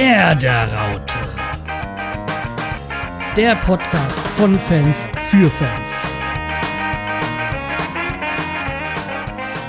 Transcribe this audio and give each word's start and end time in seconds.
Werderaute. 0.00 1.18
Der 3.34 3.56
Podcast 3.56 4.18
von 4.36 4.60
Fans 4.60 5.08
für 5.30 5.48
Fans. 5.48 5.90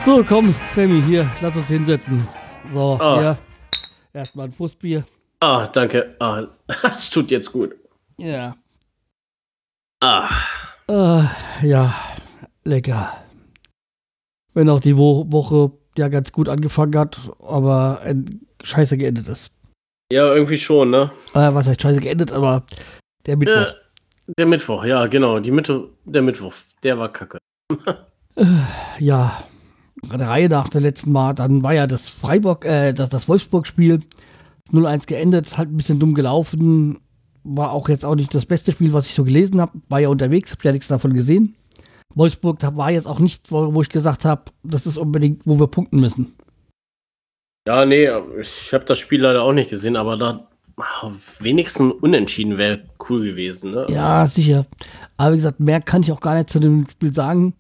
So, 0.06 0.26
komm, 0.26 0.54
Sammy, 0.76 1.02
hier, 1.04 1.32
lass 1.40 1.56
uns 1.56 1.68
hinsetzen. 1.70 2.28
So, 2.74 2.98
Ah. 3.00 3.20
hier. 3.22 3.38
Erstmal 4.12 4.48
ein 4.48 4.52
Fußbier. 4.52 5.06
Ah, 5.40 5.66
danke. 5.68 6.18
Ah, 6.20 6.44
das 6.82 7.10
tut 7.10 7.32
jetzt 7.32 7.54
gut. 7.54 7.74
Ja. 8.18 8.58
Ah, 10.04 10.28
Äh, 10.90 11.24
ja, 11.66 11.94
lecker. 12.66 13.14
Wenn 14.54 14.68
auch 14.70 14.82
die 14.82 14.98
Wo 14.98 15.26
Woche 15.32 15.72
ja 15.98 16.10
ganz 16.10 16.34
gut 16.34 16.50
angefangen 16.50 16.98
hat, 17.00 17.18
aber 17.40 18.02
äh, 18.04 18.16
scheiße 18.62 18.98
geendet 18.98 19.30
ist. 19.30 19.52
Ja, 20.12 20.34
irgendwie 20.34 20.58
schon, 20.58 20.92
ne? 20.92 21.12
Äh, 21.34 21.54
was 21.54 21.68
heißt 21.68 21.82
scheiße 21.82 22.00
geendet, 22.00 22.32
aber 22.32 22.64
der 23.26 23.38
Mittwoch. 23.38 23.56
Äh, 23.56 24.34
der 24.38 24.46
Mittwoch, 24.46 24.84
ja, 24.86 25.08
genau. 25.08 25.40
Die 25.40 25.52
Mitte, 25.52 25.90
der 26.06 26.22
Mittwoch, 26.22 26.54
der 26.84 26.98
war 26.98 27.12
kacke. 27.12 27.40
ja, 29.00 29.42
der 30.04 30.28
Reihe 30.28 30.50
nach 30.50 30.70
der 30.70 30.82
letzten 30.82 31.12
Mal, 31.12 31.34
dann 31.34 31.64
war 31.64 31.74
ja 31.74 31.88
das 31.88 32.10
Freiburg, 32.10 32.66
äh, 32.66 32.94
das, 32.94 33.10
das 33.10 33.28
Wolfsburg-Spiel 33.28 34.02
0-1 34.72 35.08
geendet, 35.08 35.58
halt 35.58 35.70
ein 35.70 35.78
bisschen 35.78 36.00
dumm 36.00 36.14
gelaufen. 36.14 37.00
War 37.44 37.72
auch 37.72 37.88
jetzt 37.88 38.06
auch 38.06 38.16
nicht 38.16 38.34
das 38.34 38.46
beste 38.46 38.72
Spiel, 38.74 38.92
was 38.94 39.08
ich 39.08 39.14
so 39.14 39.24
gelesen 39.24 39.62
habe. 39.62 39.80
War 39.88 40.00
ja 40.00 40.10
unterwegs, 40.10 40.52
hab 40.52 40.64
ja 40.64 40.72
nichts 40.72 40.90
davon 40.90 41.14
gesehen. 41.14 41.56
Wolfsburg 42.16 42.60
war 42.76 42.92
jetzt 42.92 43.08
auch 43.08 43.20
nicht, 43.20 43.52
wo, 43.52 43.74
wo 43.74 43.82
ich 43.82 43.90
gesagt 43.90 44.26
habe, 44.26 44.44
das 44.64 44.88
ist 44.88 44.98
unbedingt, 44.98 45.46
wo 45.46 45.60
wir 45.60 45.68
punkten 45.68 46.00
müssen. 46.00 46.34
Ja, 47.68 47.86
nee, 47.86 48.10
ich 48.40 48.74
habe 48.74 48.86
das 48.86 48.98
Spiel 48.98 49.22
leider 49.24 49.42
auch 49.44 49.52
nicht 49.52 49.70
gesehen, 49.70 49.98
aber 49.98 50.16
da 50.16 50.48
wenigstens 51.40 51.96
unentschieden 52.00 52.58
wäre 52.58 52.86
cool 53.10 53.26
gewesen, 53.26 53.72
ne? 53.72 53.86
Ja, 53.90 54.26
sicher. 54.26 54.66
Aber 55.18 55.34
wie 55.34 55.38
gesagt, 55.38 55.60
mehr 55.60 55.82
kann 55.82 56.02
ich 56.02 56.14
auch 56.14 56.22
gar 56.22 56.36
nicht 56.36 56.50
zu 56.50 56.60
dem 56.62 56.88
Spiel 56.88 57.14
sagen. 57.14 57.56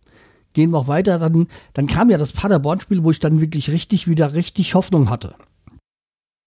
Gehen 0.53 0.71
wir 0.71 0.77
auch 0.77 0.87
weiter. 0.87 1.19
Dann, 1.19 1.49
dann 1.73 1.87
kam 1.87 2.09
ja 2.09 2.17
das 2.17 2.31
Paderborn-Spiel, 2.31 3.03
wo 3.03 3.11
ich 3.11 3.19
dann 3.19 3.41
wirklich 3.41 3.69
richtig 3.69 4.07
wieder 4.07 4.33
richtig 4.33 4.75
Hoffnung 4.75 5.09
hatte. 5.09 5.35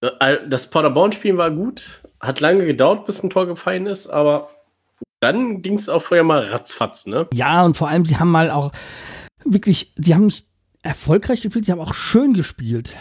Äh, 0.00 0.38
Das 0.48 0.70
Paderborn-Spiel 0.70 1.36
war 1.36 1.50
gut. 1.50 2.00
Hat 2.18 2.40
lange 2.40 2.64
gedauert, 2.64 3.04
bis 3.04 3.22
ein 3.22 3.28
Tor 3.28 3.46
gefallen 3.46 3.84
ist, 3.84 4.06
aber 4.06 4.48
dann 5.20 5.60
ging 5.60 5.74
es 5.74 5.90
auch 5.90 6.00
vorher 6.00 6.24
mal 6.24 6.40
ratzfatz, 6.40 7.04
ne? 7.04 7.26
Ja, 7.34 7.62
und 7.66 7.76
vor 7.76 7.88
allem, 7.90 8.06
sie 8.06 8.16
haben 8.16 8.30
mal 8.30 8.50
auch 8.50 8.72
wirklich, 9.44 9.94
die 9.96 10.14
haben 10.14 10.24
nicht 10.24 10.46
erfolgreich 10.82 11.42
gespielt, 11.42 11.66
sie 11.66 11.72
haben 11.72 11.80
auch 11.80 11.92
schön 11.92 12.32
gespielt. 12.32 12.96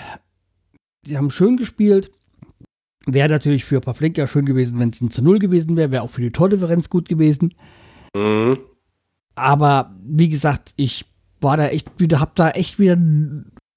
Sie 1.05 1.17
haben 1.17 1.31
schön 1.31 1.57
gespielt. 1.57 2.11
Wäre 3.05 3.29
natürlich 3.29 3.65
für 3.65 3.81
Pavlenka 3.81 4.27
schön 4.27 4.45
gewesen, 4.45 4.79
wenn 4.79 4.89
es 4.89 5.01
ein 5.01 5.11
zu 5.11 5.23
Null 5.23 5.39
gewesen 5.39 5.75
wäre, 5.77 5.91
wäre 5.91 6.03
auch 6.03 6.09
für 6.09 6.21
die 6.21 6.31
Tordifferenz 6.31 6.89
gut 6.89 7.07
gewesen. 7.07 7.53
Mhm. 8.15 8.59
Aber 9.35 9.91
wie 10.03 10.29
gesagt, 10.29 10.73
ich 10.75 11.05
war 11.39 11.57
da 11.57 11.67
echt 11.67 11.99
wieder, 11.99 12.19
hab 12.19 12.35
da 12.35 12.51
echt 12.51 12.79
wieder 12.79 12.97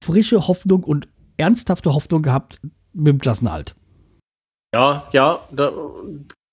frische 0.05 0.49
Hoffnung 0.49 0.83
und 0.83 1.09
ernsthafte 1.37 1.95
Hoffnung 1.95 2.23
gehabt 2.23 2.61
mit 2.93 3.07
dem 3.07 3.19
Klassenhalt. 3.19 3.75
Ja, 4.75 5.07
ja, 5.13 5.41
da 5.53 5.73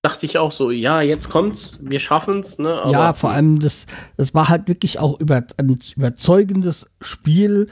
dachte 0.01 0.25
ich 0.25 0.37
auch 0.37 0.51
so, 0.51 0.71
ja, 0.71 1.01
jetzt 1.01 1.29
kommt's, 1.29 1.79
wir 1.81 1.99
schaffen's, 1.99 2.59
ne? 2.59 2.81
Aber, 2.81 2.91
ja, 2.91 3.13
vor 3.13 3.31
allem, 3.31 3.59
das, 3.59 3.85
das 4.17 4.33
war 4.33 4.49
halt 4.49 4.67
wirklich 4.67 4.99
auch 4.99 5.19
über, 5.19 5.43
ein 5.57 5.79
überzeugendes 5.95 6.85
Spiel, 7.01 7.67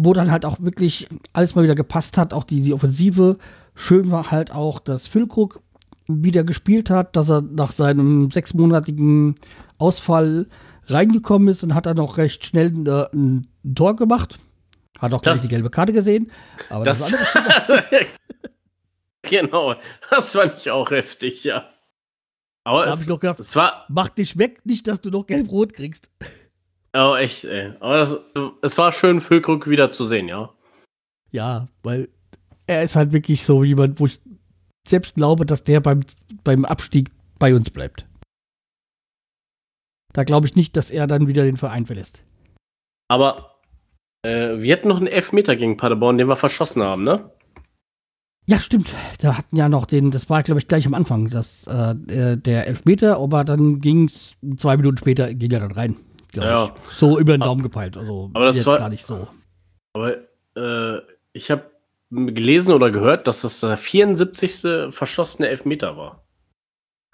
wo 0.00 0.12
dann 0.12 0.30
halt 0.30 0.44
auch 0.44 0.60
wirklich 0.60 1.08
alles 1.32 1.54
mal 1.54 1.64
wieder 1.64 1.74
gepasst 1.74 2.18
hat. 2.18 2.32
Auch 2.32 2.44
die, 2.44 2.60
die 2.60 2.74
Offensive. 2.74 3.38
Schön 3.74 4.10
war 4.10 4.30
halt 4.30 4.50
auch, 4.50 4.80
dass 4.80 5.06
Füllkrug 5.06 5.60
wieder 6.08 6.44
gespielt 6.44 6.90
hat, 6.90 7.16
dass 7.16 7.28
er 7.30 7.42
nach 7.42 7.70
seinem 7.70 8.30
sechsmonatigen 8.30 9.34
Ausfall 9.78 10.46
reingekommen 10.86 11.48
ist 11.48 11.62
und 11.62 11.74
hat 11.74 11.86
dann 11.86 11.98
auch 11.98 12.16
recht 12.16 12.44
schnell 12.44 12.72
äh, 12.86 13.06
ein 13.14 13.48
Tor 13.74 13.94
gemacht. 13.94 14.38
Hat 14.98 15.12
auch 15.14 15.22
gleich 15.22 15.42
die 15.42 15.48
gelbe 15.48 15.70
Karte 15.70 15.92
gesehen. 15.92 16.30
Aber 16.70 16.84
das, 16.84 16.98
Das, 16.98 17.12
genau, 19.22 19.74
das 20.10 20.32
fand 20.32 20.56
ich 20.56 20.70
auch 20.70 20.90
heftig, 20.90 21.44
ja. 21.44 21.68
Aber 22.64 22.84
Da 22.84 22.92
es, 22.92 23.02
ich 23.02 23.08
noch 23.08 23.20
gedacht, 23.20 23.38
es 23.38 23.54
war 23.54 23.86
mach 23.88 24.08
dich 24.08 24.36
weg, 24.38 24.60
nicht, 24.64 24.86
dass 24.88 25.00
du 25.00 25.10
noch 25.10 25.26
gelb-rot 25.26 25.72
kriegst. 25.72 26.10
Oh, 26.94 27.14
echt, 27.16 27.44
ey. 27.44 27.72
Aber 27.80 27.98
das, 27.98 28.18
es 28.62 28.78
war 28.78 28.92
schön, 28.92 29.20
Füllkrug 29.20 29.68
wieder 29.68 29.90
zu 29.92 30.04
sehen, 30.04 30.28
ja. 30.28 30.50
Ja, 31.30 31.68
weil 31.82 32.08
er 32.66 32.82
ist 32.82 32.96
halt 32.96 33.12
wirklich 33.12 33.42
so 33.42 33.64
jemand, 33.64 34.00
wo 34.00 34.06
ich 34.06 34.20
selbst 34.86 35.16
glaube, 35.16 35.44
dass 35.46 35.64
der 35.64 35.80
beim, 35.80 36.00
beim 36.44 36.64
Abstieg 36.64 37.10
bei 37.38 37.54
uns 37.54 37.70
bleibt. 37.70 38.06
Da 40.12 40.24
glaube 40.24 40.46
ich 40.46 40.56
nicht, 40.56 40.76
dass 40.76 40.90
er 40.90 41.06
dann 41.06 41.28
wieder 41.28 41.44
den 41.44 41.56
Verein 41.56 41.86
verlässt. 41.86 42.22
Aber 43.08 43.60
äh, 44.22 44.58
wir 44.58 44.72
hatten 44.74 44.88
noch 44.88 44.96
einen 44.96 45.06
Elfmeter 45.06 45.56
gegen 45.56 45.76
Paderborn, 45.76 46.18
den 46.18 46.28
wir 46.28 46.36
verschossen 46.36 46.82
haben, 46.82 47.04
ne? 47.04 47.30
Ja, 48.46 48.58
stimmt. 48.60 48.94
Da 49.20 49.36
hatten 49.36 49.56
ja 49.56 49.68
noch 49.68 49.84
den, 49.84 50.10
das 50.10 50.30
war, 50.30 50.42
glaube 50.42 50.58
ich, 50.60 50.68
gleich 50.68 50.86
am 50.86 50.94
Anfang, 50.94 51.28
das, 51.28 51.66
äh, 51.66 51.94
der 52.38 52.66
Elfmeter, 52.66 53.18
aber 53.18 53.44
dann 53.44 53.80
ging 53.80 54.06
es 54.06 54.36
zwei 54.56 54.78
Minuten 54.78 54.96
später, 54.96 55.32
ging 55.34 55.50
er 55.50 55.60
dann 55.60 55.72
rein. 55.72 55.96
Ja. 56.34 56.72
Ich. 56.90 56.96
So 56.96 57.18
über 57.18 57.32
den 57.32 57.40
Daumen 57.40 57.62
gepeilt. 57.62 57.96
Also 57.96 58.30
Aber 58.34 58.44
das 58.46 58.56
jetzt 58.56 58.66
war- 58.66 58.78
gar 58.78 58.88
nicht 58.88 59.04
so. 59.06 59.28
Aber 59.94 60.16
äh, 60.56 61.00
ich 61.32 61.50
habe 61.50 61.70
gelesen 62.10 62.72
oder 62.72 62.90
gehört, 62.90 63.26
dass 63.26 63.42
das 63.42 63.60
der 63.60 63.76
74. 63.76 64.94
verschossene 64.94 65.48
Elfmeter 65.48 65.96
war. 65.96 66.24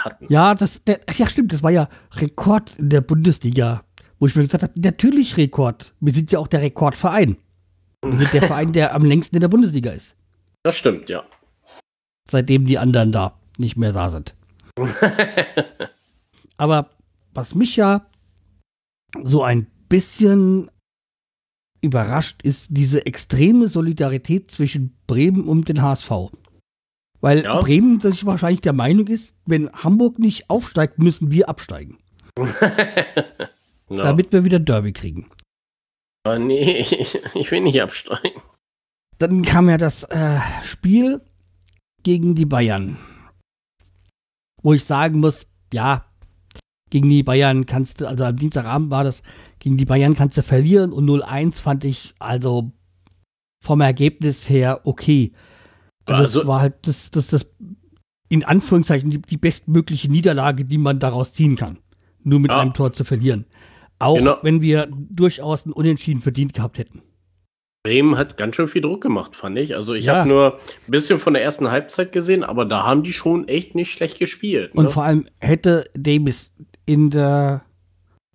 Hatten. 0.01 0.27
Ja, 0.29 0.55
das, 0.55 0.83
der, 0.85 1.01
ach 1.09 1.15
ja, 1.15 1.29
stimmt, 1.29 1.53
das 1.53 1.63
war 1.63 1.71
ja 1.71 1.89
Rekord 2.17 2.77
in 2.79 2.91
der 2.91 3.01
Bundesliga, 3.01 3.85
wo 4.19 4.27
ich 4.27 4.35
mir 4.35 4.43
gesagt 4.43 4.63
habe, 4.65 4.73
natürlich 4.77 5.37
Rekord. 5.37 5.95
Wir 6.01 6.13
sind 6.13 6.33
ja 6.33 6.39
auch 6.41 6.49
der 6.49 6.63
Rekordverein. 6.63 7.37
Wir 8.05 8.19
sind 8.19 8.33
der 8.33 8.43
Verein, 8.47 8.73
der 8.73 8.95
am 8.95 9.05
längsten 9.05 9.37
in 9.37 9.41
der 9.41 9.49
Bundesliga 9.49 9.93
ist. 9.93 10.17
Das 10.65 10.77
stimmt, 10.77 11.09
ja. 11.09 11.25
Seitdem 12.29 12.65
die 12.67 12.79
anderen 12.79 13.13
da 13.13 13.39
nicht 13.59 13.77
mehr 13.77 13.93
da 13.93 14.11
sind. 14.11 14.35
Aber 16.57 16.91
was 17.33 17.55
mich 17.55 17.77
ja 17.77 18.07
so 19.23 19.43
ein 19.43 19.67
bisschen 19.89 20.71
überrascht, 21.81 22.43
ist 22.43 22.69
diese 22.71 23.07
extreme 23.07 23.69
Solidarität 23.69 24.51
zwischen 24.51 24.97
Bremen 25.07 25.45
und 25.45 25.69
den 25.69 25.83
HSV. 25.83 26.11
Weil 27.21 27.45
Ja. 27.45 27.61
Bremen 27.61 28.01
sich 28.01 28.27
wahrscheinlich 28.27 28.63
der 28.63 28.73
Meinung 28.73 29.07
ist, 29.07 29.35
wenn 29.47 29.71
Hamburg 29.73 30.19
nicht 30.19 30.51
aufsteigt, 30.51 30.99
müssen 30.99 31.31
wir 31.31 31.49
absteigen, 31.49 31.99
ja. 32.39 33.37
damit 33.89 34.33
wir 34.33 34.45
wieder 34.45 34.59
Derby 34.59 34.93
kriegen. 34.93 35.31
Aber 36.27 36.39
nee, 36.39 36.79
ich, 36.79 37.19
ich 37.35 37.51
will 37.51 37.61
nicht 37.61 37.81
absteigen. 37.81 38.43
Dann 39.19 39.43
kam 39.43 39.69
ja 39.69 39.77
das 39.79 40.05
äh, 40.05 40.41
Spiel 40.65 41.21
gegen 42.03 42.35
die 42.35 42.47
Bayern. 42.47 42.97
Wo 44.63 44.73
ich 44.73 44.85
sagen 44.85 45.21
muss, 45.21 45.47
ja, 45.73 46.07
gegen 46.94 47.09
die 47.10 47.25
Bayern 47.25 47.66
kannst 47.66 48.00
du, 48.00 48.06
also 48.06 48.22
am 48.22 48.37
Dienstagabend 48.37 48.88
war 48.88 49.03
das, 49.03 49.25
gegen 49.59 49.77
die 49.77 49.84
Bayern 49.84 50.15
kannst 50.15 50.37
du 50.38 50.44
verlieren 50.44 50.93
und 50.93 51.06
0-1 51.06 51.60
fand 51.60 51.82
ich 51.84 52.15
also 52.21 52.71
vom 53.65 53.81
Ergebnis 53.81 54.49
her 54.49 54.81
okay. 54.84 55.32
Also, 56.05 56.22
Also- 56.22 56.41
es 56.43 56.47
war 56.47 56.60
halt 56.60 56.75
das, 56.87 57.10
das, 57.10 57.27
das 57.27 57.50
in 58.28 58.44
Anführungszeichen 58.44 59.10
die, 59.10 59.21
die 59.21 59.37
bestmögliche 59.37 60.09
Niederlage, 60.09 60.65
die 60.65 60.78
man 60.78 61.00
daraus 61.00 61.32
ziehen 61.32 61.56
kann. 61.56 61.78
Nur 62.22 62.38
mit 62.38 62.53
Ja. 62.53 62.60
einem 62.60 62.75
Tor 62.75 62.93
zu 62.93 63.03
verlieren. 63.03 63.44
Auch 63.99 64.16
Genau. 64.19 64.38
wenn 64.43 64.62
wir 64.62 64.87
durchaus 64.93 65.66
ein 65.66 65.72
Unentschieden 65.72 66.21
verdient 66.22 66.55
gehabt 66.55 66.79
hätten. 66.79 67.02
Bremen 67.85 68.17
hat 68.17 68.37
ganz 68.37 68.55
schön 68.55 68.69
viel 68.69 68.82
Druck 68.82 69.02
gemacht, 69.02 69.35
fand 69.35 69.58
ich. 69.58 69.75
Also 69.75 69.94
ich 69.94 70.05
Ja. 70.05 70.17
habe 70.20 70.29
nur 70.29 70.55
ein 70.55 70.90
bisschen 70.90 71.19
von 71.19 71.35
der 71.35 71.43
ersten 71.43 71.70
Halbzeit 71.73 72.12
gesehen, 72.12 72.44
aber 72.44 72.64
da 72.64 72.85
haben 72.85 73.02
die 73.02 73.12
schon 73.12 73.49
echt 73.49 73.75
nicht 73.75 73.90
schlecht 73.90 74.19
gespielt. 74.20 74.73
Und 74.76 74.85
Ne? 74.85 74.90
vor 74.90 75.02
allem 75.02 75.26
hätte 75.40 75.90
Davis 75.94 76.55
in 76.87 77.11
der 77.11 77.63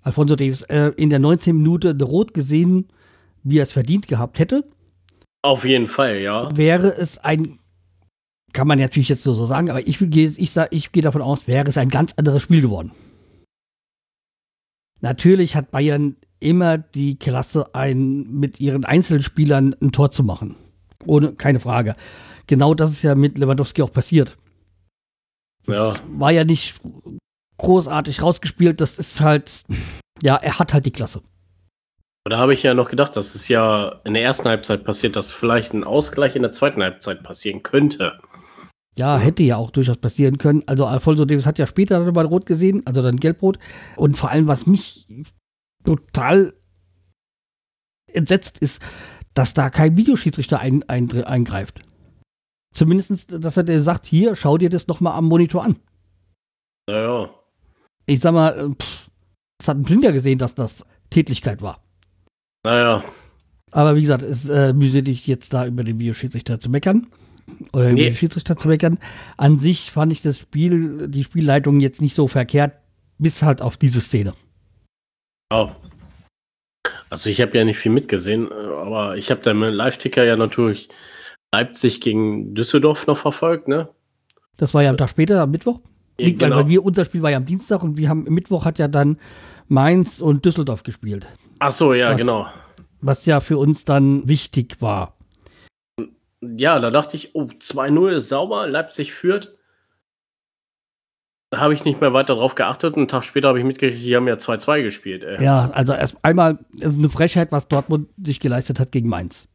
Alfonso 0.02 0.36
Davis 0.36 0.62
äh, 0.64 0.92
in 0.98 1.10
der 1.10 1.20
19 1.20 1.56
Minute 1.56 1.96
Rot 2.04 2.34
gesehen, 2.34 2.88
wie 3.44 3.60
er 3.60 3.64
es 3.64 3.72
verdient 3.72 4.08
gehabt 4.08 4.40
hätte, 4.40 4.64
Auf 5.42 5.66
jeden 5.66 5.88
Fall, 5.88 6.20
ja. 6.20 6.56
wäre 6.58 6.90
es 6.96 7.18
ein 7.20 7.60
kann 8.52 8.68
man 8.68 8.80
natürlich 8.80 9.10
jetzt 9.10 9.28
nur 9.28 9.36
so 9.36 9.46
sagen, 9.46 9.70
aber 9.70 9.88
ich 9.88 10.00
gehe 10.00 10.28
ich, 10.36 10.50
sag- 10.52 10.74
ich 10.74 10.92
gehe 10.92 11.04
davon 11.04 11.22
aus, 11.22 11.46
wäre 11.48 11.68
es 11.70 11.78
ein 11.78 11.90
ganz 11.90 12.14
anderes 12.18 12.42
Spiel 12.42 12.62
geworden. 12.62 12.92
Natürlich 15.02 15.56
hat 15.56 15.70
Bayern 15.72 16.16
immer 16.40 16.78
die 16.78 17.18
Klasse, 17.20 17.74
ein, 17.76 18.32
mit 18.32 18.60
ihren 18.60 18.86
Einzelspielern 18.86 19.76
ein 19.82 19.92
Tor 19.92 20.12
zu 20.12 20.24
machen. 20.24 20.56
Ohne, 21.06 21.34
keine 21.34 21.60
Frage. 21.60 21.96
Genau 22.48 22.74
das 22.74 22.92
ist 22.92 23.04
ja 23.04 23.14
mit 23.16 23.38
Lewandowski 23.38 23.82
auch 23.84 23.92
passiert. 23.92 24.38
Das 25.66 25.76
Ja. 25.76 25.96
war 26.18 26.32
ja 26.32 26.44
nicht 26.44 26.76
großartig 27.60 28.22
rausgespielt, 28.22 28.82
das 28.82 28.98
ist 28.98 29.22
halt, 29.22 29.64
ja, 30.22 30.36
er 30.36 30.60
hat 30.60 30.74
halt 30.74 30.86
die 30.86 30.92
Klasse. 30.92 31.22
Oder 32.26 32.38
habe 32.38 32.54
ich 32.54 32.64
ja 32.64 32.74
noch 32.74 32.90
gedacht, 32.90 33.16
dass 33.16 33.36
es 33.36 33.48
ja 33.48 34.00
in 34.04 34.14
der 34.14 34.24
ersten 34.24 34.48
Halbzeit 34.48 34.84
passiert, 34.84 35.16
dass 35.16 35.32
vielleicht 35.32 35.74
ein 35.74 35.84
Ausgleich 35.84 36.36
in 36.36 36.42
der 36.42 36.52
zweiten 36.52 36.82
Halbzeit 36.82 37.24
passieren 37.24 37.64
könnte. 37.64 38.20
Ja, 38.98 39.18
hätte 39.18 39.44
ja 39.44 39.56
auch 39.56 39.72
durchaus 39.72 39.98
passieren 39.98 40.38
können. 40.38 40.64
Also 40.66 40.86
Alfonso 40.86 41.26
Davis 41.26 41.46
hat 41.46 41.58
ja 41.58 41.66
später 41.66 42.04
dann 42.04 42.14
mal 42.14 42.26
rot 42.26 42.46
gesehen, 42.46 42.82
also 42.86 43.02
dann 43.02 43.16
gelb-rot. 43.16 43.58
Und 43.96 44.18
vor 44.18 44.30
allem, 44.30 44.48
was 44.48 44.68
mich 44.68 45.08
total 45.86 46.54
entsetzt 48.12 48.58
ist, 48.60 48.82
dass 49.34 49.54
da 49.54 49.70
kein 49.70 49.96
Videoschiedsrichter 49.96 50.60
ein, 50.60 50.84
ein, 50.90 51.10
eingreift. 51.24 51.82
Zumindest, 52.74 53.44
dass 53.44 53.58
er 53.58 53.82
sagt, 53.82 54.06
hier, 54.06 54.36
schau 54.36 54.58
dir 54.58 54.70
das 54.70 54.88
noch 54.88 55.00
mal 55.00 55.16
am 55.16 55.26
Monitor 55.26 55.64
an. 55.64 55.78
Naja. 56.88 57.30
Ich 58.10 58.22
sag 58.22 58.34
mal, 58.34 58.58
äh, 58.58 58.70
pff, 58.70 59.10
das 59.60 59.68
hat 59.68 59.78
ein 59.78 59.84
Blinder 59.84 60.12
gesehen, 60.12 60.40
dass 60.40 60.56
das 60.56 60.86
Tätlichkeit 61.12 61.62
war. 61.62 61.84
Naja. 62.64 63.04
Aber 63.72 63.96
wie 63.96 64.02
gesagt, 64.02 64.24
es 64.24 64.50
äh, 64.50 64.74
mühselig, 64.74 65.28
jetzt 65.28 65.54
da 65.54 65.68
über 65.68 65.84
den 65.84 66.00
Videoschiedsrichter 66.00 66.60
zu 66.60 66.70
meckern. 66.70 67.08
Oder 67.72 67.86
nee. 67.86 67.92
über 67.92 68.10
den 68.10 68.16
Schiedsrichter 68.16 68.58
zu 68.58 68.68
meckern. 68.68 68.98
An 69.38 69.60
sich 69.60 69.92
fand 69.92 70.12
ich 70.12 70.22
das 70.22 70.40
Spiel, 70.40 71.08
die 71.08 71.24
Spielleitung 71.24 71.80
jetzt 71.80 72.02
nicht 72.02 72.16
so 72.16 72.28
verkehrt, 72.28 72.74
bis 73.20 73.44
halt 73.44 73.62
auf 73.62 73.78
diese 73.78 74.02
Szene. 74.02 74.34
Oh. 75.52 75.70
Also 77.12 77.30
ich 77.30 77.42
habe 77.42 77.58
ja 77.58 77.64
nicht 77.64 77.78
viel 77.78 77.92
mitgesehen, 77.92 78.52
aber 78.52 79.18
ich 79.18 79.30
habe 79.30 79.42
da 79.42 79.54
mit 79.54 79.74
Live-Ticker 79.74 80.24
ja 80.24 80.36
natürlich 80.36 80.90
Leipzig 81.52 82.02
gegen 82.02 82.56
Düsseldorf 82.56 83.06
noch 83.06 83.18
verfolgt, 83.18 83.68
ne? 83.68 83.90
Das 84.58 84.74
war 84.74 84.84
ja 84.84 84.90
am 84.90 84.98
Tag 84.98 85.10
später, 85.10 85.42
am 85.42 85.52
Mittwoch. 85.52 85.80
Ja, 86.20 86.30
genau. 86.32 86.58
Weil 86.58 86.70
wir, 86.70 86.84
unser 86.84 87.06
Spiel 87.06 87.22
war 87.22 87.32
ja 87.32 87.38
am 87.38 87.46
Dienstag 87.46 87.84
und 87.84 87.98
wir 87.98 88.10
haben 88.10 88.24
Mittwoch 88.24 88.66
hat 88.66 88.80
ja 88.80 88.88
dann 88.88 89.18
Mainz 89.68 90.20
und 90.20 90.46
Düsseldorf 90.46 90.84
gespielt. 90.84 91.28
Ach 91.60 91.72
so, 91.72 91.94
ja, 91.94 92.12
was, 92.12 92.18
genau. 92.18 92.48
Was 93.02 93.26
ja 93.26 93.40
für 93.40 93.58
uns 93.58 93.86
dann 93.86 94.28
wichtig 94.28 94.82
war. 94.82 95.16
Ja, 96.42 96.80
da 96.80 96.90
dachte 96.90 97.16
ich, 97.16 97.36
oh, 97.36 97.44
2-0 97.44 98.10
ist 98.12 98.30
sauber, 98.30 98.68
Leipzig 98.68 99.14
führt. 99.14 99.58
Da 101.52 101.60
habe 101.60 101.74
ich 101.74 101.84
nicht 101.84 102.00
mehr 102.00 102.14
weiter 102.14 102.36
drauf 102.36 102.56
geachtet. 102.56 102.96
Einen 102.96 103.08
Tag 103.08 103.24
später 103.24 103.48
habe 103.48 103.60
ich 103.60 103.66
mitgekriegt, 103.66 104.04
die 104.04 104.16
haben 104.16 104.28
ja 104.28 104.36
2-2 104.36 104.84
gespielt. 104.84 105.24
Ey. 105.24 105.44
Ja, 105.44 105.70
also 105.72 105.94
erst 105.94 106.18
einmal 106.24 106.60
ist 106.78 106.98
eine 106.98 107.10
Frechheit, 107.10 107.52
was 107.52 107.68
Dortmund 107.68 108.10
sich 108.24 108.40
geleistet 108.40 108.80
hat 108.80 108.92
gegen 108.92 109.10
Mainz. 109.10 109.48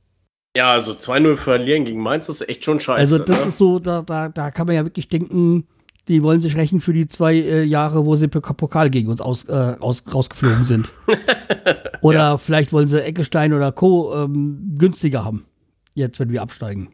Ja, 0.56 0.72
also 0.72 0.92
2-0 0.92 1.36
verlieren 1.36 1.84
gegen 1.84 2.00
Mainz 2.00 2.28
ist 2.28 2.48
echt 2.48 2.64
schon 2.64 2.80
scheiße. 2.80 2.98
Also 2.98 3.18
das 3.18 3.40
ne? 3.40 3.48
ist 3.48 3.58
so, 3.58 3.78
da, 3.78 4.02
da, 4.02 4.28
da 4.28 4.50
kann 4.50 4.66
man 4.66 4.76
ja 4.76 4.84
wirklich 4.84 5.08
denken, 5.08 5.66
die 6.08 6.22
wollen 6.22 6.42
sich 6.42 6.56
rächen 6.56 6.80
für 6.80 6.92
die 6.92 7.06
zwei 7.06 7.34
äh, 7.34 7.64
Jahre, 7.64 8.04
wo 8.04 8.16
sie 8.16 8.28
Pokal 8.28 8.90
gegen 8.90 9.08
uns 9.08 9.20
aus, 9.20 9.44
äh, 9.44 9.76
aus, 9.80 10.02
rausgeflogen 10.12 10.66
sind. 10.66 10.90
oder 12.02 12.18
ja. 12.18 12.38
vielleicht 12.38 12.72
wollen 12.72 12.88
sie 12.88 13.02
Eckestein 13.02 13.52
oder 13.52 13.72
Co. 13.72 14.14
Ähm, 14.14 14.76
günstiger 14.78 15.24
haben. 15.24 15.46
Jetzt, 15.94 16.20
wenn 16.20 16.30
wir 16.30 16.42
absteigen. 16.42 16.90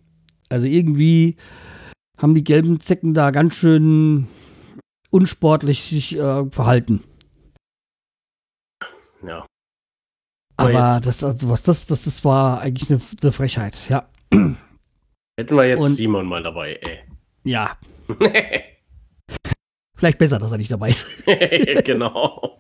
Also 0.49 0.67
irgendwie 0.67 1.37
haben 2.19 2.35
die 2.35 2.45
gelben 2.45 2.81
Zecken 2.81 3.15
da 3.15 3.31
ganz 3.31 3.55
schön 3.55 4.29
unsportlich 5.11 5.83
sich 5.83 6.17
äh, 6.17 6.51
verhalten. 6.51 7.03
Ja. 9.27 9.47
Aber 10.57 11.01
das, 11.03 11.25
also, 11.25 11.49
was 11.49 11.63
das, 11.63 11.87
das, 11.87 12.05
das 12.05 12.25
war 12.25 12.61
eigentlich 12.61 12.91
eine, 12.91 13.01
eine 13.23 13.33
Frechheit, 13.33 13.77
ja. 13.89 14.07
Hätten 14.31 15.57
wir 15.57 15.67
jetzt 15.67 15.83
Und, 15.83 15.93
Simon 15.93 16.27
mal 16.27 16.43
dabei, 16.43 16.79
ey. 16.83 16.99
Ja. 17.45 17.79
Vielleicht 20.01 20.17
besser, 20.17 20.39
dass 20.39 20.51
er 20.51 20.57
nicht 20.57 20.71
dabei 20.71 20.89
ist. 20.89 21.27
genau. 21.85 22.59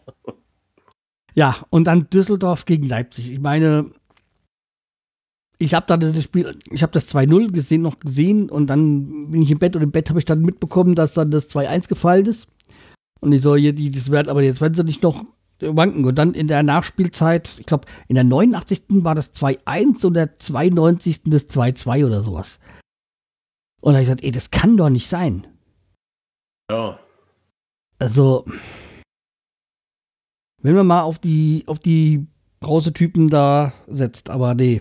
Ja, 1.34 1.56
und 1.70 1.84
dann 1.84 2.10
Düsseldorf 2.10 2.66
gegen 2.66 2.86
Leipzig. 2.86 3.32
Ich 3.32 3.40
meine, 3.40 3.90
ich 5.56 5.72
habe 5.72 5.86
da 5.88 5.96
das 5.96 6.22
Spiel, 6.22 6.58
ich 6.70 6.82
habe 6.82 6.92
das 6.92 7.08
2-0 7.08 7.50
gesehen, 7.50 7.80
noch 7.80 7.96
gesehen 7.96 8.50
und 8.50 8.66
dann 8.66 9.30
bin 9.30 9.40
ich 9.40 9.50
im 9.50 9.58
Bett 9.58 9.74
und 9.74 9.80
im 9.80 9.90
Bett 9.90 10.10
habe 10.10 10.18
ich 10.18 10.26
dann 10.26 10.42
mitbekommen, 10.42 10.94
dass 10.94 11.14
dann 11.14 11.30
das 11.30 11.48
2-1 11.48 11.88
gefallen 11.88 12.26
ist. 12.26 12.46
Und 13.20 13.32
ich 13.32 13.40
so, 13.40 13.56
hier, 13.56 13.72
die, 13.72 13.90
das 13.90 14.10
wird, 14.10 14.28
aber 14.28 14.42
jetzt 14.42 14.60
werden 14.60 14.74
sie 14.74 14.84
nicht 14.84 15.02
noch 15.02 15.24
wanken. 15.62 16.04
Und 16.04 16.16
dann 16.16 16.34
in 16.34 16.46
der 16.46 16.62
Nachspielzeit, 16.62 17.56
ich 17.58 17.64
glaube, 17.64 17.86
in 18.06 18.16
der 18.16 18.24
89. 18.24 18.82
war 19.02 19.14
das 19.14 19.32
2-1 19.32 20.04
und 20.04 20.12
der 20.12 20.34
92. 20.34 21.22
das 21.24 21.48
2-2 21.48 22.04
oder 22.04 22.20
sowas. 22.20 22.60
Und 23.80 23.92
da 23.92 23.96
habe 23.96 24.02
ich 24.02 24.08
gesagt, 24.08 24.24
ey, 24.24 24.30
das 24.30 24.50
kann 24.50 24.76
doch 24.76 24.90
nicht 24.90 25.08
sein. 25.08 25.46
Ja. 26.70 26.98
Also, 28.00 28.46
wenn 30.62 30.74
man 30.74 30.86
mal 30.86 31.02
auf 31.02 31.18
die, 31.18 31.64
auf 31.66 31.78
die 31.78 32.26
Brausetypen 32.60 33.28
da 33.28 33.72
setzt, 33.86 34.30
aber 34.30 34.54
nee, 34.54 34.80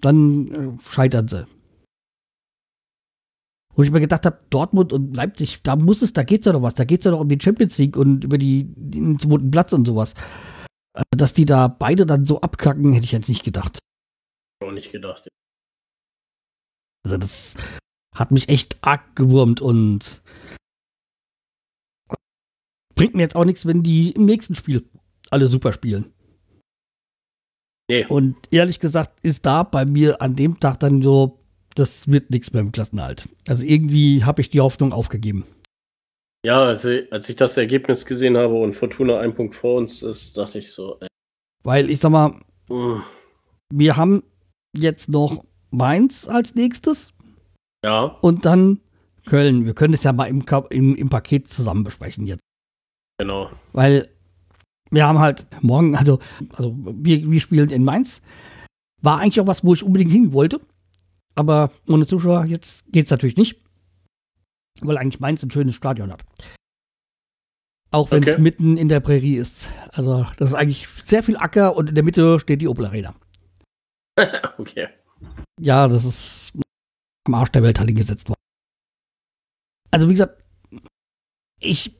dann 0.00 0.78
äh, 0.78 0.82
scheitern 0.82 1.26
sie. 1.26 1.46
Wo 3.74 3.82
ich 3.82 3.90
mir 3.90 4.00
gedacht 4.00 4.24
habe, 4.24 4.38
Dortmund 4.50 4.92
und 4.92 5.14
Leipzig, 5.16 5.62
da 5.62 5.74
muss 5.74 6.02
es, 6.02 6.12
da 6.12 6.22
geht's 6.22 6.46
ja 6.46 6.52
noch 6.52 6.62
was, 6.62 6.74
da 6.74 6.84
geht's 6.84 7.04
ja 7.04 7.10
noch 7.10 7.20
um 7.20 7.28
die 7.28 7.40
Champions 7.40 7.76
League 7.78 7.96
und 7.96 8.24
über 8.24 8.38
die, 8.38 8.72
den 8.76 9.18
zweiten 9.18 9.50
Platz 9.50 9.72
und 9.72 9.86
sowas. 9.86 10.14
Also, 10.92 11.06
dass 11.16 11.32
die 11.32 11.46
da 11.46 11.66
beide 11.66 12.06
dann 12.06 12.24
so 12.24 12.40
abkacken, 12.40 12.92
hätte 12.92 13.04
ich 13.04 13.12
jetzt 13.12 13.28
nicht 13.28 13.44
gedacht. 13.44 13.78
Auch 14.62 14.72
nicht 14.72 14.92
gedacht. 14.92 15.28
Also 17.04 17.16
das 17.16 17.56
hat 18.14 18.30
mich 18.30 18.48
echt 18.48 18.78
arg 18.82 19.16
gewurmt 19.16 19.60
und 19.60 20.22
bringt 23.00 23.14
mir 23.14 23.22
jetzt 23.22 23.36
auch 23.36 23.46
nichts, 23.46 23.64
wenn 23.64 23.82
die 23.82 24.10
im 24.10 24.26
nächsten 24.26 24.54
Spiel 24.54 24.84
alle 25.30 25.46
super 25.46 25.72
spielen. 25.72 26.12
Nee. 27.88 28.04
Und 28.06 28.36
ehrlich 28.50 28.78
gesagt 28.78 29.18
ist 29.22 29.46
da 29.46 29.62
bei 29.62 29.86
mir 29.86 30.20
an 30.20 30.36
dem 30.36 30.60
Tag 30.60 30.80
dann 30.80 31.00
so, 31.00 31.38
das 31.74 32.08
wird 32.08 32.28
nichts 32.30 32.52
mehr 32.52 32.60
im 32.60 32.72
Klassenhalt. 32.72 33.26
Also 33.48 33.64
irgendwie 33.64 34.22
habe 34.22 34.42
ich 34.42 34.50
die 34.50 34.60
Hoffnung 34.60 34.92
aufgegeben. 34.92 35.46
Ja, 36.44 36.62
also 36.62 36.90
als 37.10 37.28
ich 37.28 37.36
das 37.36 37.56
Ergebnis 37.56 38.04
gesehen 38.04 38.36
habe 38.36 38.54
und 38.54 38.74
Fortuna 38.74 39.18
ein 39.18 39.34
Punkt 39.34 39.54
vor 39.54 39.78
uns 39.78 40.02
ist, 40.02 40.36
dachte 40.36 40.58
ich 40.58 40.70
so. 40.70 40.98
Ey. 41.00 41.08
Weil 41.64 41.88
ich 41.88 42.00
sag 42.00 42.10
mal, 42.10 42.38
uh. 42.68 43.00
wir 43.72 43.96
haben 43.96 44.22
jetzt 44.76 45.08
noch 45.08 45.42
Mainz 45.70 46.28
als 46.28 46.54
nächstes. 46.54 47.14
Ja. 47.82 48.18
Und 48.20 48.44
dann 48.44 48.80
Köln. 49.24 49.64
Wir 49.64 49.74
können 49.74 49.94
es 49.94 50.02
ja 50.02 50.12
mal 50.12 50.26
im, 50.26 50.44
im, 50.68 50.96
im 50.96 51.08
Paket 51.08 51.48
zusammen 51.48 51.84
besprechen 51.84 52.26
jetzt. 52.26 52.40
Genau. 53.20 53.50
Weil 53.74 54.08
wir 54.90 55.06
haben 55.06 55.18
halt 55.18 55.46
morgen, 55.60 55.94
also, 55.94 56.20
also 56.54 56.74
wir, 56.74 57.30
wir 57.30 57.40
spielen 57.40 57.68
in 57.68 57.84
Mainz. 57.84 58.22
War 59.02 59.18
eigentlich 59.18 59.40
auch 59.40 59.46
was, 59.46 59.62
wo 59.62 59.74
ich 59.74 59.82
unbedingt 59.82 60.10
hin 60.10 60.32
wollte. 60.32 60.60
Aber 61.34 61.70
ohne 61.86 62.06
Zuschauer 62.06 62.46
jetzt 62.46 62.90
geht 62.92 63.04
es 63.04 63.10
natürlich 63.10 63.36
nicht. 63.36 63.62
Weil 64.80 64.96
eigentlich 64.96 65.20
Mainz 65.20 65.42
ein 65.42 65.50
schönes 65.50 65.74
Stadion 65.74 66.10
hat. 66.10 66.24
Auch 67.90 68.10
wenn 68.10 68.22
es 68.22 68.34
okay. 68.34 68.42
mitten 68.42 68.78
in 68.78 68.88
der 68.88 69.00
Prärie 69.00 69.36
ist. 69.36 69.68
Also, 69.92 70.26
das 70.38 70.48
ist 70.48 70.54
eigentlich 70.54 70.88
sehr 70.88 71.22
viel 71.22 71.36
Acker 71.36 71.76
und 71.76 71.90
in 71.90 71.94
der 71.94 72.04
Mitte 72.04 72.38
steht 72.40 72.62
die 72.62 72.68
Opel 72.68 72.86
Arena. 72.86 73.14
okay. 74.58 74.88
Ja, 75.60 75.88
das 75.88 76.06
ist 76.06 76.52
am 77.26 77.34
Arsch 77.34 77.50
der 77.50 77.62
Welt 77.62 77.78
halt 77.78 77.88
hingesetzt 77.88 78.30
worden. 78.30 78.40
Also, 79.90 80.08
wie 80.08 80.14
gesagt, 80.14 80.42
ich, 81.60 81.94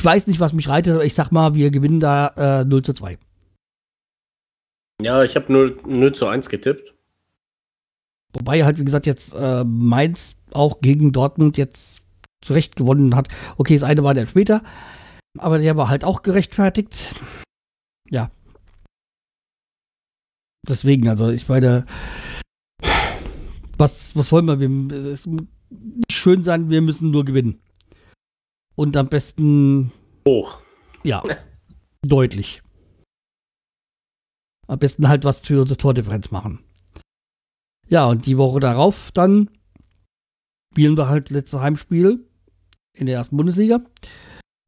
ich 0.00 0.04
weiß 0.04 0.28
nicht, 0.28 0.40
was 0.40 0.54
mich 0.54 0.66
reitet, 0.66 0.94
aber 0.94 1.04
ich 1.04 1.12
sag 1.12 1.30
mal, 1.30 1.54
wir 1.54 1.70
gewinnen 1.70 2.00
da 2.00 2.62
äh, 2.62 2.64
0 2.64 2.82
zu 2.82 2.94
2. 2.94 3.18
Ja, 5.02 5.22
ich 5.22 5.36
habe 5.36 5.52
0, 5.52 5.78
0 5.84 6.14
zu 6.14 6.26
1 6.26 6.48
getippt. 6.48 6.94
Wobei 8.32 8.64
halt, 8.64 8.78
wie 8.78 8.84
gesagt, 8.86 9.04
jetzt 9.04 9.34
äh, 9.34 9.62
Mainz 9.62 10.36
auch 10.52 10.80
gegen 10.80 11.12
Dortmund 11.12 11.58
jetzt 11.58 12.00
zurecht 12.40 12.76
gewonnen 12.76 13.14
hat. 13.14 13.28
Okay, 13.58 13.74
das 13.74 13.82
eine 13.82 14.02
war 14.02 14.14
der 14.14 14.24
später, 14.24 14.62
aber 15.36 15.58
der 15.58 15.76
war 15.76 15.90
halt 15.90 16.04
auch 16.04 16.22
gerechtfertigt. 16.22 17.14
Ja. 18.08 18.30
Deswegen, 20.66 21.08
also 21.08 21.28
ich 21.28 21.46
meine, 21.46 21.84
was, 23.76 24.16
was 24.16 24.32
wollen 24.32 24.46
wir? 24.46 24.60
wir 24.60 24.96
es 25.12 25.26
muss 25.26 25.42
schön 26.10 26.42
sein, 26.42 26.70
wir 26.70 26.80
müssen 26.80 27.10
nur 27.10 27.26
gewinnen. 27.26 27.60
Und 28.80 28.96
am 28.96 29.10
besten. 29.10 29.92
Hoch. 30.26 30.62
Ja. 31.04 31.22
deutlich. 32.00 32.62
Am 34.68 34.78
besten 34.78 35.06
halt 35.06 35.24
was 35.24 35.40
für 35.40 35.60
unsere 35.60 35.76
Tordifferenz 35.76 36.30
machen. 36.30 36.64
Ja, 37.88 38.06
und 38.06 38.24
die 38.24 38.38
Woche 38.38 38.58
darauf 38.58 39.10
dann 39.12 39.50
spielen 40.72 40.96
wir 40.96 41.10
halt 41.10 41.28
letztes 41.28 41.60
Heimspiel 41.60 42.26
in 42.94 43.04
der 43.04 43.16
ersten 43.16 43.36
Bundesliga 43.36 43.82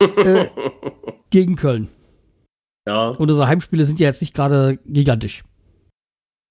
äh, 0.03 0.49
gegen 1.31 1.57
Köln. 1.57 1.89
Ja. 2.87 3.09
Und 3.09 3.31
unsere 3.31 3.49
Heimspiele 3.49 3.87
sind 3.87 3.99
ja 3.99 4.09
jetzt 4.09 4.21
nicht 4.21 4.35
gerade 4.35 4.77
gigantisch. 4.85 5.43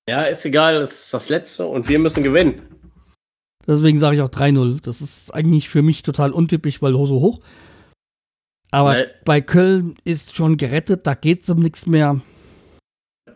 Ja, 0.09 0.23
ist 0.23 0.43
egal, 0.47 0.77
es 0.77 1.03
ist 1.03 1.13
das 1.13 1.29
letzte 1.29 1.67
und 1.67 1.87
wir 1.87 1.99
müssen 1.99 2.23
gewinnen. 2.23 2.80
Deswegen 3.67 3.99
sage 3.99 4.15
ich 4.15 4.21
auch 4.21 4.29
3-0. 4.29 4.81
Das 4.83 5.01
ist 5.01 5.31
eigentlich 5.31 5.69
für 5.69 5.81
mich 5.81 6.03
total 6.03 6.31
untypisch, 6.31 6.81
weil 6.81 6.93
so 7.05 7.21
hoch. 7.21 7.39
Aber 8.71 8.95
nee. 8.95 9.05
bei 9.25 9.41
Köln 9.41 9.95
ist 10.03 10.35
schon 10.35 10.57
gerettet, 10.57 11.05
da 11.05 11.13
geht 11.13 11.43
es 11.43 11.49
um 11.49 11.59
nichts 11.59 11.85
mehr. 11.85 12.21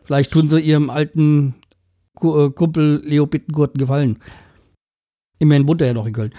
Vielleicht 0.03 0.31
tun 0.31 0.47
sie 0.47 0.59
ihrem 0.59 0.89
alten 0.89 1.55
äh, 2.21 2.49
Kumpel 2.51 3.01
Leo 3.03 3.25
Bittenkurt 3.25 3.71
einen 3.71 3.79
Gefallen. 3.79 4.23
Immerhin 5.39 5.67
wohnt 5.67 5.81
er 5.81 5.87
ja 5.87 5.93
noch 5.93 6.05
in 6.05 6.13
Köln. 6.13 6.33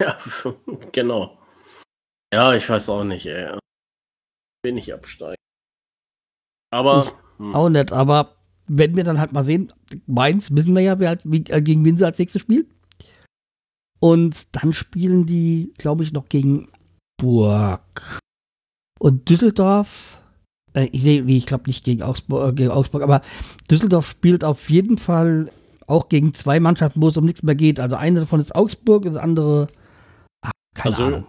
Ja, 0.00 0.18
genau. 0.92 1.38
Ja, 2.32 2.54
ich 2.54 2.68
weiß 2.68 2.88
auch 2.88 3.04
nicht, 3.04 3.26
ey. 3.26 3.58
Will 4.64 4.72
nicht 4.72 4.92
absteigen. 4.92 5.36
Aber. 6.70 7.04
Ich- 7.04 7.38
hm, 7.38 7.54
Auch 7.54 7.68
nett, 7.68 7.92
aber 7.92 8.36
wenn 8.74 8.96
wir 8.96 9.04
dann 9.04 9.20
halt 9.20 9.32
mal 9.32 9.42
sehen, 9.42 9.70
Mainz 10.06 10.50
wissen 10.52 10.74
wir 10.74 10.80
ja, 10.80 10.98
wer 10.98 11.10
halt, 11.10 11.20
wie, 11.24 11.44
äh, 11.48 11.60
gegen 11.60 11.84
wen 11.84 11.98
sie 11.98 12.06
als 12.06 12.18
nächstes 12.18 12.40
spielen. 12.40 12.66
Und 14.00 14.56
dann 14.56 14.72
spielen 14.72 15.26
die, 15.26 15.74
glaube 15.76 16.02
ich, 16.02 16.12
noch 16.12 16.28
gegen 16.28 16.68
Burg. 17.20 18.18
Und 18.98 19.28
Düsseldorf, 19.28 20.22
äh, 20.72 20.88
ich, 20.90 21.02
nee, 21.02 21.22
ich 21.26 21.46
glaube 21.46 21.64
nicht 21.66 21.84
gegen 21.84 22.02
Augsburg, 22.02 22.48
äh, 22.48 22.52
gegen 22.54 22.70
Augsburg, 22.70 23.02
aber 23.02 23.20
Düsseldorf 23.70 24.08
spielt 24.08 24.42
auf 24.42 24.70
jeden 24.70 24.96
Fall 24.96 25.50
auch 25.86 26.08
gegen 26.08 26.32
zwei 26.32 26.58
Mannschaften, 26.58 27.02
wo 27.02 27.08
es 27.08 27.16
um 27.16 27.26
nichts 27.26 27.42
mehr 27.42 27.54
geht. 27.54 27.78
Also 27.78 27.96
eine 27.96 28.20
davon 28.20 28.40
ist 28.40 28.54
Augsburg 28.54 29.04
und 29.04 29.14
das 29.14 29.22
andere, 29.22 29.68
ah, 30.40 30.50
keine 30.74 30.94
Also, 30.94 31.04
Ahnung. 31.04 31.26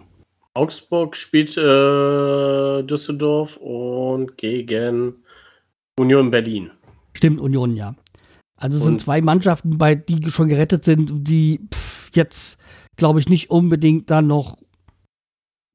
Augsburg 0.54 1.16
spielt 1.16 1.56
äh, 1.58 2.82
Düsseldorf 2.84 3.56
und 3.58 4.38
gegen 4.38 5.16
Union 5.98 6.30
Berlin. 6.30 6.70
Stimmt, 7.16 7.40
Union, 7.40 7.76
ja. 7.76 7.94
Also 8.56 8.78
es 8.78 8.84
sind 8.84 9.00
zwei 9.00 9.20
Mannschaften, 9.20 9.78
bei 9.78 9.94
die 9.94 10.30
schon 10.30 10.48
gerettet 10.48 10.84
sind 10.84 11.10
und 11.10 11.24
die 11.24 11.60
pff, 11.72 12.10
jetzt, 12.14 12.58
glaube 12.96 13.18
ich, 13.20 13.28
nicht 13.28 13.50
unbedingt 13.50 14.10
dann 14.10 14.26
noch 14.26 14.56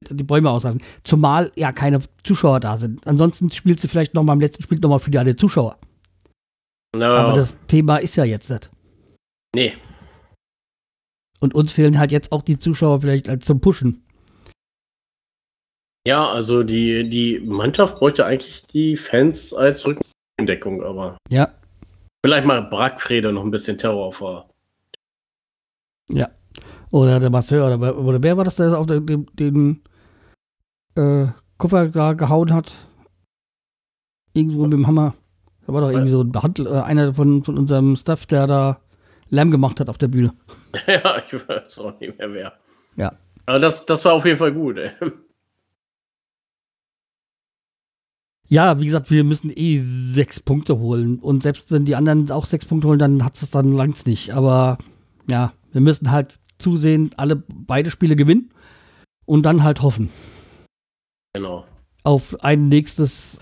die 0.08 0.24
Bäume 0.24 0.50
aushalten. 0.50 0.80
Zumal 1.04 1.52
ja 1.56 1.72
keine 1.72 2.00
Zuschauer 2.24 2.60
da 2.60 2.78
sind. 2.78 3.06
Ansonsten 3.06 3.50
spielt 3.50 3.80
sie 3.80 3.88
vielleicht 3.88 4.14
noch 4.14 4.22
mal 4.22 4.32
im 4.32 4.40
letzten 4.40 4.62
Spiel 4.62 4.78
noch 4.78 4.88
mal 4.88 4.98
für 4.98 5.10
die 5.10 5.18
alle 5.18 5.36
Zuschauer. 5.36 5.78
Na, 6.96 7.14
Aber 7.14 7.34
das 7.34 7.56
Thema 7.66 7.98
ist 7.98 8.16
ja 8.16 8.24
jetzt 8.24 8.48
nicht. 8.50 8.70
nee, 9.54 9.74
Und 11.40 11.54
uns 11.54 11.70
fehlen 11.70 11.98
halt 11.98 12.12
jetzt 12.12 12.32
auch 12.32 12.42
die 12.42 12.58
Zuschauer 12.58 13.02
vielleicht 13.02 13.28
als 13.28 13.44
zum 13.44 13.60
Pushen. 13.60 14.02
ja, 16.06 16.28
also 16.30 16.62
die, 16.62 17.08
die 17.08 17.40
Mannschaft 17.40 17.96
bräuchte 17.96 18.24
eigentlich 18.24 18.64
die 18.72 18.96
Fans 18.96 19.52
als 19.52 19.84
Rückendeckung, 20.40 20.82
aber 20.82 21.16
Ja. 21.28 21.48
vielleicht 22.24 22.46
mal 22.46 22.62
Brackfrede 22.62 23.32
noch 23.32 23.42
ein 23.44 23.50
bisschen 23.50 23.78
Terror 23.78 24.06
auf 24.06 24.18
der 24.18 24.46
Oder 26.92 27.20
der 27.20 27.30
Marcel 27.30 27.62
oder, 27.62 27.80
wer- 27.80 27.96
oder 27.96 28.20
wer 28.20 28.36
war 28.36 28.42
das, 28.44 28.56
der 28.56 28.76
auf 28.76 28.86
den, 28.86 29.06
den, 29.06 29.26
den 29.34 29.82
äh, 30.96 31.28
Koffer 31.56 31.86
da 31.88 32.14
gehauen 32.14 32.52
hat? 32.52 32.72
Irgendwo 34.34 34.64
mit 34.64 34.72
dem 34.72 34.88
Hammer. 34.88 35.14
Da 35.66 35.72
war 35.72 35.82
doch 35.82 35.90
irgendwie 35.90 36.10
so 36.10 36.22
ein 36.22 36.32
Behandel, 36.32 36.66
äh, 36.66 36.80
einer 36.80 37.14
von, 37.14 37.44
von 37.44 37.56
unserem 37.56 37.94
Staff, 37.94 38.26
der 38.26 38.48
da 38.48 38.80
Lärm 39.28 39.52
gemacht 39.52 39.78
hat 39.78 39.88
auf 39.88 39.98
der 39.98 40.08
Bühne. 40.08 40.32
Ja, 40.88 41.22
ich 41.24 41.48
weiß 41.48 41.78
auch 41.78 41.98
nicht 42.00 42.18
mehr 42.18 42.32
wer. 42.32 42.52
Ja. 42.96 43.12
Aber 43.46 43.60
das, 43.60 43.86
das 43.86 44.04
war 44.04 44.14
auf 44.14 44.24
jeden 44.24 44.38
Fall 44.38 44.52
gut, 44.52 44.76
ey. 44.78 44.90
Ja, 48.52 48.80
wie 48.80 48.86
gesagt, 48.86 49.12
wir 49.12 49.22
müssen 49.22 49.52
eh 49.54 49.78
sechs 49.80 50.40
Punkte 50.40 50.78
holen. 50.78 51.20
Und 51.20 51.44
selbst 51.44 51.70
wenn 51.70 51.84
die 51.84 51.94
anderen 51.94 52.30
auch 52.32 52.46
sechs 52.46 52.66
Punkte 52.66 52.88
holen, 52.88 52.98
dann 52.98 53.24
hat 53.24 53.40
es 53.40 53.50
dann 53.50 53.72
langs 53.72 54.06
nicht. 54.06 54.32
Aber 54.32 54.76
ja, 55.28 55.52
wir 55.70 55.80
müssen 55.80 56.10
halt 56.10 56.40
zusehen, 56.58 57.12
alle 57.16 57.36
beide 57.36 57.90
Spiele 57.92 58.16
gewinnen 58.16 58.52
und 59.24 59.44
dann 59.44 59.62
halt 59.62 59.82
hoffen 59.82 60.10
Genau. 61.32 61.64
auf 62.02 62.42
ein 62.42 62.66
nächstes 62.66 63.40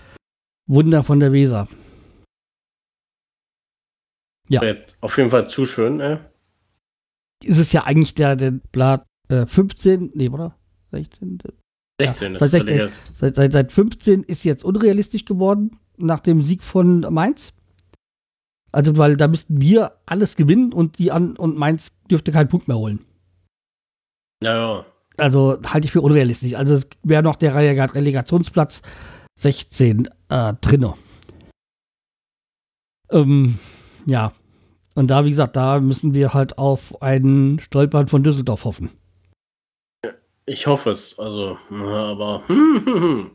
Wunder 0.67 1.01
von 1.01 1.19
der 1.19 1.33
Weser. 1.33 1.67
Ja. 4.47 4.61
Auf 5.01 5.17
jeden 5.17 5.31
Fall 5.31 5.49
zu 5.49 5.65
schön, 5.65 5.99
ey. 5.99 6.19
Ist 7.43 7.57
es 7.57 7.71
ja 7.71 7.83
eigentlich 7.85 8.13
der, 8.13 8.35
der 8.35 8.51
Blatt 8.51 9.05
äh, 9.29 9.45
15, 9.45 10.11
nee, 10.13 10.29
oder? 10.29 10.55
16. 10.91 11.39
16 11.99 12.35
seit 12.37 12.41
ist 12.45 12.51
16. 12.51 12.77
völlig- 12.77 12.93
Seit, 13.15 13.35
seit, 13.35 13.51
seit 13.53 13.71
15 13.71 14.23
ist 14.23 14.43
jetzt 14.43 14.63
unrealistisch 14.63 15.25
geworden 15.25 15.71
nach 15.97 16.19
dem 16.21 16.41
Sieg 16.43 16.63
von 16.63 17.01
Mainz. 17.01 17.53
Also, 18.71 18.97
weil 18.97 19.17
da 19.17 19.27
müssten 19.27 19.59
wir 19.61 19.93
alles 20.05 20.35
gewinnen 20.35 20.71
und 20.73 20.99
die 20.99 21.11
an 21.11 21.35
und 21.35 21.57
Mainz 21.57 21.91
dürfte 22.09 22.31
keinen 22.31 22.49
Punkt 22.49 22.67
mehr 22.67 22.77
holen. 22.77 22.99
Ja, 24.43 24.55
ja. 24.55 24.85
Also 25.17 25.59
halte 25.65 25.85
ich 25.85 25.91
für 25.91 26.01
unrealistisch. 26.01 26.53
Also 26.53 26.75
es 26.75 26.87
wäre 27.03 27.23
noch 27.23 27.35
der 27.35 27.53
Relega- 27.53 27.93
Relegationsplatz 27.93 28.81
16 29.37 30.07
äh, 30.29 30.53
drinne. 30.61 30.93
Ähm, 33.11 33.57
ja. 34.05 34.31
Und 34.95 35.07
da, 35.07 35.25
wie 35.25 35.29
gesagt, 35.29 35.55
da 35.55 35.79
müssen 35.79 36.13
wir 36.13 36.33
halt 36.33 36.57
auf 36.57 37.01
einen 37.01 37.59
Stolpern 37.59 38.07
von 38.07 38.23
Düsseldorf 38.23 38.65
hoffen. 38.65 38.89
Ich 40.49 40.65
hoffe 40.65 40.89
es. 40.89 41.19
Also, 41.19 41.59
na, 41.69 42.09
aber. 42.09 42.47
Hm, 42.47 42.83
hm, 42.83 43.01
hm. 43.01 43.31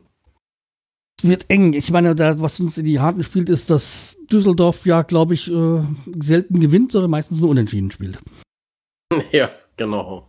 Es 1.17 1.29
wird 1.29 1.49
eng. 1.49 1.71
Ich 1.71 1.89
meine, 1.89 2.13
da, 2.13 2.37
was 2.41 2.59
uns 2.59 2.77
in 2.77 2.83
die 2.83 2.99
Harten 2.99 3.23
spielt, 3.23 3.47
ist, 3.47 3.69
dass 3.69 4.17
Düsseldorf 4.29 4.85
ja, 4.85 5.01
glaube 5.01 5.33
ich, 5.33 5.49
äh, 5.49 5.81
selten 6.19 6.59
gewinnt, 6.59 6.91
sondern 6.91 7.11
meistens 7.11 7.39
nur 7.39 7.49
unentschieden 7.49 7.91
spielt. 7.91 8.19
Ja, 9.31 9.51
genau. 9.77 10.27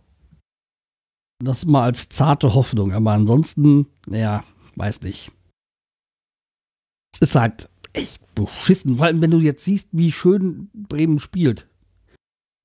Das 1.43 1.65
mal 1.65 1.83
als 1.83 2.07
zarte 2.07 2.53
Hoffnung. 2.53 2.93
Aber 2.93 3.11
ansonsten, 3.11 3.87
naja, 4.05 4.43
weiß 4.75 5.01
nicht. 5.01 5.31
Es 7.13 7.29
ist 7.29 7.35
halt 7.35 7.69
echt 7.91 8.21
beschissen. 8.33 8.97
Vor 8.97 9.07
allem, 9.07 9.21
wenn 9.21 9.31
du 9.31 9.39
jetzt 9.39 9.65
siehst, 9.65 9.89
wie 9.91 10.11
schön 10.11 10.69
Bremen 10.73 11.19
spielt. 11.19 11.67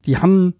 Die 0.05 0.19
haben, 0.19 0.55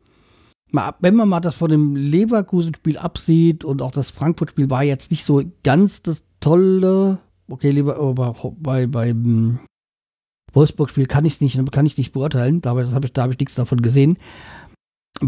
wenn 0.73 1.15
man 1.15 1.29
mal 1.29 1.41
das 1.41 1.55
von 1.55 1.71
dem 1.71 1.95
Leverkusen-Spiel 1.95 2.97
absieht 2.97 3.65
und 3.65 3.83
auch 3.83 3.93
das 3.93 4.11
Frankfurt-Spiel 4.11 4.71
war 4.71 4.83
jetzt 4.83 5.11
nicht 5.11 5.25
so 5.25 5.43
ganz 5.63 6.03
das 6.03 6.25
tolle. 6.41 7.19
Okay, 7.49 7.71
Lever, 7.71 7.99
aber 7.99 8.35
bei, 8.59 8.87
beim 8.87 9.61
Wolfsburg-Spiel 10.53 11.07
kann 11.07 11.25
ich 11.25 11.35
es 11.35 11.41
nicht, 11.41 11.73
kann 11.73 11.87
ich 11.87 11.99
nicht 11.99 12.13
beurteilen. 12.13 12.63
Da 12.63 12.71
habe 12.71 12.83
ich, 12.83 13.13
da 13.13 13.23
hab 13.23 13.31
ich 13.31 13.39
nichts 13.39 13.55
davon 13.55 13.83
gesehen. 13.83 14.17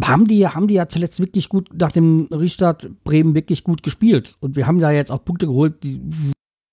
Haben 0.02 0.26
die, 0.26 0.48
haben 0.48 0.66
die 0.66 0.74
ja 0.74 0.88
zuletzt 0.88 1.20
wirklich 1.20 1.48
gut 1.48 1.68
nach 1.72 1.92
dem 1.92 2.26
Restart 2.30 2.90
Bremen 3.04 3.34
wirklich 3.34 3.62
gut 3.62 3.82
gespielt. 3.82 4.36
Und 4.40 4.56
wir 4.56 4.66
haben 4.66 4.80
da 4.80 4.90
jetzt 4.90 5.12
auch 5.12 5.24
Punkte 5.24 5.46
geholt, 5.46 5.84
die, 5.84 6.00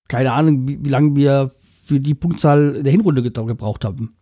keine 0.08 0.32
Ahnung, 0.32 0.68
wie, 0.68 0.84
wie 0.84 0.90
lange 0.90 1.16
wir 1.16 1.51
für 1.86 2.00
die 2.00 2.16
Punktzahl 2.16 2.75
in 2.78 2.84
der 2.84 2.92
Hinrunde 2.92 3.22
ge- 3.22 3.46
gebraucht 3.46 3.84
haben, 3.86 4.16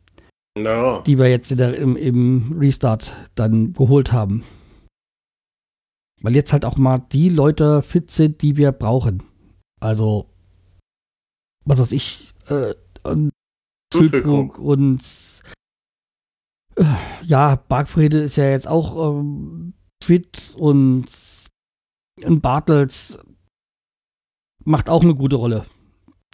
Ja, 0.57 1.01
die 1.01 1.17
wir 1.17 1.29
jetzt 1.29 1.51
im, 1.51 1.95
im 1.95 2.57
Restart 2.59 3.15
dann 3.35 3.73
geholt 3.73 4.11
haben. 4.11 4.43
Weil 6.21 6.35
jetzt 6.35 6.51
halt 6.51 6.65
auch 6.65 6.77
mal 6.77 6.99
die 7.11 7.29
Leute 7.29 7.81
fit 7.81 8.11
sind, 8.11 8.41
die 8.41 8.57
wir 8.57 8.71
brauchen. 8.71 9.23
Also, 9.79 10.29
was 11.65 11.79
weiß 11.79 11.91
ich, 11.93 12.33
äh, 12.47 12.73
und 13.03 13.31
und 14.59 15.43
äh, 16.75 16.83
ja, 17.23 17.55
Bargfrede 17.55 18.19
ist 18.19 18.35
ja 18.35 18.49
jetzt 18.49 18.67
auch 18.67 19.17
ähm, 19.19 19.73
fit 20.03 20.55
und, 20.57 21.07
und 22.23 22.41
Bartels 22.41 23.19
macht 24.65 24.89
auch 24.89 25.03
eine 25.03 25.15
gute 25.15 25.37
Rolle. 25.37 25.65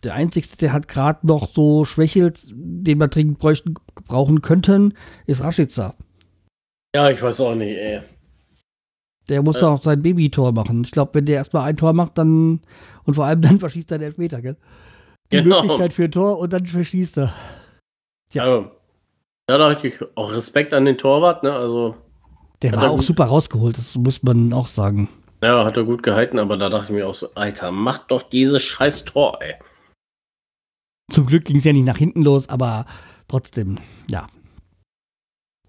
Der 0.06 0.14
Einzige, 0.14 0.48
der 0.62 0.72
hat 0.72 0.88
gerade 0.88 1.26
noch 1.28 1.50
so 1.50 1.84
schwächelt, 1.84 2.40
den 2.54 3.00
wir 3.00 3.08
dringend 3.08 3.40
bräuchten, 3.40 3.74
brauchen 4.08 4.42
könnten, 4.42 4.94
ist 5.26 5.44
Rashica. 5.44 5.96
ja, 6.96 7.10
ich 7.10 7.22
weiß 7.22 7.42
auch 7.42 7.56
nicht, 7.56 7.76
ey. 7.78 8.02
Der 9.28 9.42
muss 9.42 9.58
Äh. 9.58 9.62
doch 9.62 9.72
auch 9.72 9.82
sein 9.84 10.02
Babytor 10.02 10.52
machen. 10.54 10.84
Ich 10.86 10.92
glaube, 10.92 11.16
wenn 11.16 11.26
der 11.26 11.38
erstmal 11.38 11.64
ein 11.64 11.76
Tor 11.78 11.94
macht, 11.94 12.18
dann 12.18 12.62
und 13.06 13.16
vor 13.16 13.26
allem 13.26 13.42
dann 13.42 13.60
verschießt 13.60 13.92
er 13.92 13.98
den 13.98 14.06
Elfmeter, 14.08 14.42
gell? 14.42 14.56
Die 15.32 15.38
Genau. 15.42 15.62
Möglichkeit 15.64 15.94
für 15.94 16.04
ein 16.06 16.12
Tor 16.12 16.38
und 16.38 16.54
dann 16.54 16.66
verschießt 16.68 17.18
er. 17.18 17.34
Ja. 18.32 18.46
Ja. 18.48 18.72
Ja, 19.50 19.58
da 19.60 19.70
hatte 19.72 19.88
ich 19.88 19.96
auch 20.16 20.34
Respekt 20.34 20.74
an 20.74 20.86
den 20.86 20.98
Torwart, 20.98 21.44
ne? 21.44 21.52
Also, 21.52 21.96
Der 22.62 22.74
war 22.76 22.92
auch 22.92 22.96
gut- 22.98 23.06
super 23.06 23.26
rausgeholt, 23.26 23.78
das 23.78 23.96
muss 23.96 24.22
man 24.24 24.54
auch 24.54 24.68
sagen. 24.68 25.10
ja, 25.44 25.66
hat 25.66 25.78
er 25.78 25.84
gut 25.84 26.02
gehalten, 26.04 26.38
aber 26.40 26.58
da 26.58 26.70
dachte 26.70 26.86
ich 26.86 26.90
mir 26.92 27.08
auch 27.08 27.14
so, 27.16 27.30
Alter, 27.36 27.72
mach 27.72 28.00
doch 28.08 28.24
dieses 28.24 28.62
scheiß 28.64 29.06
Tor, 29.06 29.40
ey. 29.42 29.56
Zum 31.12 31.26
Glück 31.28 31.46
ging 31.46 31.58
es 31.58 31.64
ja 31.64 31.74
nicht 31.74 31.86
nach 31.86 31.98
hinten 31.98 32.24
los, 32.24 32.50
aber 32.50 32.86
trotzdem, 33.28 33.78
ja. 34.10 34.28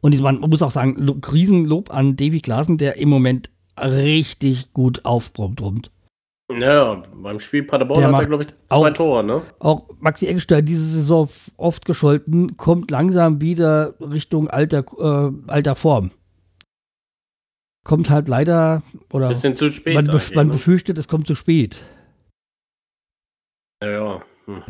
Und 0.01 0.13
ich- 0.13 0.21
man 0.23 0.39
muss 0.41 0.63
auch 0.63 0.71
sagen, 0.71 0.97
Lo- 0.97 1.19
Riesenlob 1.33 1.93
an 1.93 2.17
Davy 2.17 2.41
Klaassen, 2.41 2.79
der 2.79 2.97
im 2.97 3.09
Moment 3.09 3.51
richtig 3.79 4.73
gut 4.73 5.05
aufbrummt. 5.05 5.91
Ja, 6.49 7.03
beim 7.13 7.41
Spiel 7.41 7.65
Paderborn 7.65 8.01
Der 8.01 8.13
hat 8.13 8.23
er, 8.23 8.27
glaube 8.29 8.45
ich, 8.45 8.51
auch- 8.69 8.83
zwei 8.83 8.91
Tore, 8.93 9.25
ne? 9.25 9.43
Auch 9.59 9.89
Maxi 9.99 10.27
Eggestein 10.29 10.65
diese 10.65 10.85
Saison 10.85 11.29
oft 11.57 11.85
gescholten, 11.85 12.57
kommt 12.57 12.91
langsam 12.93 13.41
wieder 13.41 13.95
Richtung 14.01 14.49
alter, 14.49 14.85
äh, 14.99 15.33
alter 15.51 15.75
Form. 15.75 16.13
Kommt 17.85 18.11
halt 18.11 18.29
leider, 18.29 18.83
oder 19.13 19.29
Bisschen 19.29 19.57
zu 19.57 19.73
spät. 19.73 19.95
man, 19.95 20.07
man 20.35 20.47
ne? 20.47 20.53
befürchtet, 20.53 20.99
es 20.99 21.09
kommt 21.09 21.27
zu 21.27 21.35
spät. 21.35 21.79
Ja, 23.83 23.91
ja. 23.91 24.23
Hm. 24.47 24.63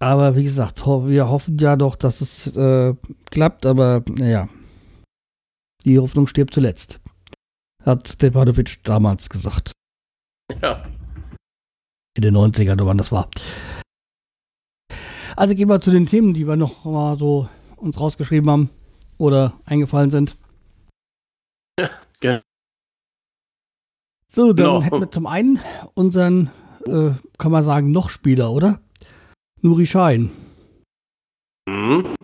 Aber 0.00 0.36
wie 0.36 0.44
gesagt, 0.44 0.86
wir 0.86 1.28
hoffen 1.28 1.58
ja 1.58 1.76
doch, 1.76 1.96
dass 1.96 2.20
es 2.20 2.56
äh, 2.56 2.94
klappt, 3.30 3.66
aber 3.66 4.02
naja. 4.08 4.48
Die 5.84 5.98
Hoffnung 5.98 6.26
stirbt 6.26 6.54
zuletzt. 6.54 7.00
Hat 7.84 8.08
Stepanovic 8.08 8.82
damals 8.84 9.28
gesagt. 9.28 9.72
Ja. 10.60 10.84
In 12.16 12.22
den 12.22 12.36
90ern, 12.36 12.84
wann 12.84 12.98
das 12.98 13.12
war. 13.12 13.28
Also 15.36 15.54
gehen 15.54 15.68
wir 15.68 15.80
zu 15.80 15.90
den 15.90 16.06
Themen, 16.06 16.34
die 16.34 16.46
wir 16.46 16.56
noch 16.56 16.84
mal 16.84 17.16
so 17.18 17.48
uns 17.76 17.98
rausgeschrieben 17.98 18.50
haben 18.50 18.70
oder 19.18 19.54
eingefallen 19.64 20.10
sind. 20.10 20.36
Ja, 21.78 21.90
gerne. 22.20 22.42
So, 24.28 24.52
dann 24.52 24.66
genau. 24.66 24.82
hätten 24.82 25.00
wir 25.00 25.10
zum 25.10 25.26
einen 25.26 25.60
unseren, 25.94 26.50
äh, 26.86 27.10
kann 27.38 27.52
man 27.52 27.64
sagen, 27.64 27.92
noch 27.92 28.10
Spieler, 28.10 28.50
oder? 28.50 28.80
Nuri 29.62 29.86
Schein. 29.86 30.30
Mhm. 31.68 32.14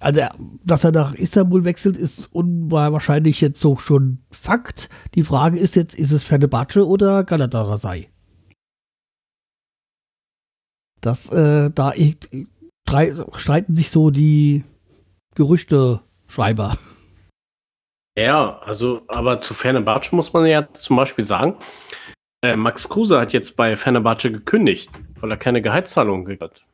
Also, 0.00 0.22
dass 0.64 0.84
er 0.84 0.92
nach 0.92 1.14
Istanbul 1.14 1.64
wechselt, 1.64 1.96
ist 1.96 2.32
unwahrscheinlich 2.32 3.40
jetzt 3.40 3.60
so 3.60 3.76
schon 3.76 4.18
Fakt. 4.30 4.88
Die 5.14 5.24
Frage 5.24 5.58
ist 5.58 5.74
jetzt, 5.74 5.94
ist 5.94 6.12
es 6.12 6.24
Fenerbahce 6.24 6.86
oder 6.86 7.24
Galatasaray? 7.24 8.06
Das, 11.00 11.30
äh, 11.30 11.70
da 11.70 11.92
ich, 11.94 12.16
drei, 12.84 13.14
streiten 13.34 13.74
sich 13.74 13.90
so 13.90 14.10
die 14.10 14.64
Gerüchte-Schreiber. 15.34 16.76
Ja, 18.18 18.58
also, 18.62 19.02
aber 19.06 19.40
zu 19.40 19.54
Fenerbahce 19.54 20.12
muss 20.16 20.32
man 20.32 20.44
ja 20.44 20.66
zum 20.72 20.96
Beispiel 20.96 21.24
sagen, 21.24 21.54
äh, 22.42 22.56
Max 22.56 22.88
Kruse 22.88 23.20
hat 23.20 23.32
jetzt 23.32 23.56
bei 23.56 23.76
Fenerbahce 23.76 24.32
gekündigt, 24.32 24.90
weil 25.20 25.30
er 25.30 25.36
keine 25.36 25.62
Gehaltszahlung 25.62 26.24
gekriegt 26.24 26.42
hat. 26.42 26.67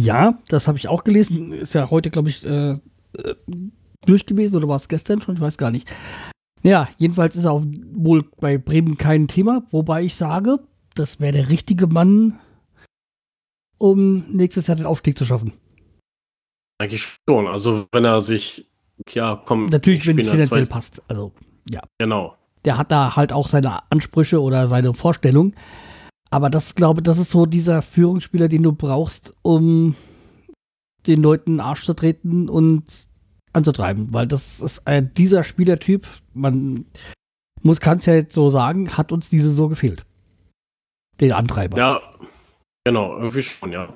Ja, 0.00 0.38
das 0.48 0.68
habe 0.68 0.78
ich 0.78 0.88
auch 0.88 1.04
gelesen. 1.04 1.52
Ist 1.52 1.74
ja 1.74 1.90
heute, 1.90 2.10
glaube 2.10 2.28
ich, 2.28 2.44
äh, 2.44 2.72
äh, 2.72 2.76
durch 4.04 4.26
gewesen 4.26 4.56
oder 4.56 4.68
war 4.68 4.76
es 4.76 4.88
gestern 4.88 5.20
schon? 5.20 5.36
Ich 5.36 5.40
weiß 5.40 5.58
gar 5.58 5.70
nicht. 5.70 5.90
Ja, 6.62 6.88
jedenfalls 6.98 7.36
ist 7.36 7.44
er 7.44 7.52
auch 7.52 7.64
wohl 7.92 8.24
bei 8.40 8.58
Bremen 8.58 8.98
kein 8.98 9.28
Thema, 9.28 9.62
wobei 9.70 10.02
ich 10.02 10.16
sage, 10.16 10.58
das 10.94 11.20
wäre 11.20 11.32
der 11.32 11.48
richtige 11.48 11.86
Mann, 11.86 12.38
um 13.78 14.24
nächstes 14.30 14.66
Jahr 14.66 14.76
den 14.76 14.86
Aufstieg 14.86 15.16
zu 15.16 15.24
schaffen. 15.24 15.52
Eigentlich 16.78 17.18
schon. 17.28 17.46
Also, 17.46 17.86
wenn 17.92 18.04
er 18.04 18.20
sich, 18.20 18.66
ja, 19.10 19.36
kommt. 19.36 19.70
Natürlich, 19.70 20.06
wenn 20.06 20.18
es 20.18 20.28
finanziell 20.28 20.66
passt. 20.66 21.00
Also, 21.08 21.32
ja. 21.70 21.82
Genau. 21.98 22.36
Der 22.64 22.78
hat 22.78 22.90
da 22.90 23.16
halt 23.16 23.32
auch 23.32 23.48
seine 23.48 23.90
Ansprüche 23.90 24.42
oder 24.42 24.66
seine 24.66 24.92
Vorstellungen. 24.92 25.54
Aber 26.30 26.50
das 26.50 26.74
glaube 26.74 27.02
das 27.02 27.18
ist 27.18 27.30
so 27.30 27.46
dieser 27.46 27.82
Führungsspieler, 27.82 28.48
den 28.48 28.62
du 28.62 28.72
brauchst, 28.72 29.34
um 29.42 29.94
den 31.06 31.22
Leuten 31.22 31.52
den 31.52 31.60
Arsch 31.60 31.84
zu 31.84 31.94
treten 31.94 32.48
und 32.48 32.84
anzutreiben, 33.52 34.12
weil 34.12 34.26
das 34.26 34.60
ist 34.60 34.86
ein, 34.86 35.14
dieser 35.14 35.44
Spielertyp, 35.44 36.06
man 36.34 36.84
muss 37.62 37.80
kann 37.80 37.98
es 37.98 38.06
ja 38.06 38.14
jetzt 38.14 38.34
so 38.34 38.50
sagen, 38.50 38.96
hat 38.96 39.12
uns 39.12 39.28
diese 39.28 39.50
so 39.50 39.68
gefehlt. 39.68 40.04
Den 41.20 41.32
Antreiber. 41.32 41.78
Ja, 41.78 42.00
genau, 42.84 43.16
irgendwie 43.16 43.42
schon, 43.42 43.72
ja. 43.72 43.88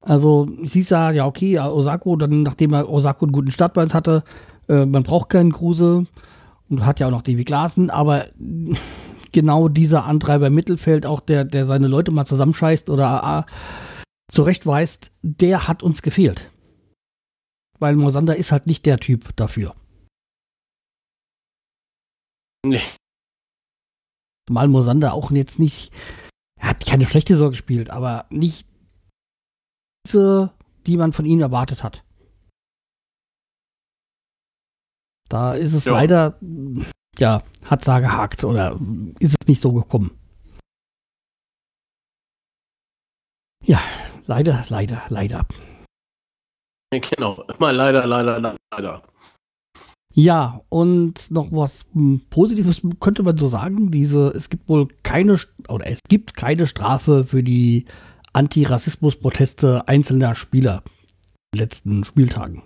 Also 0.00 0.46
hieß 0.62 0.90
ja, 0.90 1.10
ja, 1.10 1.26
okay, 1.26 1.58
Osako, 1.58 2.16
dann 2.16 2.42
nachdem 2.42 2.74
er 2.74 2.88
Osako 2.88 3.24
einen 3.24 3.32
guten 3.32 3.50
Startplan 3.50 3.92
hatte, 3.92 4.22
äh, 4.68 4.84
man 4.84 5.02
braucht 5.02 5.30
keinen 5.30 5.52
Kruse 5.52 6.06
und 6.68 6.86
hat 6.86 7.00
ja 7.00 7.06
auch 7.06 7.10
noch 7.10 7.22
Davy 7.22 7.44
Glasen, 7.44 7.90
aber 7.90 8.26
genau 9.34 9.68
dieser 9.68 10.04
Antreiber 10.04 10.46
im 10.46 10.54
Mittelfeld, 10.54 11.04
auch 11.04 11.20
der, 11.20 11.44
der 11.44 11.66
seine 11.66 11.88
Leute 11.88 12.10
mal 12.10 12.24
zusammenscheißt 12.24 12.88
oder 12.88 13.44
äh, 13.46 13.52
zurechtweist, 14.32 15.10
der 15.22 15.68
hat 15.68 15.82
uns 15.82 16.00
gefehlt. 16.00 16.50
Weil 17.78 17.96
Mosander 17.96 18.36
ist 18.36 18.52
halt 18.52 18.66
nicht 18.66 18.86
der 18.86 18.98
Typ 18.98 19.36
dafür. 19.36 19.74
Nee. 22.64 22.80
Zumal 24.48 24.68
Mosander 24.68 25.12
auch 25.12 25.30
jetzt 25.30 25.58
nicht, 25.58 25.92
er 26.58 26.70
hat 26.70 26.86
keine 26.86 27.04
schlechte 27.04 27.36
Sorge 27.36 27.52
gespielt, 27.52 27.90
aber 27.90 28.26
nicht 28.30 28.66
diese, 30.06 30.52
die 30.86 30.96
man 30.96 31.12
von 31.12 31.26
ihm 31.26 31.40
erwartet 31.40 31.82
hat. 31.82 32.04
Da 35.28 35.52
ist 35.52 35.74
es 35.74 35.86
ja. 35.86 35.92
leider 35.92 36.38
ja, 37.18 37.42
hat 37.64 37.86
da 37.86 38.00
gehakt 38.00 38.44
oder 38.44 38.78
ist 39.18 39.36
es 39.40 39.48
nicht 39.48 39.60
so 39.60 39.72
gekommen? 39.72 40.10
Ja, 43.64 43.80
leider, 44.26 44.64
leider, 44.68 45.02
leider. 45.08 45.46
Genau, 47.10 47.42
immer 47.58 47.72
leider, 47.72 48.06
leider, 48.06 48.56
leider. 48.72 49.02
Ja, 50.14 50.60
und 50.68 51.28
noch 51.32 51.50
was 51.50 51.86
Positives 52.30 52.82
könnte 53.00 53.24
man 53.24 53.36
so 53.36 53.48
sagen. 53.48 53.90
Diese, 53.90 54.28
es 54.28 54.48
gibt 54.48 54.68
wohl 54.68 54.86
keine 55.02 55.36
oder 55.68 55.88
es 55.88 55.98
gibt 56.08 56.36
keine 56.36 56.68
Strafe 56.68 57.24
für 57.24 57.42
die 57.42 57.86
Antirassismus-Proteste 58.32 59.88
einzelner 59.88 60.36
Spieler 60.36 60.84
in 61.52 61.58
den 61.58 61.64
letzten 61.64 62.04
Spieltagen. 62.04 62.62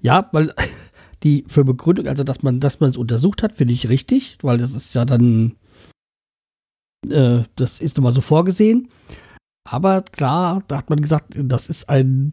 Ja, 0.00 0.28
weil 0.30 0.54
die 1.22 1.44
für 1.46 1.64
Begründung, 1.64 2.06
also 2.06 2.24
dass 2.24 2.42
man, 2.42 2.60
dass 2.60 2.80
man 2.80 2.90
es 2.90 2.96
untersucht 2.96 3.42
hat, 3.42 3.56
finde 3.56 3.74
ich 3.74 3.88
richtig, 3.88 4.38
weil 4.42 4.58
das 4.58 4.74
ist 4.74 4.94
ja 4.94 5.04
dann, 5.04 5.56
äh, 7.08 7.42
das 7.56 7.80
ist 7.80 7.96
nochmal 7.96 8.14
so 8.14 8.20
vorgesehen. 8.20 8.88
Aber 9.68 10.02
klar, 10.02 10.62
da 10.68 10.78
hat 10.78 10.90
man 10.90 11.00
gesagt, 11.00 11.34
das 11.36 11.68
ist 11.68 11.88
ein, 11.88 12.32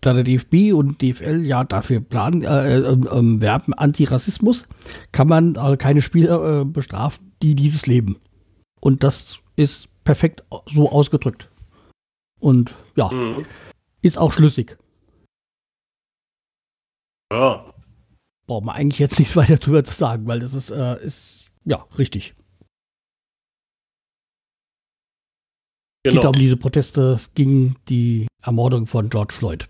da 0.00 0.14
der 0.14 0.24
DFB 0.24 0.72
und 0.72 1.02
DFL 1.02 1.44
ja 1.44 1.64
dafür 1.64 2.00
planen, 2.00 2.42
äh, 2.42 2.78
äh, 2.78 2.92
äh, 2.92 3.40
werben 3.40 3.74
Antirassismus, 3.74 4.66
kann 5.12 5.28
man 5.28 5.56
äh, 5.56 5.76
keine 5.76 6.02
Spieler 6.02 6.60
äh, 6.60 6.64
bestrafen, 6.64 7.32
die 7.42 7.54
dieses 7.54 7.86
leben. 7.86 8.16
Und 8.80 9.02
das 9.02 9.40
ist 9.56 9.88
perfekt 10.04 10.44
so 10.72 10.90
ausgedrückt. 10.90 11.50
Und 12.38 12.72
ja, 12.96 13.10
mhm. 13.12 13.44
ist 14.00 14.16
auch 14.16 14.32
schlüssig. 14.32 14.78
Ja, 17.32 17.69
braucht 18.50 18.64
man 18.64 18.74
eigentlich 18.74 18.98
jetzt 18.98 19.20
nichts 19.20 19.36
weiter 19.36 19.58
drüber 19.58 19.84
zu 19.84 19.94
sagen, 19.94 20.26
weil 20.26 20.40
das 20.40 20.54
ist, 20.54 20.70
äh, 20.70 21.00
ist 21.04 21.50
ja 21.64 21.86
richtig. 21.96 22.34
Genau. 26.02 26.16
Geht 26.16 26.26
um 26.26 26.32
diese 26.32 26.56
Proteste 26.56 27.20
gegen 27.34 27.76
die 27.88 28.26
Ermordung 28.42 28.86
von 28.86 29.08
George 29.08 29.34
Floyd. 29.34 29.68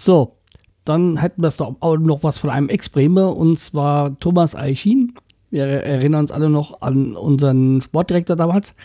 So, 0.00 0.36
dann 0.84 1.16
hätten 1.16 1.42
wir 1.42 1.52
auch 1.80 1.96
noch 1.96 2.22
was 2.22 2.38
von 2.38 2.50
einem 2.50 2.68
Ex-Bremer 2.68 3.36
und 3.36 3.58
zwar 3.58 4.16
Thomas 4.20 4.54
Eichin. 4.54 5.14
Wir 5.50 5.64
erinnern 5.66 6.20
uns 6.20 6.30
alle 6.30 6.50
noch 6.50 6.80
an 6.82 7.16
unseren 7.16 7.80
Sportdirektor 7.80 8.36
damals. 8.36 8.76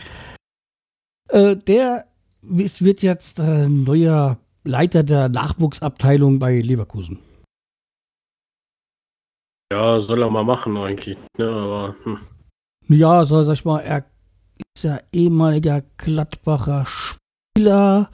Äh, 1.29 1.57
der 1.57 2.07
wird 2.41 3.03
jetzt 3.03 3.37
äh, 3.37 3.69
neuer 3.69 4.39
Leiter 4.63 5.03
der 5.03 5.29
Nachwuchsabteilung 5.29 6.39
bei 6.39 6.59
Leverkusen. 6.59 7.19
Ja, 9.71 10.01
soll 10.01 10.21
er 10.21 10.29
mal 10.29 10.43
machen 10.43 10.77
eigentlich. 10.77 11.17
Ne? 11.37 11.49
Aber, 11.49 11.95
hm. 12.03 12.19
Ja, 12.87 13.25
soll 13.25 13.45
sag 13.45 13.53
ich 13.53 13.65
mal, 13.65 13.79
er 13.79 14.05
ist 14.75 14.83
ja 14.83 14.99
ehemaliger 15.11 15.83
Gladbacher 15.97 16.85
Spieler, 16.85 18.09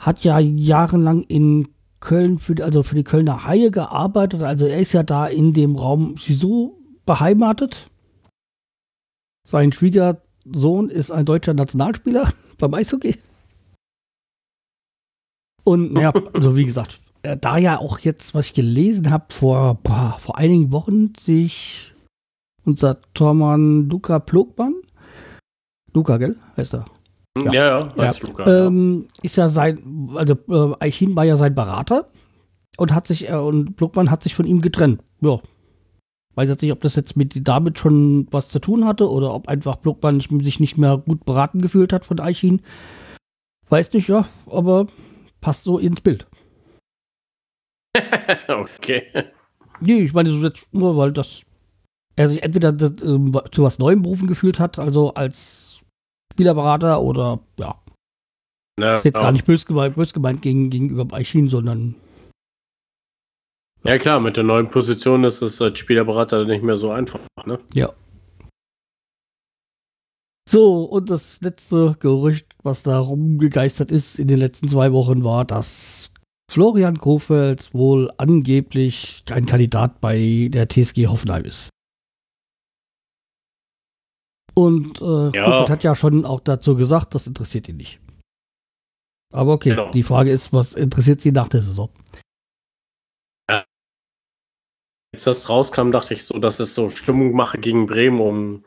hat 0.00 0.24
ja 0.24 0.38
jahrelang 0.38 1.22
in 1.22 1.68
Köln 2.00 2.38
für, 2.38 2.62
also 2.62 2.82
für 2.82 2.94
die 2.94 3.04
Kölner 3.04 3.44
Haie 3.46 3.70
gearbeitet. 3.70 4.42
Also 4.42 4.66
er 4.66 4.78
ist 4.78 4.92
ja 4.92 5.02
da 5.02 5.26
in 5.26 5.52
dem 5.52 5.76
Raum 5.76 6.16
so 6.18 6.78
beheimatet. 7.06 7.90
Sein 9.48 9.72
Schwiegersohn 9.72 10.90
ist 10.90 11.10
ein 11.10 11.24
deutscher 11.24 11.54
Nationalspieler 11.54 12.32
beim 12.58 12.74
Eishockey. 12.74 13.16
Und 15.64 15.94
naja, 15.94 16.12
also 16.32 16.56
wie 16.56 16.64
gesagt, 16.64 17.00
da 17.40 17.58
ja 17.58 17.78
auch 17.78 17.98
jetzt, 18.00 18.34
was 18.34 18.46
ich 18.46 18.54
gelesen 18.54 19.10
habe, 19.10 19.26
vor, 19.30 19.78
boah, 19.82 20.16
vor 20.18 20.38
einigen 20.38 20.72
Wochen 20.72 21.12
sich 21.18 21.94
unser 22.64 23.00
Tormann 23.14 23.88
Luca 23.88 24.18
Plogmann, 24.18 24.74
Luca, 25.92 26.16
gell, 26.16 26.36
heißt 26.56 26.74
er? 26.74 26.84
Ja, 27.38 27.52
ja, 27.52 27.78
ja 27.78 27.96
heißt 27.96 28.22
ja. 28.22 28.28
Luca. 28.28 28.66
Ähm, 28.66 29.06
ist 29.22 29.36
ja 29.36 29.48
sein, 29.48 30.10
also 30.14 30.34
äh, 30.48 30.76
Eichin 30.80 31.16
war 31.16 31.24
ja 31.24 31.36
sein 31.36 31.54
Berater 31.54 32.10
und 32.76 32.92
hat 32.92 33.06
sich, 33.06 33.30
äh, 33.30 33.34
und 33.34 33.76
Plogmann 33.76 34.10
hat 34.10 34.22
sich 34.22 34.34
von 34.34 34.46
ihm 34.46 34.60
getrennt. 34.60 35.00
Ja. 35.20 35.40
Weiß 36.34 36.48
jetzt 36.48 36.62
nicht, 36.62 36.72
ob 36.72 36.80
das 36.80 36.96
jetzt 36.96 37.16
mit 37.16 37.46
damit 37.46 37.78
schon 37.78 38.26
was 38.32 38.48
zu 38.48 38.58
tun 38.58 38.84
hatte 38.84 39.08
oder 39.08 39.32
ob 39.32 39.48
einfach 39.48 39.80
Plogmann 39.80 40.20
sich 40.20 40.58
nicht 40.58 40.76
mehr 40.76 40.98
gut 40.98 41.24
beraten 41.24 41.60
gefühlt 41.60 41.92
hat 41.92 42.04
von 42.04 42.18
Eichin. 42.18 42.60
Weiß 43.68 43.92
nicht, 43.92 44.08
ja, 44.08 44.26
aber 44.50 44.88
passt 45.40 45.64
so 45.64 45.78
ins 45.78 46.00
Bild. 46.00 46.26
okay. 48.48 49.10
Nee, 49.80 50.02
ich 50.02 50.12
meine, 50.12 50.30
so 50.30 50.44
jetzt 50.44 50.72
nur, 50.72 50.96
weil 50.96 51.12
das 51.12 51.44
er 52.16 52.28
sich 52.28 52.42
entweder 52.42 52.72
das, 52.72 52.92
äh, 53.02 53.50
zu 53.50 53.62
was 53.62 53.78
Neuem 53.78 54.02
berufen 54.02 54.28
gefühlt 54.28 54.60
hat, 54.60 54.78
also 54.78 55.14
als 55.14 55.80
Spielerberater 56.32 57.00
oder 57.02 57.40
ja. 57.58 57.80
Ja, 58.80 58.96
ist 58.96 59.04
jetzt 59.04 59.20
gar 59.20 59.30
nicht 59.30 59.46
böse 59.46 59.66
gemeint, 59.66 59.94
bös 59.94 60.12
gemeint 60.12 60.42
gegen, 60.42 60.68
gegenüber 60.68 61.04
Baishin, 61.04 61.48
sondern. 61.48 61.94
Ja, 63.84 63.98
klar, 63.98 64.18
mit 64.18 64.36
der 64.36 64.42
neuen 64.42 64.68
Position 64.68 65.22
ist 65.24 65.42
es 65.42 65.62
als 65.62 65.78
Spielerberater 65.78 66.44
nicht 66.44 66.64
mehr 66.64 66.74
so 66.74 66.90
einfach, 66.90 67.20
ne? 67.44 67.60
Ja. 67.72 67.92
So, 70.48 70.84
und 70.84 71.08
das 71.08 71.40
letzte 71.40 71.96
Gerücht, 72.00 72.54
was 72.62 72.82
da 72.82 72.98
rumgegeistert 72.98 73.90
ist 73.90 74.18
in 74.18 74.28
den 74.28 74.38
letzten 74.38 74.68
zwei 74.68 74.92
Wochen, 74.92 75.22
war, 75.24 75.44
dass 75.44 76.10
Florian 76.50 76.98
Kofeld 76.98 77.72
wohl 77.74 78.10
angeblich 78.16 79.24
ein 79.30 79.46
Kandidat 79.46 80.00
bei 80.00 80.48
der 80.50 80.68
TSG 80.68 81.06
Hoffenheim 81.06 81.44
ist. 81.44 81.70
Und 84.54 85.00
äh, 85.00 85.36
ja. 85.36 85.44
Kofeld 85.44 85.70
hat 85.70 85.84
ja 85.84 85.96
schon 85.96 86.24
auch 86.24 86.40
dazu 86.40 86.76
gesagt, 86.76 87.14
das 87.14 87.26
interessiert 87.26 87.68
ihn 87.68 87.76
nicht. 87.76 88.00
Aber 89.32 89.54
okay, 89.54 89.70
genau. 89.70 89.90
die 89.90 90.04
Frage 90.04 90.30
ist, 90.30 90.52
was 90.52 90.74
interessiert 90.74 91.20
sie 91.20 91.32
nach 91.32 91.48
der 91.48 91.62
Saison? 91.62 91.90
Ja. 93.50 93.64
Als 95.12 95.24
das 95.24 95.48
rauskam, 95.48 95.90
dachte 95.90 96.14
ich 96.14 96.24
so, 96.24 96.38
dass 96.38 96.60
es 96.60 96.74
so 96.74 96.88
Stimmung 96.88 97.32
mache 97.34 97.58
gegen 97.58 97.86
Bremen, 97.86 98.20
um 98.20 98.64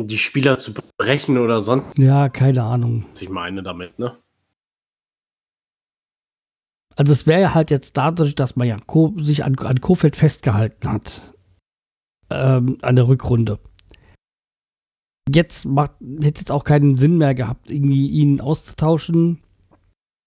die 0.00 0.18
Spieler 0.18 0.58
zu 0.58 0.72
brechen 0.98 1.36
oder 1.36 1.60
sonst. 1.60 1.98
Ja, 1.98 2.30
keine 2.30 2.62
Ahnung. 2.62 3.04
Was 3.10 3.20
ich 3.20 3.28
meine 3.28 3.62
damit, 3.62 3.98
ne? 3.98 4.16
Also 6.96 7.12
es 7.12 7.26
wäre 7.26 7.42
ja 7.42 7.54
halt 7.54 7.70
jetzt 7.70 7.96
dadurch, 7.96 8.34
dass 8.34 8.56
man 8.56 8.66
ja 8.66 8.76
Co 8.86 9.14
sich 9.18 9.44
an, 9.44 9.56
an 9.58 9.80
Kofeld 9.80 10.16
festgehalten 10.16 10.90
hat. 10.90 11.34
Ähm, 12.30 12.78
an 12.82 12.96
der 12.96 13.06
Rückrunde. 13.06 13.60
Jetzt 15.32 15.64
macht, 15.64 15.92
hätte 16.00 16.40
jetzt 16.40 16.50
auch 16.50 16.64
keinen 16.64 16.96
Sinn 16.96 17.18
mehr 17.18 17.34
gehabt, 17.34 17.70
irgendwie 17.70 18.08
ihn 18.08 18.40
auszutauschen. 18.40 19.40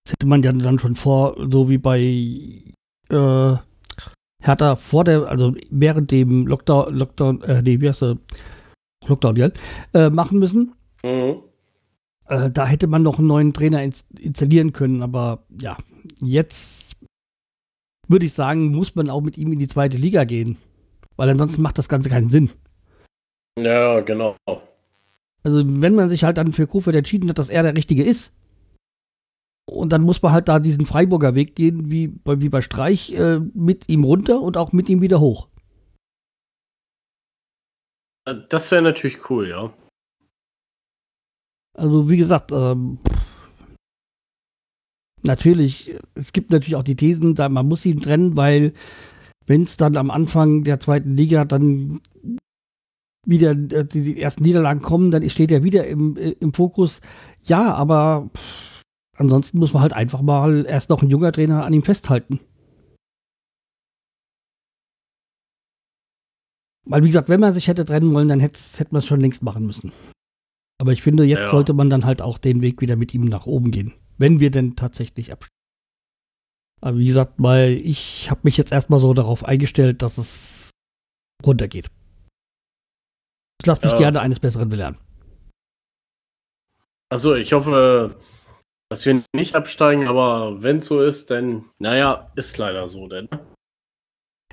Das 0.03 0.13
hätte 0.13 0.27
man 0.27 0.43
ja 0.43 0.51
dann 0.51 0.79
schon 0.79 0.95
vor, 0.95 1.35
so 1.51 1.69
wie 1.69 1.77
bei 1.77 1.99
äh, 3.09 3.57
Hertha 4.41 4.75
vor 4.75 5.03
der, 5.03 5.27
also 5.27 5.55
während 5.69 6.11
dem 6.11 6.47
Lockdown, 6.47 6.95
Lockdown, 6.95 7.41
äh, 7.41 7.61
nee, 7.61 7.81
wie 7.81 7.89
heißt 7.89 8.01
der? 8.01 8.17
Lockdown, 9.07 9.35
ja, 9.35 9.49
äh, 9.93 10.09
machen 10.09 10.39
müssen. 10.39 10.73
Mhm. 11.03 11.41
Äh, 12.27 12.51
da 12.51 12.65
hätte 12.65 12.87
man 12.87 13.03
noch 13.03 13.19
einen 13.19 13.27
neuen 13.27 13.53
Trainer 13.53 13.83
ins 13.83 14.05
installieren 14.17 14.71
können, 14.71 15.01
aber 15.01 15.43
ja, 15.61 15.77
jetzt 16.21 16.95
würde 18.07 18.25
ich 18.25 18.33
sagen, 18.33 18.71
muss 18.71 18.95
man 18.95 19.09
auch 19.09 19.21
mit 19.21 19.37
ihm 19.37 19.53
in 19.53 19.59
die 19.59 19.67
zweite 19.67 19.97
Liga 19.97 20.23
gehen. 20.23 20.57
Weil 21.15 21.29
ansonsten 21.29 21.61
macht 21.61 21.77
das 21.77 21.89
Ganze 21.89 22.09
keinen 22.09 22.29
Sinn. 22.29 22.49
Ja, 23.57 23.99
genau. 23.99 24.35
Also, 25.43 25.63
wenn 25.65 25.95
man 25.95 26.09
sich 26.09 26.23
halt 26.23 26.37
dann 26.37 26.53
für 26.53 26.67
Kofeld 26.67 26.95
entschieden 26.95 27.29
hat, 27.29 27.37
dass 27.37 27.49
er 27.49 27.63
der 27.63 27.75
Richtige 27.75 28.03
ist, 28.03 28.33
und 29.69 29.93
dann 29.93 30.01
muss 30.01 30.21
man 30.21 30.31
halt 30.31 30.47
da 30.47 30.59
diesen 30.59 30.85
Freiburger 30.85 31.35
Weg 31.35 31.55
gehen, 31.55 31.91
wie 31.91 32.07
bei, 32.07 32.41
wie 32.41 32.49
bei 32.49 32.61
Streich, 32.61 33.11
äh, 33.13 33.39
mit 33.53 33.87
ihm 33.87 34.03
runter 34.03 34.41
und 34.41 34.57
auch 34.57 34.71
mit 34.71 34.89
ihm 34.89 35.01
wieder 35.01 35.19
hoch. 35.19 35.47
Äh, 38.25 38.35
das 38.49 38.71
wäre 38.71 38.81
natürlich 38.81 39.29
cool, 39.29 39.47
ja. 39.47 39.73
Also, 41.77 42.09
wie 42.09 42.17
gesagt, 42.17 42.51
ähm, 42.51 42.97
natürlich, 45.23 45.95
es 46.15 46.33
gibt 46.33 46.51
natürlich 46.51 46.75
auch 46.75 46.83
die 46.83 46.95
Thesen, 46.95 47.35
da 47.35 47.49
man 47.49 47.67
muss 47.67 47.85
ihn 47.85 48.01
trennen, 48.01 48.37
weil 48.37 48.73
wenn 49.45 49.63
es 49.63 49.77
dann 49.77 49.97
am 49.97 50.11
Anfang 50.11 50.63
der 50.63 50.79
zweiten 50.79 51.15
Liga 51.15 51.45
dann 51.45 52.01
wieder 53.25 53.51
äh, 53.51 53.85
die, 53.85 54.01
die, 54.01 54.21
ersten 54.21 54.43
Niederlagen 54.43 54.81
kommen, 54.81 55.11
dann 55.11 55.27
steht 55.29 55.51
er 55.51 55.63
wieder 55.63 55.87
im, 55.87 56.17
äh, 56.17 56.31
im 56.39 56.53
Fokus. 56.53 57.01
Ja, 57.43 57.73
aber 57.73 58.29
pff, 58.35 58.81
ansonsten 59.17 59.59
muss 59.59 59.73
man 59.73 59.81
halt 59.81 59.93
einfach 59.93 60.21
mal 60.21 60.65
erst 60.67 60.89
noch 60.89 61.01
ein 61.01 61.09
junger 61.09 61.31
Trainer 61.31 61.65
an 61.65 61.73
ihm 61.73 61.83
festhalten. 61.83 62.39
Weil, 66.85 67.03
wie 67.03 67.07
gesagt, 67.07 67.29
wenn 67.29 67.39
man 67.39 67.53
sich 67.53 67.67
hätte 67.67 67.85
trennen 67.85 68.13
wollen, 68.13 68.29
dann 68.29 68.39
hätte, 68.39 68.59
hätte 68.77 68.91
man 68.91 68.99
es 68.99 69.05
schon 69.05 69.21
längst 69.21 69.43
machen 69.43 69.65
müssen. 69.65 69.91
Aber 70.81 70.91
ich 70.91 71.01
finde, 71.01 71.23
jetzt 71.23 71.39
ja. 71.39 71.49
sollte 71.49 71.73
man 71.73 71.89
dann 71.89 72.05
halt 72.05 72.21
auch 72.21 72.37
den 72.37 72.61
Weg 72.61 72.81
wieder 72.81 72.95
mit 72.95 73.13
ihm 73.13 73.25
nach 73.25 73.45
oben 73.45 73.69
gehen. 73.69 73.93
Wenn 74.19 74.39
wir 74.39 74.51
denn 74.51 74.75
tatsächlich 74.75 75.31
absteigen. 75.31 75.55
Aber 76.81 76.97
wie 76.97 77.07
gesagt, 77.07 77.33
weil 77.37 77.73
ich 77.73 78.29
habe 78.29 78.41
mich 78.43 78.57
jetzt 78.57 78.71
erstmal 78.71 78.99
so 78.99 79.13
darauf 79.13 79.43
eingestellt, 79.43 80.01
dass 80.01 80.17
es 80.17 80.71
runtergeht. 81.45 81.87
Ich 83.61 83.65
lasse 83.65 83.81
mich 83.81 83.93
ja. 83.93 83.97
gerne 83.97 84.21
eines 84.21 84.39
Besseren 84.39 84.69
belehren. 84.69 84.97
Also 87.09 87.35
ich 87.35 87.53
hoffe, 87.53 88.15
dass 88.89 89.05
wir 89.05 89.21
nicht 89.33 89.55
absteigen, 89.55 90.07
aber 90.07 90.61
wenn 90.61 90.77
es 90.77 90.85
so 90.85 91.01
ist, 91.01 91.31
dann, 91.31 91.65
naja, 91.79 92.31
ist 92.35 92.57
leider 92.57 92.87
so, 92.87 93.07
denn. 93.07 93.27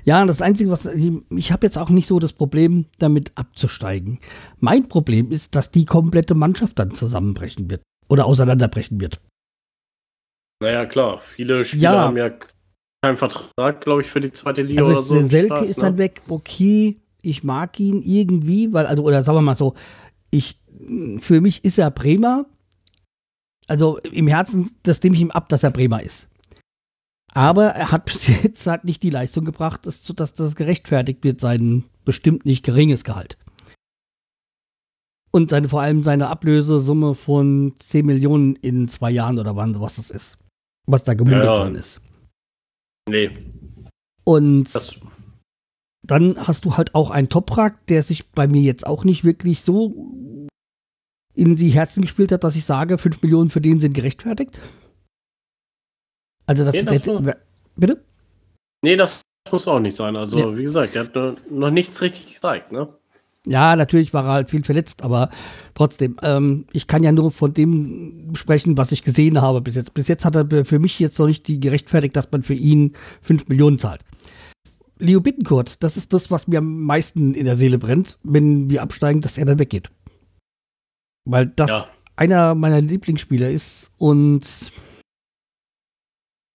Ja, 0.03 0.25
das 0.25 0.41
Einzige, 0.41 0.71
was 0.71 0.85
ich, 0.85 1.11
ich 1.31 1.51
habe 1.51 1.65
jetzt 1.65 1.77
auch 1.77 1.89
nicht 1.89 2.07
so 2.07 2.19
das 2.19 2.33
Problem, 2.33 2.85
damit 2.97 3.31
abzusteigen. 3.35 4.19
Mein 4.59 4.87
Problem 4.87 5.31
ist, 5.31 5.55
dass 5.55 5.71
die 5.71 5.85
komplette 5.85 6.33
Mannschaft 6.33 6.79
dann 6.79 6.95
zusammenbrechen 6.95 7.69
wird 7.69 7.83
oder 8.07 8.25
auseinanderbrechen 8.25 9.01
wird. 9.01 9.19
Naja, 10.59 10.85
klar. 10.85 11.21
Viele 11.35 11.63
Spieler 11.63 11.93
ja. 11.93 11.99
haben 11.99 12.17
ja 12.17 12.31
keinen 13.01 13.17
Vertrag, 13.17 13.81
glaube 13.81 14.01
ich, 14.01 14.09
für 14.09 14.19
die 14.19 14.31
zweite 14.31 14.61
Liga 14.61 14.81
also 14.81 14.93
oder 14.93 15.01
so. 15.01 15.27
Selke 15.27 15.55
Spaß, 15.55 15.69
ist 15.69 15.77
ne? 15.77 15.83
dann 15.83 15.97
weg. 15.97 16.21
Okay, 16.27 16.97
ich 17.21 17.43
mag 17.43 17.79
ihn 17.79 18.01
irgendwie, 18.01 18.73
weil, 18.73 18.85
also, 18.85 19.03
oder 19.03 19.23
sagen 19.23 19.37
wir 19.37 19.41
mal 19.41 19.55
so, 19.55 19.75
ich, 20.31 20.59
für 21.19 21.41
mich 21.41 21.63
ist 21.63 21.77
er 21.77 21.91
Bremer. 21.91 22.45
Also 23.67 23.97
im 23.99 24.27
Herzen, 24.27 24.71
das 24.83 25.03
nehme 25.03 25.15
ich 25.15 25.21
ihm 25.21 25.31
ab, 25.31 25.49
dass 25.49 25.63
er 25.63 25.71
Bremer 25.71 26.01
ist. 26.01 26.27
Aber 27.33 27.67
er 27.67 27.91
hat 27.91 28.05
bis 28.05 28.27
jetzt 28.27 28.65
halt 28.65 28.83
nicht 28.83 29.03
die 29.03 29.09
Leistung 29.09 29.45
gebracht, 29.45 29.85
dass, 29.85 30.01
dass 30.03 30.33
das 30.33 30.55
gerechtfertigt 30.55 31.23
wird, 31.23 31.41
sein 31.41 31.83
bestimmt 32.05 32.45
nicht 32.45 32.63
geringes 32.63 33.03
Gehalt. 33.03 33.37
Und 35.31 35.51
seine, 35.51 35.69
vor 35.69 35.81
allem 35.81 36.03
seine 36.03 36.29
Ablösesumme 36.29 37.13
von 37.13 37.75
10 37.79 38.05
Millionen 38.05 38.55
in 38.55 38.87
zwei 38.87 39.11
Jahren 39.11 39.37
oder 39.37 39.55
wann, 39.55 39.79
was 39.79 39.97
das 39.97 40.09
ist. 40.09 40.37
Was 40.87 41.03
da 41.03 41.13
gemundet 41.13 41.43
ja, 41.43 41.59
worden 41.59 41.75
ist. 41.75 42.01
Nee. 43.09 43.29
Und 44.23 44.73
das 44.73 44.95
dann 46.07 46.47
hast 46.47 46.65
du 46.65 46.77
halt 46.77 46.95
auch 46.95 47.11
einen 47.11 47.29
Toprak, 47.29 47.85
der 47.87 48.01
sich 48.01 48.31
bei 48.31 48.47
mir 48.47 48.61
jetzt 48.61 48.87
auch 48.87 49.03
nicht 49.03 49.23
wirklich 49.23 49.61
so 49.61 50.37
in 51.33 51.55
die 51.55 51.69
Herzen 51.69 52.01
gespielt 52.01 52.31
hat, 52.31 52.43
dass 52.43 52.55
ich 52.55 52.65
sage, 52.65 52.97
5 52.97 53.21
Millionen 53.21 53.49
für 53.49 53.61
den 53.61 53.79
sind 53.79 53.93
gerechtfertigt. 53.93 54.59
Also 56.45 56.63
das, 56.63 56.73
nee, 56.73 56.83
das 56.83 57.01
der, 57.01 57.37
bitte? 57.75 58.03
Nee, 58.81 58.95
das 58.95 59.21
muss 59.51 59.67
auch 59.67 59.79
nicht 59.79 59.95
sein. 59.95 60.15
Also, 60.15 60.39
ja. 60.39 60.57
wie 60.57 60.63
gesagt, 60.63 60.95
der 60.95 61.03
hat 61.03 61.51
noch 61.51 61.71
nichts 61.71 62.01
richtig 62.01 62.33
gezeigt, 62.33 62.71
ne? 62.71 62.93
Ja, 63.45 63.75
natürlich 63.75 64.13
war 64.13 64.25
er 64.25 64.31
halt 64.31 64.49
viel 64.49 64.63
verletzt, 64.63 65.03
aber 65.03 65.29
trotzdem, 65.73 66.17
ähm, 66.21 66.65
ich 66.73 66.87
kann 66.87 67.03
ja 67.03 67.11
nur 67.11 67.31
von 67.31 67.53
dem 67.53 68.35
sprechen, 68.35 68.77
was 68.77 68.91
ich 68.91 69.03
gesehen 69.03 69.41
habe 69.41 69.61
bis 69.61 69.75
jetzt. 69.75 69.93
Bis 69.93 70.07
jetzt 70.07 70.25
hat 70.25 70.35
er 70.35 70.65
für 70.65 70.79
mich 70.79 70.99
jetzt 70.99 71.17
noch 71.17 71.27
nicht 71.27 71.47
die 71.47 71.59
gerechtfertigt, 71.59 72.15
dass 72.15 72.29
man 72.31 72.43
für 72.43 72.53
ihn 72.53 72.93
5 73.21 73.47
Millionen 73.47 73.79
zahlt. 73.79 74.01
Leo 74.99 75.21
Bittencourt, 75.21 75.81
das 75.83 75.95
ist 75.95 76.11
das, 76.11 76.31
was 76.31 76.47
mir 76.47 76.57
am 76.57 76.81
meisten 76.81 77.33
in 77.33 77.45
der 77.45 77.55
Seele 77.55 77.77
brennt, 77.77 78.17
wenn 78.23 78.69
wir 78.69 78.81
absteigen, 78.81 79.21
dass 79.21 79.37
er 79.37 79.45
dann 79.45 79.59
weggeht. 79.59 79.91
Weil 81.25 81.45
das 81.45 81.69
ja. 81.69 81.87
einer 82.15 82.55
meiner 82.55 82.81
Lieblingsspieler 82.81 83.49
ist 83.49 83.91
und 83.97 84.71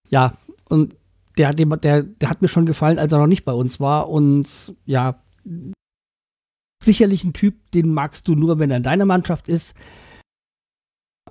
ja, 0.09 0.37
und 0.65 0.95
der, 1.37 1.53
der, 1.53 1.65
der, 1.77 2.03
der 2.03 2.29
hat 2.29 2.41
mir 2.41 2.47
schon 2.47 2.65
gefallen, 2.65 2.99
als 2.99 3.11
er 3.11 3.19
noch 3.19 3.27
nicht 3.27 3.45
bei 3.45 3.53
uns 3.53 3.79
war 3.79 4.09
und 4.09 4.75
ja, 4.85 5.23
sicherlich 6.85 7.23
ein 7.23 7.33
Typ, 7.33 7.55
den 7.71 7.93
magst 7.93 8.27
du 8.27 8.35
nur, 8.35 8.59
wenn 8.59 8.71
er 8.71 8.77
in 8.77 8.83
deiner 8.83 9.05
Mannschaft 9.05 9.47
ist. 9.47 9.73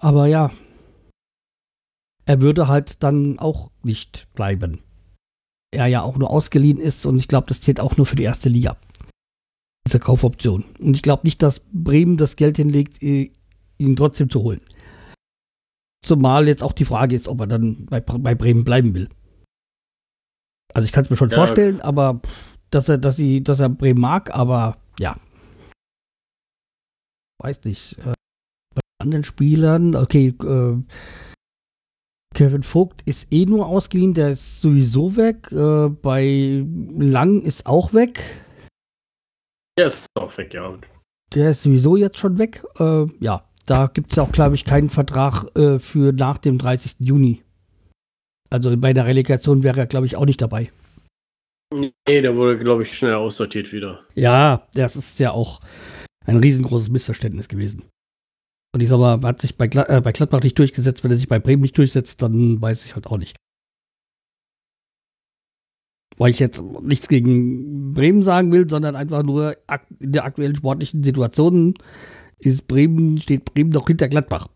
Aber 0.00 0.26
ja, 0.26 0.50
er 2.24 2.40
würde 2.40 2.68
halt 2.68 3.02
dann 3.02 3.38
auch 3.38 3.70
nicht 3.82 4.28
bleiben 4.34 4.82
er 5.72 5.86
ja 5.86 6.02
auch 6.02 6.16
nur 6.16 6.30
ausgeliehen 6.30 6.78
ist 6.78 7.04
und 7.06 7.18
ich 7.18 7.28
glaube, 7.28 7.46
das 7.48 7.60
zählt 7.60 7.80
auch 7.80 7.96
nur 7.96 8.06
für 8.06 8.16
die 8.16 8.22
erste 8.22 8.48
Liga. 8.48 8.76
Diese 9.86 9.98
Kaufoption. 9.98 10.64
Und 10.78 10.94
ich 10.94 11.02
glaube 11.02 11.22
nicht, 11.24 11.42
dass 11.42 11.62
Bremen 11.72 12.16
das 12.18 12.36
Geld 12.36 12.56
hinlegt, 12.56 13.02
ihn 13.02 13.96
trotzdem 13.96 14.30
zu 14.30 14.42
holen. 14.42 14.60
Zumal 16.04 16.46
jetzt 16.46 16.62
auch 16.62 16.72
die 16.72 16.84
Frage 16.84 17.16
ist, 17.16 17.26
ob 17.26 17.40
er 17.40 17.46
dann 17.46 17.86
bei, 17.86 18.00
bei 18.00 18.34
Bremen 18.34 18.64
bleiben 18.64 18.94
will. 18.94 19.08
Also 20.74 20.86
ich 20.86 20.92
kann 20.92 21.04
es 21.04 21.10
mir 21.10 21.16
schon 21.16 21.30
ja, 21.30 21.36
vorstellen, 21.36 21.80
aber 21.80 22.20
dass 22.70 22.88
er, 22.88 22.98
dass, 22.98 23.16
sie, 23.16 23.42
dass 23.42 23.60
er 23.60 23.68
Bremen 23.68 24.00
mag, 24.00 24.34
aber 24.34 24.76
ja. 25.00 25.16
Weiß 27.42 27.64
nicht. 27.64 27.98
Äh, 27.98 28.12
bei 28.74 28.80
anderen 29.00 29.24
Spielern, 29.24 29.96
okay, 29.96 30.28
äh, 30.28 30.76
Kevin 32.34 32.62
Vogt 32.62 33.02
ist 33.02 33.32
eh 33.32 33.44
nur 33.44 33.66
ausgeliehen, 33.66 34.14
der 34.14 34.30
ist 34.30 34.60
sowieso 34.60 35.16
weg. 35.16 35.50
Äh, 35.52 35.88
bei 35.88 36.64
Lang 36.98 37.42
ist 37.42 37.66
auch 37.66 37.92
weg. 37.92 38.22
Der 39.78 39.86
ist 39.86 40.06
auch 40.14 40.36
weg, 40.38 40.54
ja. 40.54 40.78
Der 41.34 41.50
ist 41.50 41.62
sowieso 41.62 41.96
jetzt 41.96 42.18
schon 42.18 42.38
weg. 42.38 42.64
Äh, 42.78 43.06
ja. 43.20 43.44
Da 43.66 43.86
gibt 43.86 44.10
es 44.10 44.16
ja 44.16 44.24
auch, 44.24 44.32
glaube 44.32 44.56
ich, 44.56 44.64
keinen 44.64 44.90
Vertrag 44.90 45.44
äh, 45.56 45.78
für 45.78 46.12
nach 46.12 46.38
dem 46.38 46.58
30. 46.58 46.96
Juni. 46.98 47.42
Also 48.50 48.76
bei 48.76 48.92
der 48.92 49.06
Relegation 49.06 49.62
wäre 49.62 49.80
er, 49.80 49.86
glaube 49.86 50.06
ich, 50.06 50.16
auch 50.16 50.26
nicht 50.26 50.42
dabei. 50.42 50.70
Nee, 51.72 51.92
der 52.06 52.36
wurde, 52.36 52.58
glaube 52.58 52.82
ich, 52.82 52.92
schnell 52.92 53.14
aussortiert 53.14 53.72
wieder. 53.72 54.00
Ja, 54.14 54.66
das 54.74 54.96
ist 54.96 55.18
ja 55.20 55.30
auch 55.30 55.60
ein 56.24 56.36
riesengroßes 56.36 56.90
Missverständnis 56.90 57.48
gewesen. 57.48 57.84
Und 58.74 58.82
ich 58.82 58.88
sag 58.88 58.98
mal, 58.98 59.20
hat 59.22 59.40
sich 59.40 59.56
bei, 59.56 59.66
Gla 59.66 59.88
äh, 59.88 60.00
bei 60.00 60.12
Gladbach 60.12 60.42
nicht 60.42 60.58
durchgesetzt, 60.58 61.04
wenn 61.04 61.10
er 61.10 61.18
sich 61.18 61.28
bei 61.28 61.38
Bremen 61.38 61.62
nicht 61.62 61.76
durchsetzt, 61.76 62.22
dann 62.22 62.60
weiß 62.60 62.84
ich 62.86 62.94
halt 62.94 63.06
auch 63.06 63.18
nicht. 63.18 63.36
Weil 66.16 66.30
ich 66.30 66.38
jetzt 66.38 66.62
nichts 66.62 67.08
gegen 67.08 67.92
Bremen 67.94 68.22
sagen 68.22 68.52
will, 68.52 68.68
sondern 68.68 68.96
einfach 68.96 69.22
nur 69.22 69.56
in 69.98 70.12
der 70.12 70.24
aktuellen 70.24 70.56
sportlichen 70.56 71.02
Situation 71.02 71.74
ist 72.38 72.66
Bremen, 72.66 73.20
steht 73.20 73.44
Bremen 73.44 73.70
noch 73.70 73.86
hinter 73.86 74.08
Gladbach. 74.08 74.48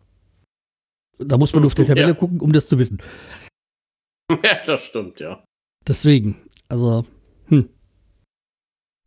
Da 1.19 1.39
muss 1.39 1.53
man 1.53 1.63
nur 1.63 1.69
auf 1.69 1.75
der 1.75 1.87
Tabelle 1.87 2.09
ja. 2.09 2.15
gucken, 2.15 2.41
um 2.41 2.53
das 2.53 2.69
zu 2.69 2.79
wissen. 2.79 2.99
Ja, 4.43 4.59
das 4.67 4.83
stimmt, 4.83 5.21
ja. 5.21 5.45
Deswegen, 5.87 6.35
also. 6.69 7.07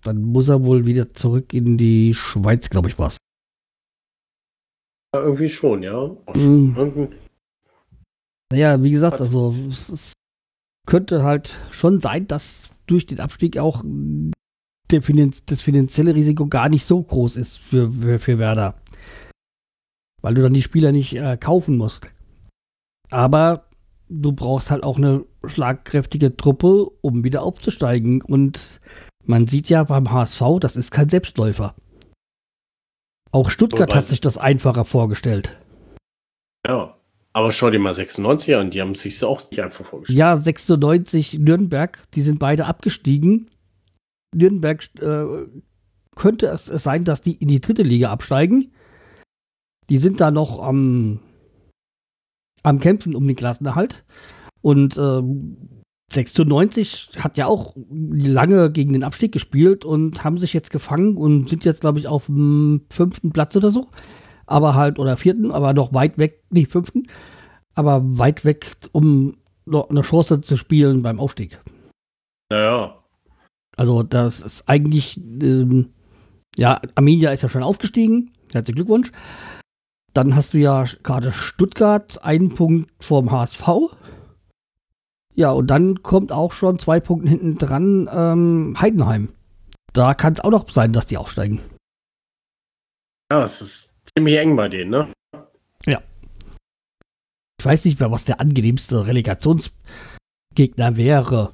Dann 0.03 0.21
muss 0.21 0.49
er 0.49 0.63
wohl 0.63 0.85
wieder 0.85 1.13
zurück 1.13 1.53
in 1.53 1.77
die 1.77 2.13
Schweiz, 2.13 2.69
glaube 2.69 2.89
ich, 2.89 2.97
was. 2.97 3.17
Ja, 5.13 5.21
irgendwie 5.21 5.49
schon, 5.49 5.83
ja. 5.83 6.15
Mhm. 6.35 7.09
Naja, 8.51 8.81
wie 8.83 8.91
gesagt, 8.91 9.19
also 9.19 9.55
es 9.69 10.13
könnte 10.88 11.23
halt 11.23 11.57
schon 11.71 12.01
sein, 12.01 12.27
dass 12.27 12.69
durch 12.88 13.05
den 13.05 13.19
Abstieg 13.19 13.57
auch 13.57 13.83
Finanz 15.01 15.45
das 15.45 15.62
finanzielle 15.62 16.15
Risiko 16.15 16.47
gar 16.47 16.67
nicht 16.67 16.83
so 16.83 17.01
groß 17.01 17.35
ist 17.35 17.57
für, 17.57 17.91
für, 17.91 18.17
für 18.17 18.39
Werder. 18.39 18.75
Weil 20.21 20.33
du 20.33 20.41
dann 20.41 20.53
die 20.53 20.63
Spieler 20.63 20.91
nicht 20.91 21.15
äh, 21.15 21.38
kaufen 21.38 21.77
musst. 21.77 22.09
Aber 23.12 23.69
du 24.09 24.31
brauchst 24.31 24.71
halt 24.71 24.83
auch 24.83 24.97
eine 24.97 25.25
schlagkräftige 25.45 26.35
Truppe, 26.35 26.89
um 27.01 27.23
wieder 27.23 27.43
aufzusteigen. 27.43 28.21
Und 28.21 28.79
man 29.25 29.47
sieht 29.47 29.69
ja 29.69 29.84
beim 29.84 30.12
HSV, 30.12 30.41
das 30.60 30.75
ist 30.75 30.91
kein 30.91 31.10
Selbstläufer. 31.10 31.75
Auch 33.32 33.49
Stuttgart 33.49 33.93
hat 33.93 34.05
sich 34.05 34.21
das 34.21 34.38
einfacher 34.38 34.86
vorgestellt. 34.86 35.58
Ja, 36.67 36.97
aber 37.34 37.51
schau 37.51 37.69
dir 37.69 37.79
mal 37.79 37.93
96 37.93 38.55
an, 38.55 38.71
die 38.71 38.82
haben 38.82 38.95
sich 38.95 39.23
auch 39.23 39.39
nicht 39.51 39.62
einfach 39.62 39.86
vorgestellt. 39.86 40.17
Ja, 40.17 40.36
96 40.38 41.39
Nürnberg, 41.39 41.99
die 42.15 42.21
sind 42.21 42.39
beide 42.39 42.65
abgestiegen. 42.65 43.47
Nürnberg 44.34 44.84
äh, 44.99 45.25
könnte 46.15 46.47
es 46.47 46.65
sein, 46.65 47.03
dass 47.03 47.21
die 47.21 47.36
in 47.36 47.47
die 47.47 47.62
dritte 47.62 47.84
Liga 47.84 48.12
absteigen. 48.12 48.73
Die 49.89 49.99
sind 49.99 50.19
da 50.21 50.32
noch 50.32 50.62
am 50.62 51.19
am 52.63 52.79
Kämpfen 52.79 53.15
um 53.15 53.25
den 53.27 53.36
Klassenerhalt. 53.36 54.03
Und 54.62 54.97
äh, 54.97 55.21
96 56.12 57.12
hat 57.19 57.38
ja 57.38 57.45
auch 57.45 57.76
lange 58.00 58.72
gegen 58.72 58.93
den 58.93 59.04
Abstieg 59.04 59.32
gespielt 59.32 59.86
und 59.86 60.24
haben 60.24 60.39
sich 60.39 60.54
jetzt 60.54 60.72
gefangen 60.72 61.17
und 61.17 61.50
sind 61.50 61.65
jetzt, 61.65 61.82
glaube 61.82 62.00
ich, 62.00 62.08
auf 62.08 62.26
dem 62.26 62.82
fünften 62.89 63.32
Platz 63.32 63.56
oder 63.56 63.72
so. 63.72 63.88
Aber 64.48 64.74
halt, 64.74 64.98
oder 64.98 65.17
vierten, 65.17 65.52
aber 65.52 65.74
noch 65.74 65.93
weit 65.93 66.17
weg, 66.17 66.43
nicht 66.50 66.72
fünften, 66.72 67.08
aber 67.76 68.02
weit 68.04 68.43
weg, 68.43 68.72
um 68.91 69.38
noch 69.65 69.89
eine 69.89 70.02
Chance 70.02 70.41
zu 70.41 70.58
spielen 70.58 71.04
beim 71.04 71.19
Aufstieg. 71.19 71.62
Naja. 72.50 72.95
Also, 73.78 74.04
das 74.04 74.41
ist 74.41 74.67
eigentlich, 74.67 75.17
ähm, 75.17 75.93
ja, 76.56 76.82
Arminia 76.95 77.32
ist 77.32 77.43
ja 77.43 77.50
schon 77.50 77.63
aufgestiegen. 77.63 78.32
Herzlichen 78.52 78.78
Glückwunsch. 78.78 79.12
Dann 80.13 80.36
hast 80.36 80.56
du 80.56 80.58
ja 80.58 80.86
gerade 81.04 81.32
Stuttgart, 81.32 82.24
einen 82.24 82.50
Punkt 82.50 82.91
vorm 83.00 83.32
HSV. 83.32 83.69
Ja, 85.39 85.52
und 85.52 85.67
dann 85.67 86.04
kommt 86.04 86.32
auch 86.32 86.52
schon 86.52 86.80
zwei 86.80 86.99
Punkte 86.99 87.30
hinten 87.30 87.58
dran 87.58 88.10
ähm, 88.13 88.75
Heidenheim. 88.80 89.30
Da 89.93 90.13
kann 90.13 90.34
es 90.34 90.41
auch 90.41 90.49
noch 90.49 90.69
sein, 90.69 90.91
dass 90.91 91.08
die 91.08 91.17
aufsteigen. 91.17 91.62
Ja, 93.32 93.43
es 93.43 93.62
ist 93.62 93.95
ziemlich 94.13 94.36
eng 94.36 94.56
bei 94.56 94.67
denen, 94.67 94.91
ne? 94.91 95.13
Ja. 95.86 96.02
Ich 97.60 97.65
weiß 97.65 97.86
nicht 97.86 97.99
mehr, 97.99 98.12
was 98.12 98.25
der 98.25 98.41
angenehmste 98.41 99.08
Relegationsgegner 99.08 100.97
wäre. 100.97 101.54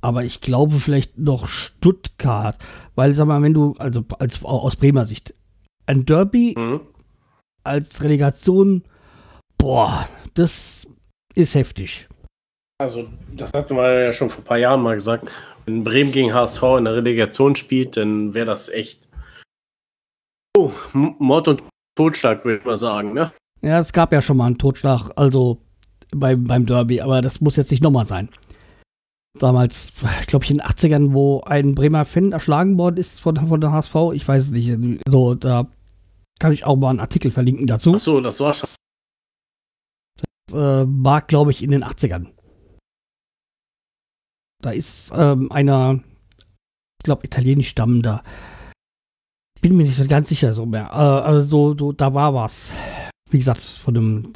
Aber 0.00 0.24
ich 0.24 0.40
glaube 0.40 0.80
vielleicht 0.80 1.16
noch 1.16 1.46
Stuttgart. 1.46 2.58
Weil, 2.96 3.14
sag 3.14 3.26
mal, 3.26 3.40
wenn 3.42 3.54
du, 3.54 3.74
also 3.78 4.04
als, 4.18 4.44
aus 4.44 4.74
Bremer 4.74 5.06
Sicht, 5.06 5.32
ein 5.86 6.04
Derby 6.04 6.54
mhm 6.58 6.80
als 7.64 8.02
Relegation, 8.02 8.82
boah, 9.58 10.08
das 10.34 10.86
ist 11.34 11.54
heftig. 11.54 12.08
Also, 12.82 13.06
das 13.36 13.52
hatten 13.54 13.76
wir 13.76 14.06
ja 14.06 14.12
schon 14.12 14.28
vor 14.28 14.42
ein 14.42 14.44
paar 14.44 14.58
Jahren 14.58 14.82
mal 14.82 14.96
gesagt. 14.96 15.30
Wenn 15.66 15.84
Bremen 15.84 16.10
gegen 16.10 16.34
HSV 16.34 16.62
in 16.78 16.84
der 16.84 16.96
Relegation 16.96 17.54
spielt, 17.54 17.96
dann 17.96 18.34
wäre 18.34 18.46
das 18.46 18.68
echt 18.68 19.06
oh, 20.56 20.72
Mord 20.92 21.46
und 21.46 21.62
Totschlag, 21.96 22.44
würde 22.44 22.58
ich 22.58 22.64
mal 22.64 22.76
sagen, 22.76 23.12
ne? 23.12 23.30
Ja, 23.60 23.78
es 23.78 23.92
gab 23.92 24.12
ja 24.12 24.20
schon 24.20 24.36
mal 24.36 24.46
einen 24.46 24.58
Totschlag, 24.58 25.10
also 25.14 25.58
beim, 26.10 26.42
beim 26.42 26.66
Derby, 26.66 27.00
aber 27.00 27.22
das 27.22 27.40
muss 27.40 27.54
jetzt 27.54 27.70
nicht 27.70 27.84
nochmal 27.84 28.08
sein. 28.08 28.28
Damals, 29.38 29.92
glaube 30.26 30.44
ich, 30.44 30.50
in 30.50 30.56
den 30.56 30.66
80ern, 30.66 31.12
wo 31.12 31.42
ein 31.42 31.76
Bremer 31.76 32.04
Fan 32.04 32.32
erschlagen 32.32 32.76
worden 32.78 32.96
ist 32.96 33.20
von, 33.20 33.36
von 33.36 33.60
der 33.60 33.70
HSV, 33.70 33.94
ich 34.12 34.26
weiß 34.26 34.46
es 34.46 34.50
nicht, 34.50 34.76
so, 35.08 35.36
da 35.36 35.68
kann 36.40 36.52
ich 36.52 36.66
auch 36.66 36.74
mal 36.74 36.90
einen 36.90 36.98
Artikel 36.98 37.30
verlinken 37.30 37.68
dazu. 37.68 37.92
Ach 37.94 38.00
so, 38.00 38.20
das 38.20 38.40
war 38.40 38.52
schon. 38.52 38.68
Das 40.48 40.56
äh, 40.56 40.84
war, 40.88 41.22
glaube 41.22 41.52
ich, 41.52 41.62
in 41.62 41.70
den 41.70 41.84
80ern. 41.84 42.32
Da 44.62 44.70
ist 44.70 45.10
ähm, 45.14 45.50
einer, 45.50 46.00
ich 46.98 47.04
glaube, 47.04 47.26
italienisch 47.26 47.68
stammender. 47.68 48.22
Bin 49.60 49.76
mir 49.76 49.84
nicht 49.84 50.08
ganz 50.08 50.28
sicher 50.28 50.54
so 50.54 50.64
mehr. 50.64 50.88
Äh, 50.92 51.26
also, 51.26 51.74
so, 51.76 51.92
da 51.92 52.14
war 52.14 52.32
was. 52.32 52.72
Wie 53.28 53.38
gesagt, 53.38 53.60
von 53.60 53.96
einem, 53.96 54.32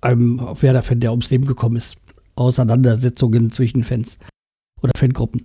einem 0.00 0.40
Werder-Fan, 0.40 1.00
der 1.00 1.12
ums 1.12 1.30
Leben 1.30 1.46
gekommen 1.46 1.76
ist. 1.76 1.96
Auseinandersetzungen 2.34 3.50
zwischen 3.50 3.82
Fans 3.82 4.18
oder 4.80 4.92
Fangruppen. 4.96 5.42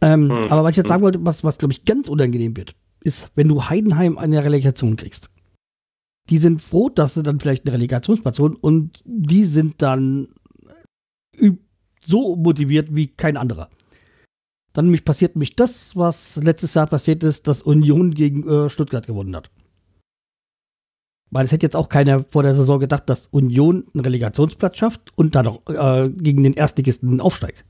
Ähm, 0.00 0.30
hm. 0.30 0.52
Aber 0.52 0.64
was 0.64 0.72
ich 0.72 0.76
jetzt 0.78 0.88
sagen 0.88 1.02
wollte, 1.02 1.24
was, 1.24 1.42
was 1.44 1.58
glaube 1.58 1.72
ich 1.72 1.84
ganz 1.84 2.08
unangenehm 2.08 2.56
wird, 2.56 2.76
ist, 3.00 3.30
wenn 3.34 3.48
du 3.48 3.68
Heidenheim 3.68 4.18
eine 4.18 4.44
Relegation 4.44 4.96
kriegst. 4.96 5.30
Die 6.30 6.38
sind 6.38 6.62
froh, 6.62 6.88
dass 6.88 7.14
sie 7.14 7.22
dann 7.22 7.40
vielleicht 7.40 7.64
eine 7.64 7.74
Relegationsplatz 7.74 8.38
holen 8.38 8.54
und 8.54 9.02
die 9.04 9.44
sind 9.44 9.82
dann 9.82 10.28
so 12.04 12.36
motiviert 12.36 12.94
wie 12.94 13.08
kein 13.08 13.36
anderer. 13.36 13.70
Dann 14.72 14.86
nämlich 14.86 15.04
passiert 15.04 15.36
nämlich 15.36 15.56
das, 15.56 15.96
was 15.96 16.36
letztes 16.36 16.74
Jahr 16.74 16.86
passiert 16.86 17.22
ist, 17.22 17.46
dass 17.46 17.62
Union 17.62 18.12
gegen 18.12 18.48
äh, 18.48 18.68
Stuttgart 18.68 19.06
gewonnen 19.06 19.34
hat. 19.36 19.50
Weil 21.30 21.46
es 21.46 21.52
hätte 21.52 21.66
jetzt 21.66 21.76
auch 21.76 21.88
keiner 21.88 22.24
vor 22.30 22.42
der 22.42 22.54
Saison 22.54 22.80
gedacht, 22.80 23.08
dass 23.08 23.28
Union 23.28 23.86
einen 23.94 24.04
Relegationsplatz 24.04 24.76
schafft 24.76 25.16
und 25.16 25.34
dann 25.34 25.46
auch 25.46 25.60
äh, 25.68 26.10
gegen 26.10 26.42
den 26.42 26.54
Erstligisten 26.54 27.20
aufsteigt. 27.20 27.64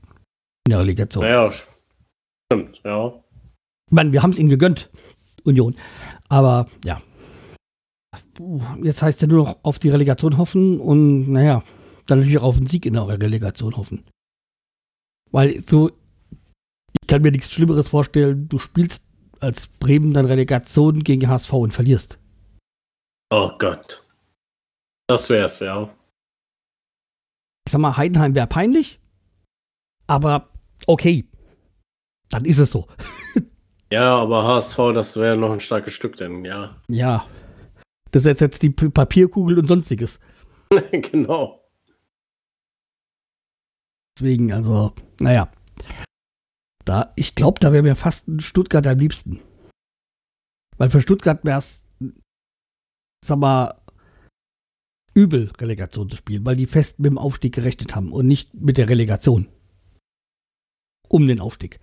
In 0.65 0.71
der 0.71 0.79
Relegation. 0.79 1.23
Naja, 1.23 1.51
Stimmt, 2.51 2.81
ja. 2.83 3.07
Ich 3.87 3.91
meine, 3.91 4.11
wir 4.11 4.23
haben 4.23 4.31
es 4.31 4.39
ihnen 4.39 4.49
gegönnt, 4.49 4.89
Union. 5.43 5.75
Aber 6.29 6.67
ja. 6.83 7.01
Jetzt 8.83 9.01
heißt 9.01 9.21
ja 9.21 9.27
nur 9.27 9.45
noch 9.45 9.57
auf 9.63 9.79
die 9.79 9.89
Relegation 9.89 10.37
hoffen 10.37 10.79
und 10.79 11.31
naja, 11.31 11.63
dann 12.05 12.19
natürlich 12.19 12.39
auch 12.39 12.43
auf 12.43 12.57
den 12.57 12.67
Sieg 12.67 12.85
in 12.85 12.93
der 12.93 13.07
Relegation 13.07 13.77
hoffen. 13.77 14.03
Weil 15.31 15.61
so, 15.61 15.89
ich 15.89 17.07
kann 17.07 17.21
mir 17.21 17.31
nichts 17.31 17.51
Schlimmeres 17.51 17.89
vorstellen, 17.89 18.47
du 18.47 18.59
spielst 18.59 19.03
als 19.39 19.67
Bremen 19.67 20.13
dann 20.13 20.25
Relegation 20.25 21.03
gegen 21.03 21.27
HSV 21.27 21.53
und 21.53 21.73
verlierst. 21.73 22.19
Oh 23.31 23.51
Gott. 23.57 24.03
Das 25.07 25.29
wär's, 25.29 25.59
ja. 25.59 25.93
Ich 27.67 27.71
sag 27.71 27.81
mal, 27.81 27.97
Heidenheim 27.97 28.35
wäre 28.35 28.47
peinlich, 28.47 28.99
aber 30.07 30.49
okay 30.87 31.27
dann 32.29 32.45
ist 32.45 32.59
es 32.59 32.71
so. 32.71 32.87
ja, 33.91 34.15
aber 34.17 34.43
HSV, 34.43 34.77
das 34.93 35.15
wäre 35.15 35.37
noch 35.37 35.51
ein 35.51 35.59
starkes 35.59 35.93
Stück, 35.93 36.17
denn 36.17 36.45
ja. 36.45 36.75
Ja. 36.89 37.25
Das 38.11 38.25
ist 38.25 38.41
jetzt 38.41 38.61
die 38.61 38.69
Papierkugel 38.69 39.59
und 39.59 39.67
sonstiges. 39.67 40.19
genau. 40.91 41.64
Deswegen, 44.17 44.51
also, 44.53 44.93
naja. 45.19 45.51
Da, 46.85 47.13
ich 47.15 47.35
glaube, 47.35 47.59
da 47.59 47.73
wäre 47.73 47.83
mir 47.83 47.95
fast 47.95 48.27
ein 48.27 48.39
Stuttgart 48.39 48.85
am 48.87 48.99
liebsten. 48.99 49.41
Weil 50.77 50.89
für 50.89 51.01
Stuttgart 51.01 51.43
wäre 51.43 51.59
es, 51.59 51.85
sag 53.25 53.39
mal, 53.39 53.81
übel, 55.13 55.51
Relegation 55.57 56.09
zu 56.09 56.17
spielen, 56.17 56.45
weil 56.45 56.57
die 56.57 56.67
fest 56.67 56.99
mit 56.99 57.09
dem 57.09 57.17
Aufstieg 57.17 57.55
gerechnet 57.55 57.95
haben 57.95 58.11
und 58.11 58.27
nicht 58.27 58.53
mit 58.53 58.77
der 58.77 58.89
Relegation. 58.89 59.47
Um 61.07 61.27
den 61.27 61.39
Aufstieg. 61.39 61.79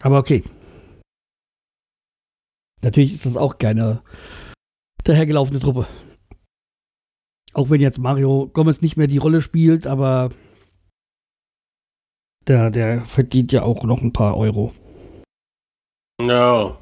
Aber 0.00 0.18
okay. 0.18 0.44
Natürlich 2.82 3.12
ist 3.12 3.26
das 3.26 3.36
auch 3.36 3.58
keine 3.58 4.02
dahergelaufene 5.04 5.60
Truppe. 5.60 5.86
Auch 7.52 7.70
wenn 7.70 7.80
jetzt 7.80 7.98
Mario 7.98 8.48
Gomez 8.52 8.80
nicht 8.80 8.96
mehr 8.96 9.06
die 9.06 9.18
Rolle 9.18 9.40
spielt, 9.40 9.86
aber 9.86 10.30
der, 12.46 12.70
der 12.70 13.04
verdient 13.04 13.52
ja 13.52 13.62
auch 13.62 13.84
noch 13.84 14.02
ein 14.02 14.12
paar 14.12 14.36
Euro. 14.36 14.72
Ja. 16.20 16.78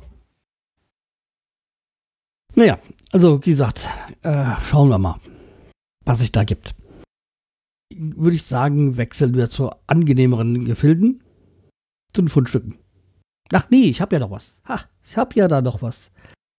Naja, 2.54 2.78
also 3.12 3.44
wie 3.44 3.50
gesagt, 3.50 3.88
äh, 4.22 4.54
schauen 4.62 4.88
wir 4.88 4.98
mal, 4.98 5.20
was 6.04 6.18
sich 6.18 6.32
da 6.32 6.44
gibt. 6.44 6.74
Würde 7.94 8.36
ich 8.36 8.42
sagen, 8.44 8.96
wechseln 8.96 9.34
wir 9.34 9.48
zu 9.48 9.70
angenehmeren 9.86 10.64
Gefilden, 10.64 11.22
zu 12.12 12.22
den 12.22 12.28
Fundstücken. 12.28 12.78
Ach 13.52 13.68
nee, 13.70 13.84
ich 13.84 14.00
habe 14.00 14.16
ja 14.16 14.20
noch 14.20 14.30
was. 14.30 14.60
Ha, 14.68 14.80
ich 15.04 15.16
habe 15.16 15.34
ja 15.36 15.48
da 15.48 15.62
noch 15.62 15.82
was. 15.82 16.10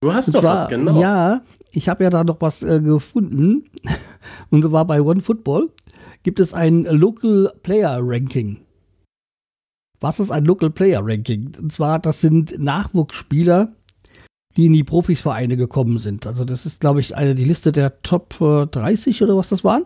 Du 0.02 0.14
hast 0.14 0.28
Und 0.28 0.36
doch 0.36 0.42
zwar, 0.42 0.56
was, 0.56 0.68
genau. 0.70 1.02
Ja, 1.02 1.42
ich 1.72 1.90
habe 1.90 2.04
ja 2.04 2.10
da 2.10 2.24
noch 2.24 2.40
was 2.40 2.64
äh, 2.64 2.82
gefunden. 2.82 3.70
Und 4.50 4.64
zwar 4.64 4.86
bei 4.86 5.02
OneFootball 5.02 5.70
gibt 6.24 6.40
es 6.40 6.54
ein 6.54 6.86
Local 6.86 7.52
Player 7.64 8.00
Ranking. 8.02 8.62
Was 10.00 10.20
ist 10.20 10.32
ein 10.32 10.46
Local 10.46 10.70
Player 10.70 11.02
Ranking? 11.04 11.52
Und 11.60 11.72
zwar, 11.74 12.00
das 12.00 12.22
sind 12.22 12.58
Nachwuchsspieler, 12.58 13.74
die 14.56 14.68
in 14.68 14.74
die 14.74 14.86
Profisvereine 14.86 15.58
gekommen 15.58 16.00
sind. 16.00 16.26
Also 16.26 16.46
das 16.46 16.66
ist, 16.66 16.80
glaube 16.80 17.02
ich, 17.02 17.16
eine 17.16 17.36
die 17.36 17.44
Liste 17.44 17.74
der 17.74 18.02
Top 18.02 18.40
äh, 18.40 18.68
30 18.68 19.22
oder 19.24 19.36
was 19.36 19.50
das 19.50 19.66
waren. 19.66 19.84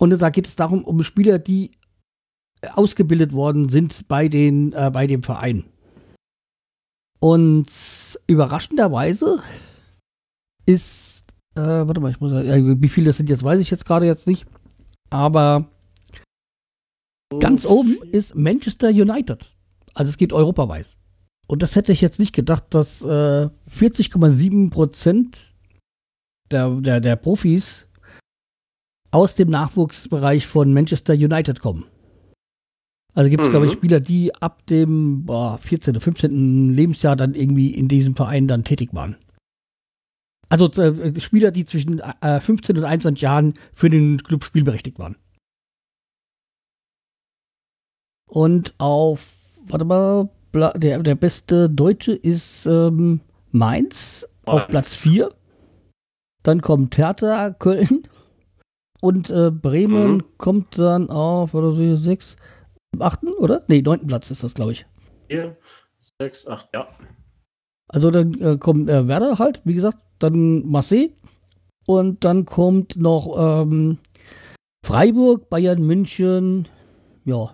Und 0.00 0.10
da 0.20 0.30
geht 0.30 0.48
es 0.48 0.56
darum, 0.56 0.82
um 0.82 1.02
Spieler, 1.04 1.38
die 1.38 1.70
ausgebildet 2.74 3.32
worden 3.32 3.68
sind 3.68 4.08
bei, 4.08 4.28
den, 4.28 4.72
äh, 4.72 4.90
bei 4.92 5.06
dem 5.06 5.22
Verein. 5.22 5.64
Und 7.24 7.70
überraschenderweise 8.26 9.42
ist, 10.66 11.24
äh, 11.54 11.62
warte 11.62 11.98
mal, 11.98 12.10
ich 12.10 12.20
muss, 12.20 12.32
äh, 12.32 12.82
wie 12.82 12.88
viele 12.90 13.06
das 13.06 13.16
sind 13.16 13.30
jetzt, 13.30 13.42
weiß 13.42 13.60
ich 13.60 13.70
jetzt 13.70 13.86
gerade 13.86 14.04
jetzt 14.04 14.26
nicht. 14.26 14.44
Aber 15.08 15.70
ganz 17.40 17.64
oben 17.64 17.96
ist 18.12 18.34
Manchester 18.34 18.90
United. 18.90 19.56
Also 19.94 20.10
es 20.10 20.18
geht 20.18 20.34
europaweit. 20.34 20.94
Und 21.46 21.62
das 21.62 21.76
hätte 21.76 21.92
ich 21.92 22.02
jetzt 22.02 22.18
nicht 22.18 22.34
gedacht, 22.34 22.64
dass 22.74 23.00
äh, 23.00 23.48
40,7 23.70 24.68
Prozent 24.68 25.54
der, 26.50 26.78
der, 26.78 27.00
der 27.00 27.16
Profis 27.16 27.86
aus 29.12 29.34
dem 29.34 29.48
Nachwuchsbereich 29.48 30.46
von 30.46 30.74
Manchester 30.74 31.14
United 31.14 31.60
kommen. 31.60 31.86
Also 33.14 33.30
gibt 33.30 33.42
es, 33.42 33.48
Mhm. 33.48 33.52
glaube 33.52 33.66
ich, 33.66 33.72
Spieler, 33.72 34.00
die 34.00 34.34
ab 34.34 34.66
dem 34.66 35.24
boah, 35.24 35.58
14., 35.58 36.00
15. 36.00 36.70
Lebensjahr 36.70 37.14
dann 37.16 37.34
irgendwie 37.34 37.70
in 37.72 37.86
diesem 37.88 38.16
Verein 38.16 38.48
dann 38.48 38.64
tätig 38.64 38.90
waren. 38.92 39.16
Also 40.48 40.70
äh, 40.80 41.20
Spieler, 41.20 41.50
die 41.52 41.64
zwischen 41.64 42.00
äh, 42.00 42.40
15 42.40 42.76
und 42.78 42.84
21 42.84 43.22
Jahren 43.22 43.54
für 43.72 43.88
den 43.88 44.18
Club 44.22 44.44
spielberechtigt 44.44 44.98
waren. 44.98 45.16
Und 48.28 48.74
auf, 48.78 49.32
warte 49.66 49.84
mal, 49.84 50.28
der, 50.52 51.02
der 51.02 51.14
beste 51.14 51.68
Deutsche 51.70 52.12
ist 52.12 52.66
ähm, 52.66 53.20
Mainz 53.50 54.26
auf. 54.44 54.66
Platz 54.68 54.94
4. 54.96 55.32
Dann 56.42 56.60
kommt 56.60 56.96
Hertha, 56.98 57.50
Köln. 57.50 58.06
Und 59.00 59.30
äh, 59.30 59.50
Bremen 59.50 60.16
Mhm. 60.16 60.22
kommt 60.38 60.78
dann 60.78 61.10
auf, 61.10 61.54
oder 61.54 61.72
so, 61.72 61.94
6, 61.96 62.36
8. 63.02 63.24
oder? 63.38 63.64
Nee, 63.68 63.82
9. 63.82 64.06
Platz 64.06 64.30
ist 64.30 64.42
das, 64.42 64.54
glaube 64.54 64.72
ich. 64.72 64.86
Vier, 65.28 65.56
sechs, 66.20 66.46
acht, 66.46 66.68
ja. 66.74 66.88
Also 67.88 68.10
dann 68.10 68.34
äh, 68.40 68.56
kommt 68.58 68.88
äh, 68.88 69.06
Werder 69.06 69.38
halt, 69.38 69.60
wie 69.64 69.74
gesagt, 69.74 69.98
dann 70.18 70.66
Marseille 70.66 71.10
und 71.86 72.24
dann 72.24 72.44
kommt 72.44 72.96
noch 72.96 73.34
ähm, 73.36 73.98
Freiburg, 74.84 75.48
Bayern 75.48 75.82
München, 75.82 76.68
ja, 77.24 77.52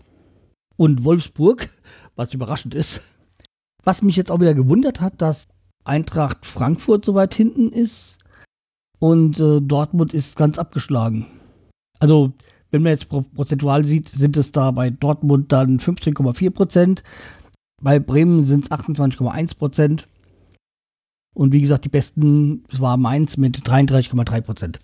und 0.76 1.04
Wolfsburg, 1.04 1.68
was 2.16 2.34
überraschend 2.34 2.74
ist. 2.74 3.02
Was 3.82 4.02
mich 4.02 4.16
jetzt 4.16 4.30
auch 4.30 4.40
wieder 4.40 4.54
gewundert 4.54 5.00
hat, 5.00 5.20
dass 5.22 5.48
Eintracht 5.84 6.44
Frankfurt 6.44 7.04
so 7.04 7.14
weit 7.14 7.34
hinten 7.34 7.70
ist 7.70 8.18
und 8.98 9.40
äh, 9.40 9.60
Dortmund 9.60 10.12
ist 10.12 10.36
ganz 10.36 10.58
abgeschlagen. 10.58 11.26
Also, 11.98 12.32
wenn 12.70 12.82
man 12.82 12.92
jetzt 12.92 13.08
pro 13.08 13.22
prozentual 13.22 13.84
sieht, 13.84 14.08
sind 14.08 14.36
es 14.36 14.52
da 14.52 14.70
bei 14.70 14.90
Dortmund 14.90 15.52
dann 15.52 15.78
15,4 15.80 16.50
Prozent, 16.50 17.02
bei 17.82 17.98
Bremen 17.98 18.44
sind 18.46 18.64
es 18.64 18.70
28,1 18.70 19.56
Prozent. 19.56 20.08
Und 21.34 21.52
wie 21.52 21.60
gesagt, 21.60 21.84
die 21.84 21.88
besten, 21.88 22.64
es 22.70 22.80
war 22.80 22.96
Mainz 22.96 23.36
mit 23.36 23.56
33,3 23.58 24.40
Prozent. 24.40 24.80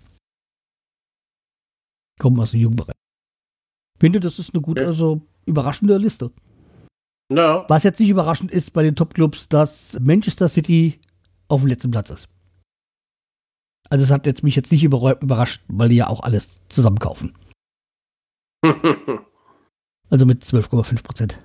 Kommen 2.19 2.39
aus 2.39 2.51
dem 2.51 2.61
Jugendbereich. 2.61 2.95
Ich 3.95 3.99
finde, 3.99 4.19
das 4.19 4.39
ist 4.39 4.53
eine 4.53 4.61
gute, 4.61 4.85
also 4.85 5.21
überraschende 5.45 5.97
Liste. 5.97 6.31
Ja, 7.31 7.65
Was 7.67 7.83
jetzt 7.83 7.99
nicht 7.99 8.09
überraschend 8.09 8.51
ist 8.51 8.71
bei 8.71 8.83
den 8.83 8.95
Topclubs, 8.95 9.49
dass 9.49 9.99
Manchester 9.99 10.47
City 10.47 10.99
auf 11.49 11.61
dem 11.61 11.67
letzten 11.67 11.91
Platz 11.91 12.09
ist. 12.09 12.29
Also 13.89 14.03
es 14.05 14.11
hat 14.11 14.25
jetzt 14.25 14.43
mich 14.43 14.55
jetzt 14.55 14.71
nicht 14.71 14.83
überra- 14.83 15.21
überrascht, 15.21 15.63
weil 15.67 15.89
die 15.89 15.95
ja 15.97 16.07
auch 16.07 16.21
alles 16.21 16.59
zusammenkaufen. 16.69 17.33
Also 20.09 20.25
mit 20.25 20.41
12,5 20.41 21.03
Prozent. 21.03 21.43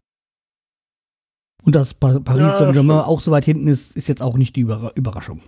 Und 1.64 1.74
dass 1.74 1.94
Pa- 1.94 2.20
Paris 2.20 2.42
Ja, 2.42 2.58
Saint-Germain 2.58 3.00
auch 3.00 3.20
so 3.20 3.32
weit 3.32 3.44
hinten 3.44 3.66
ist, 3.66 3.96
ist 3.96 4.06
jetzt 4.06 4.22
auch 4.22 4.36
nicht 4.36 4.54
die 4.54 4.60
Überra 4.60 4.92
Überraschung. 4.94 5.40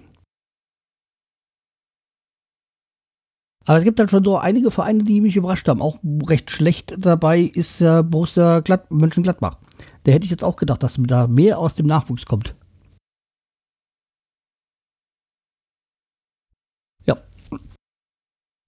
Aber 3.66 3.78
es 3.78 3.84
gibt 3.84 3.98
dann 3.98 4.08
schon 4.08 4.24
so 4.24 4.36
einige 4.36 4.70
Vereine, 4.72 5.04
die 5.04 5.20
mich 5.20 5.36
überrascht 5.36 5.68
haben. 5.68 5.80
Auch 5.80 5.98
recht 6.28 6.50
schlecht 6.50 6.94
dabei 6.98 7.40
ist 7.40 7.80
ja 7.80 8.02
Borussia 8.02 8.60
Glatt 8.60 8.90
Mönchengladbach. 8.90 9.58
Da 10.02 10.12
hätte 10.12 10.24
ich 10.24 10.30
jetzt 10.30 10.44
auch 10.44 10.56
gedacht, 10.56 10.82
dass 10.82 10.98
da 10.98 11.26
mehr 11.28 11.58
aus 11.58 11.74
dem 11.76 11.86
Nachwuchs 11.86 12.26
kommt. 12.26 12.54
Ja. 17.06 17.16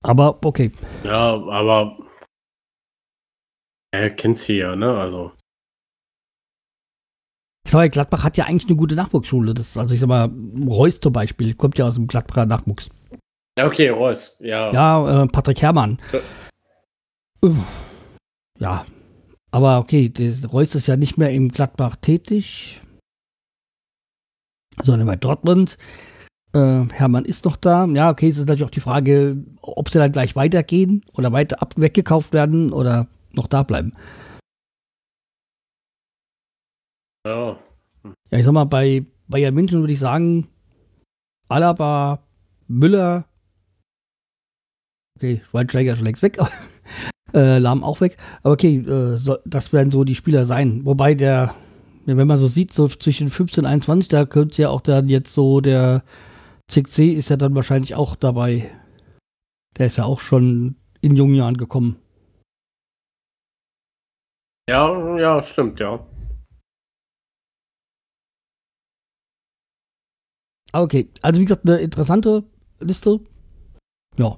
Aber 0.02 0.38
okay. 0.44 0.70
ja, 1.04 1.34
aber 1.34 1.98
er 3.96 4.10
kennt 4.10 4.38
sie 4.38 4.58
ja, 4.58 4.76
ne? 4.76 4.96
Also. 4.96 5.32
Ich 7.64 7.72
sag 7.72 7.78
mal, 7.80 7.90
Gladbach 7.90 8.22
hat 8.22 8.36
ja 8.36 8.44
eigentlich 8.44 8.68
eine 8.68 8.76
gute 8.76 8.94
Nachwuchsschule. 8.94 9.52
Das 9.52 9.76
also 9.76 9.92
ich 9.92 10.00
sag 10.00 10.08
mal, 10.08 10.30
Reus 10.68 11.00
zum 11.00 11.12
Beispiel 11.12 11.54
kommt 11.54 11.78
ja 11.78 11.86
aus 11.86 11.96
dem 11.96 12.06
Gladbacher 12.06 12.46
Nachwuchs. 12.46 12.88
Ja, 13.58 13.66
okay, 13.66 13.88
Reus, 13.88 14.36
ja. 14.40 14.72
Ja, 14.72 15.24
äh, 15.24 15.26
Patrick 15.28 15.62
Herrmann. 15.62 15.98
Ja. 17.42 17.50
Ja. 18.58 18.86
Aber 19.50 19.78
okay, 19.78 20.10
das, 20.10 20.52
Reus 20.52 20.74
ist 20.74 20.86
ja 20.86 20.96
nicht 20.96 21.16
mehr 21.16 21.30
im 21.30 21.48
Gladbach 21.48 21.96
tätig, 21.96 22.82
sondern 24.82 25.06
bei 25.06 25.16
Dortmund. 25.16 25.78
Äh, 26.52 26.84
Hermann 26.92 27.24
ist 27.24 27.44
noch 27.44 27.56
da. 27.56 27.86
Ja, 27.86 28.10
okay, 28.10 28.28
es 28.28 28.36
ist 28.36 28.48
natürlich 28.48 28.64
auch 28.64 28.70
die 28.70 28.80
Frage, 28.80 29.42
ob 29.62 29.88
sie 29.88 29.98
dann 29.98 30.12
gleich 30.12 30.36
weitergehen 30.36 31.04
oder 31.14 31.32
weiter 31.32 31.62
ab 31.62 31.74
weggekauft 31.76 32.32
werden 32.32 32.72
oder 32.72 33.08
noch 33.36 33.46
da 33.46 33.62
bleiben. 33.62 33.92
ja. 37.26 37.58
Ja, 38.30 38.38
ich 38.38 38.44
sag 38.44 38.52
mal, 38.52 38.64
bei 38.64 39.04
Bayern 39.28 39.54
München 39.54 39.80
würde 39.80 39.92
ich 39.92 39.98
sagen, 39.98 40.48
Alaba, 41.48 42.20
Müller, 42.68 43.26
okay, 45.16 45.42
Schweinsteiger 45.48 45.92
ist 45.92 45.98
schon 45.98 46.06
längst 46.06 46.22
weg, 46.22 46.38
äh, 47.34 47.58
Lahm 47.58 47.82
auch 47.82 48.00
weg, 48.00 48.16
aber 48.42 48.52
okay, 48.52 48.76
äh, 48.78 49.18
so, 49.18 49.38
das 49.44 49.72
werden 49.72 49.90
so 49.90 50.04
die 50.04 50.14
Spieler 50.14 50.46
sein. 50.46 50.84
Wobei 50.84 51.14
der, 51.14 51.54
wenn 52.04 52.26
man 52.26 52.38
so 52.38 52.46
sieht, 52.48 52.72
so 52.72 52.88
zwischen 52.88 53.28
15 53.28 53.64
und 53.64 53.70
21, 53.70 54.08
da 54.08 54.24
könnte 54.24 54.62
ja 54.62 54.70
auch 54.70 54.80
dann 54.80 55.08
jetzt 55.08 55.32
so 55.32 55.60
der 55.60 56.04
CC 56.68 57.12
ist 57.12 57.30
ja 57.30 57.36
dann 57.36 57.54
wahrscheinlich 57.54 57.94
auch 57.94 58.16
dabei. 58.16 58.70
Der 59.78 59.86
ist 59.86 59.98
ja 59.98 60.04
auch 60.04 60.20
schon 60.20 60.76
in 61.00 61.16
jungen 61.16 61.34
Jahren 61.34 61.56
gekommen. 61.56 61.96
Ja, 64.68 65.16
ja, 65.16 65.40
stimmt, 65.42 65.78
ja. 65.78 66.04
Aber 70.72 70.84
okay, 70.84 71.08
also 71.22 71.40
wie 71.40 71.44
gesagt, 71.44 71.68
eine 71.68 71.78
interessante 71.78 72.44
Liste. 72.80 73.20
Ja. 74.16 74.36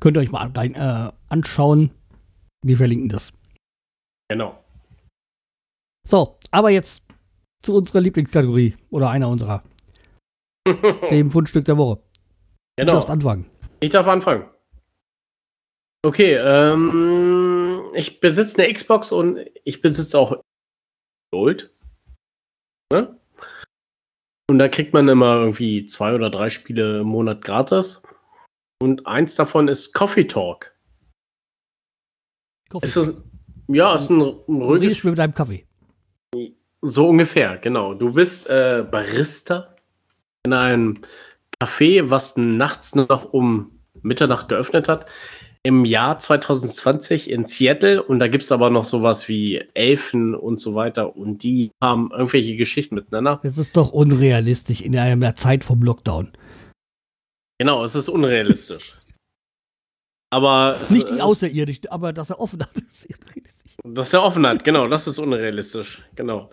Könnt 0.00 0.16
ihr 0.16 0.20
euch 0.20 0.32
mal 0.32 0.50
rein, 0.54 0.74
äh, 0.74 1.12
anschauen. 1.28 1.92
Wir 2.64 2.76
verlinken 2.76 3.08
das. 3.08 3.32
Genau. 4.28 4.62
So, 6.06 6.38
aber 6.50 6.70
jetzt 6.70 7.02
zu 7.62 7.76
unserer 7.76 8.00
Lieblingskategorie 8.00 8.76
oder 8.90 9.10
einer 9.10 9.28
unserer, 9.28 9.62
dem 11.10 11.30
Fundstück 11.30 11.64
der 11.64 11.78
Woche. 11.78 12.02
Du 12.76 12.84
genau. 12.84 12.94
darfst 12.94 13.10
anfangen. 13.10 13.46
Ich 13.80 13.90
darf 13.90 14.06
anfangen. 14.06 14.50
Okay, 16.04 16.34
ähm, 16.34 17.51
ich 17.94 18.20
besitze 18.20 18.62
eine 18.62 18.72
Xbox 18.72 19.12
und 19.12 19.38
ich 19.64 19.80
besitze 19.80 20.18
auch 20.18 20.42
Gold. 21.32 21.72
Ne? 22.92 23.18
Und 24.50 24.58
da 24.58 24.68
kriegt 24.68 24.92
man 24.92 25.08
immer 25.08 25.36
irgendwie 25.36 25.86
zwei 25.86 26.14
oder 26.14 26.30
drei 26.30 26.50
Spiele 26.50 27.00
im 27.00 27.06
Monat 27.06 27.42
gratis. 27.42 28.02
Und 28.82 29.06
eins 29.06 29.34
davon 29.34 29.68
ist 29.68 29.94
Coffee 29.94 30.26
Talk. 30.26 30.74
Coffee. 32.68 32.86
Ist 32.86 32.96
das, 32.96 33.24
ja, 33.68 33.94
ist 33.94 34.10
ein, 34.10 34.20
ein 34.20 34.62
ruhiges 34.62 34.98
Spiel 34.98 35.10
mit 35.10 35.18
deinem 35.18 35.34
Kaffee. 35.34 35.66
So 36.82 37.08
ungefähr, 37.08 37.58
genau. 37.58 37.94
Du 37.94 38.12
bist 38.12 38.50
äh, 38.50 38.84
Barista 38.90 39.76
in 40.44 40.52
einem 40.52 41.00
Café, 41.62 42.10
was 42.10 42.36
nachts 42.36 42.94
noch 42.94 43.32
um 43.32 43.78
Mitternacht 44.02 44.48
geöffnet 44.48 44.88
hat 44.88 45.06
im 45.64 45.84
Jahr 45.84 46.18
2020 46.18 47.30
in 47.30 47.46
Seattle 47.46 48.02
und 48.02 48.18
da 48.18 48.28
gibt 48.28 48.42
es 48.44 48.50
aber 48.50 48.70
noch 48.70 48.84
sowas 48.84 49.28
wie 49.28 49.62
Elfen 49.74 50.34
und 50.34 50.60
so 50.60 50.74
weiter 50.74 51.16
und 51.16 51.42
die 51.44 51.70
haben 51.80 52.10
irgendwelche 52.10 52.56
Geschichten 52.56 52.96
miteinander. 52.96 53.38
Es 53.42 53.58
ist 53.58 53.76
doch 53.76 53.92
unrealistisch 53.92 54.80
in 54.80 54.96
einer 54.98 55.36
Zeit 55.36 55.62
vom 55.62 55.82
Lockdown. 55.82 56.32
Genau, 57.58 57.84
es 57.84 57.94
ist 57.94 58.08
unrealistisch. 58.08 58.98
aber. 60.30 60.80
Nicht 60.88 61.08
die 61.10 61.20
Außerirdischen, 61.20 61.88
aber 61.90 62.12
dass 62.12 62.30
er 62.30 62.40
offen 62.40 62.60
hat, 62.60 62.76
ist 62.76 63.06
unrealistisch. 63.06 63.76
Dass 63.84 64.12
er 64.12 64.22
offen 64.24 64.46
hat, 64.46 64.64
genau, 64.64 64.88
das 64.88 65.06
ist 65.06 65.18
unrealistisch, 65.18 66.02
genau. 66.16 66.50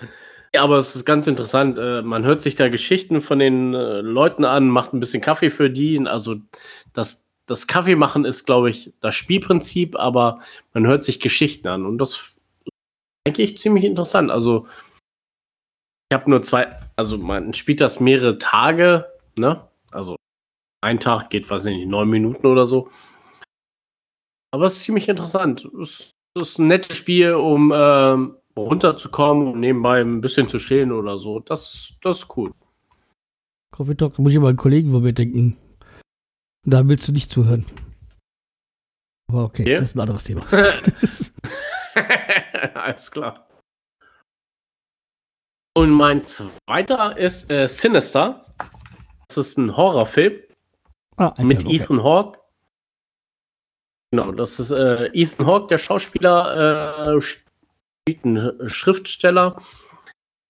Ja, 0.53 0.63
aber 0.63 0.77
es 0.77 0.95
ist 0.95 1.05
ganz 1.05 1.27
interessant. 1.27 1.77
Äh, 1.77 2.01
man 2.01 2.23
hört 2.25 2.41
sich 2.41 2.55
da 2.55 2.69
Geschichten 2.69 3.21
von 3.21 3.39
den 3.39 3.73
äh, 3.73 4.01
Leuten 4.01 4.45
an, 4.45 4.67
macht 4.67 4.93
ein 4.93 4.99
bisschen 4.99 5.21
Kaffee 5.21 5.51
für 5.51 5.69
die. 5.69 5.99
Also 6.07 6.37
das 6.93 7.28
das 7.49 7.65
Kaffee 7.65 7.95
machen 7.95 8.25
ist, 8.25 8.45
glaube 8.45 8.69
ich, 8.69 8.93
das 8.99 9.15
Spielprinzip, 9.15 9.95
aber 9.95 10.39
man 10.73 10.85
hört 10.85 11.03
sich 11.03 11.19
Geschichten 11.19 11.67
an 11.67 11.85
und 11.85 11.97
das 11.97 12.11
ist 12.11 12.41
eigentlich 13.27 13.57
ziemlich 13.57 13.85
interessant. 13.85 14.29
Also 14.29 14.67
ich 16.11 16.15
habe 16.15 16.29
nur 16.29 16.43
zwei, 16.43 16.79
also 16.95 17.17
man 17.17 17.53
spielt 17.53 17.81
das 17.81 17.99
mehrere 17.99 18.37
Tage, 18.37 19.05
ne? 19.35 19.67
Also 19.91 20.15
ein 20.81 20.99
Tag 20.99 21.31
geht, 21.31 21.49
weiß 21.49 21.65
nicht, 21.65 21.87
neun 21.87 22.09
Minuten 22.09 22.45
oder 22.45 22.65
so. 22.65 22.91
Aber 24.51 24.65
es 24.65 24.77
ist 24.77 24.83
ziemlich 24.83 25.09
interessant. 25.09 25.67
Es 25.81 26.11
ist 26.37 26.59
ein 26.59 26.67
nettes 26.67 26.97
Spiel, 26.97 27.33
um 27.33 27.73
ähm, 27.75 28.35
runterzukommen 28.55 29.53
und 29.53 29.59
nebenbei 29.59 30.01
ein 30.01 30.21
bisschen 30.21 30.47
zu 30.49 30.57
chillen 30.59 30.91
oder 30.91 31.17
so. 31.17 31.39
Das, 31.39 31.93
das 32.01 32.19
ist 32.19 32.37
cool. 32.37 32.51
Coffee 33.71 33.95
Talk, 33.95 34.15
da 34.15 34.21
muss 34.21 34.33
ich 34.33 34.39
mal 34.39 34.49
einen 34.49 34.57
Kollegen 34.57 34.91
von 34.91 35.01
mir 35.01 35.13
denken. 35.13 35.57
Da 36.65 36.87
willst 36.87 37.07
du 37.07 37.11
nicht 37.11 37.31
zuhören. 37.31 37.65
Aber 39.29 39.45
okay, 39.45 39.65
yeah. 39.65 39.77
das 39.77 39.89
ist 39.89 39.95
ein 39.95 40.01
anderes 40.01 40.23
Thema. 40.23 40.45
Alles 42.73 43.11
klar. 43.11 43.47
Und 45.75 45.91
mein 45.91 46.25
zweiter 46.27 47.17
ist 47.17 47.49
äh, 47.51 47.67
Sinister. 47.67 48.43
Das 49.27 49.37
ist 49.37 49.57
ein 49.57 49.77
Horrorfilm 49.77 50.39
ah, 51.17 51.33
mit 51.37 51.63
okay. 51.63 51.75
Ethan 51.75 52.03
Hawke. 52.03 52.39
Genau, 54.11 54.31
das 54.31 54.59
ist 54.59 54.71
äh, 54.71 55.11
Ethan 55.13 55.45
Hawke, 55.45 55.67
der 55.67 55.77
Schauspieler, 55.77 57.15
äh, 57.15 57.21
spielt 57.21 58.25
einen 58.25 58.67
Schriftsteller, 58.67 59.61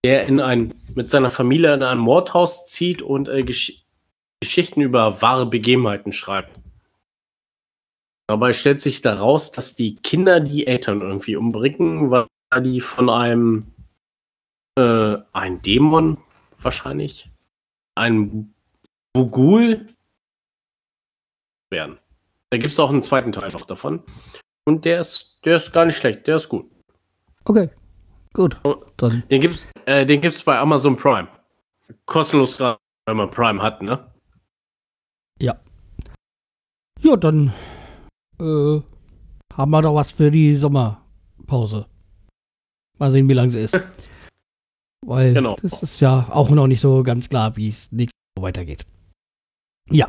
der 0.05 0.26
in 0.28 0.39
ein, 0.39 0.74
mit 0.95 1.10
seiner 1.10 1.30
Familie 1.30 1.74
in 1.74 1.84
ein 1.84 1.97
Mordhaus 1.97 2.68
zieht 2.68 3.01
und 3.01 3.28
äh, 3.28 3.43
Gesch 3.43 3.86
Geschichten 4.42 4.82
über 4.82 5.22
wahre 5.22 5.46
Begebenheiten 5.46 6.14
schreibt. 6.14 6.60
Dabei 8.28 8.54
stellt 8.54 8.80
sich 8.80 9.02
daraus, 9.02 9.52
dass 9.52 9.76
die 9.76 9.96
Kinder 9.96 10.40
die 10.40 10.68
Eltern 10.68 11.02
irgendwie 11.02 11.36
umbringen, 11.36 12.12
weil 12.12 12.28
die 12.62 12.80
von 12.80 13.10
einem 13.10 13.74
äh, 14.78 15.18
ein 15.34 15.62
Dämon 15.62 16.18
wahrscheinlich, 16.60 17.32
ein 17.96 18.54
Bugul 19.14 19.88
werden. 21.72 21.98
Da 22.52 22.58
gibt 22.58 22.72
es 22.72 22.80
auch 22.80 22.90
einen 22.90 23.04
zweiten 23.04 23.32
Teil 23.32 23.52
noch 23.52 23.66
davon. 23.66 24.04
Und 24.66 24.86
der 24.86 25.02
ist, 25.02 25.40
der 25.44 25.58
ist 25.58 25.74
gar 25.74 25.86
nicht 25.86 25.98
schlecht, 25.98 26.28
der 26.28 26.36
ist 26.36 26.50
gut. 26.50 26.70
Okay, 27.46 27.70
gut. 28.34 28.58
Dann. 28.98 29.24
Den 29.30 29.42
gibt's, 29.42 29.66
äh, 29.86 30.06
den 30.06 30.22
gibt's 30.22 30.44
bei 30.44 30.58
Amazon 30.58 30.96
Prime. 30.96 31.28
Kostenlos, 32.06 32.60
wenn 32.60 33.18
man 33.18 33.32
Prime 33.32 33.62
hat, 33.62 33.82
ne? 33.82 34.09
Ja. 35.42 35.60
Ja, 37.02 37.16
dann 37.16 37.54
äh, 38.40 38.82
haben 39.54 39.72
wir 39.72 39.82
doch 39.82 39.96
was 39.96 40.12
für 40.12 40.32
die 40.32 40.56
Sommerpause. 40.56 41.88
Mal 42.98 43.12
sehen, 43.12 43.30
wie 43.30 43.34
lang 43.34 43.50
sie 43.50 43.60
ist. 43.60 43.80
Weil 45.06 45.34
genau. 45.34 45.56
das 45.62 45.82
ist 45.82 46.02
ja 46.02 46.28
auch 46.30 46.50
noch 46.50 46.68
nicht 46.68 46.82
so 46.82 47.04
ganz 47.04 47.30
klar, 47.30 47.56
wie 47.56 47.70
es 47.70 47.92
nächste 47.92 48.18
Woche 48.36 48.48
weitergeht. 48.48 48.86
Ja. 49.90 50.08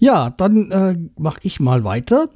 Ja, 0.00 0.30
dann 0.30 0.70
äh, 0.72 0.96
mache 1.16 1.38
ich 1.42 1.60
mal 1.60 1.84
weiter. 1.84 2.28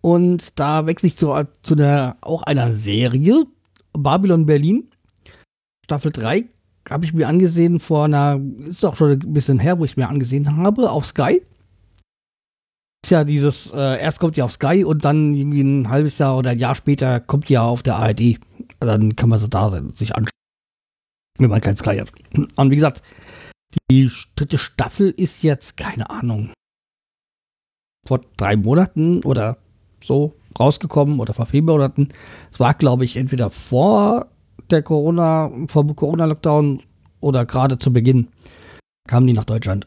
Und 0.00 0.60
da 0.60 0.86
wechsle 0.86 1.08
ich 1.08 1.16
zu, 1.16 1.34
zu 1.62 1.74
einer, 1.74 2.16
auch 2.20 2.42
einer 2.44 2.70
Serie. 2.70 3.44
Babylon 3.92 4.46
Berlin. 4.46 4.88
Staffel 5.84 6.12
3 6.12 6.48
habe 6.90 7.04
ich 7.04 7.14
mir 7.14 7.28
angesehen 7.28 7.80
vor 7.80 8.04
einer, 8.04 8.40
ist 8.68 8.84
auch 8.84 8.96
schon 8.96 9.12
ein 9.12 9.32
bisschen 9.32 9.58
her, 9.58 9.78
wo 9.78 9.84
ich 9.84 9.96
mir 9.96 10.08
angesehen 10.08 10.56
habe, 10.56 10.90
auf 10.90 11.06
Sky. 11.06 11.42
Ist 13.04 13.10
ja 13.10 13.24
dieses, 13.24 13.72
äh, 13.72 14.00
erst 14.00 14.18
kommt 14.18 14.34
sie 14.34 14.42
auf 14.42 14.52
Sky 14.52 14.84
und 14.84 15.04
dann 15.04 15.34
irgendwie 15.34 15.62
ein 15.62 15.88
halbes 15.88 16.18
Jahr 16.18 16.36
oder 16.36 16.50
ein 16.50 16.58
Jahr 16.58 16.74
später 16.74 17.20
kommt 17.20 17.48
die 17.48 17.54
ja 17.54 17.62
auf 17.62 17.82
der 17.82 17.96
ARD. 17.96 18.38
Dann 18.80 19.16
kann 19.16 19.28
man 19.28 19.38
sie 19.38 19.48
da 19.48 19.70
sein, 19.70 19.92
sich 19.92 20.14
anschauen. 20.14 20.30
Wenn 21.38 21.50
man 21.50 21.60
kein 21.60 21.76
Sky 21.76 21.98
hat. 21.98 22.10
Und 22.56 22.70
wie 22.70 22.76
gesagt, 22.76 23.02
die 23.90 24.10
dritte 24.34 24.58
Staffel 24.58 25.10
ist 25.10 25.42
jetzt, 25.42 25.76
keine 25.76 26.08
Ahnung, 26.10 26.52
vor 28.06 28.20
drei 28.36 28.56
Monaten 28.56 29.22
oder 29.22 29.58
so 30.02 30.34
rausgekommen 30.58 31.20
oder 31.20 31.34
vor 31.34 31.46
vier 31.46 31.62
Monaten. 31.62 32.08
Es 32.52 32.60
war, 32.60 32.74
glaube 32.74 33.04
ich, 33.04 33.16
entweder 33.16 33.50
vor 33.50 34.28
der 34.70 34.82
Corona, 34.82 35.50
vom 35.68 35.94
Corona-Lockdown 35.94 36.82
oder 37.20 37.46
gerade 37.46 37.78
zu 37.78 37.92
Beginn 37.92 38.28
kamen 39.06 39.26
die 39.26 39.32
nach 39.32 39.44
Deutschland. 39.44 39.86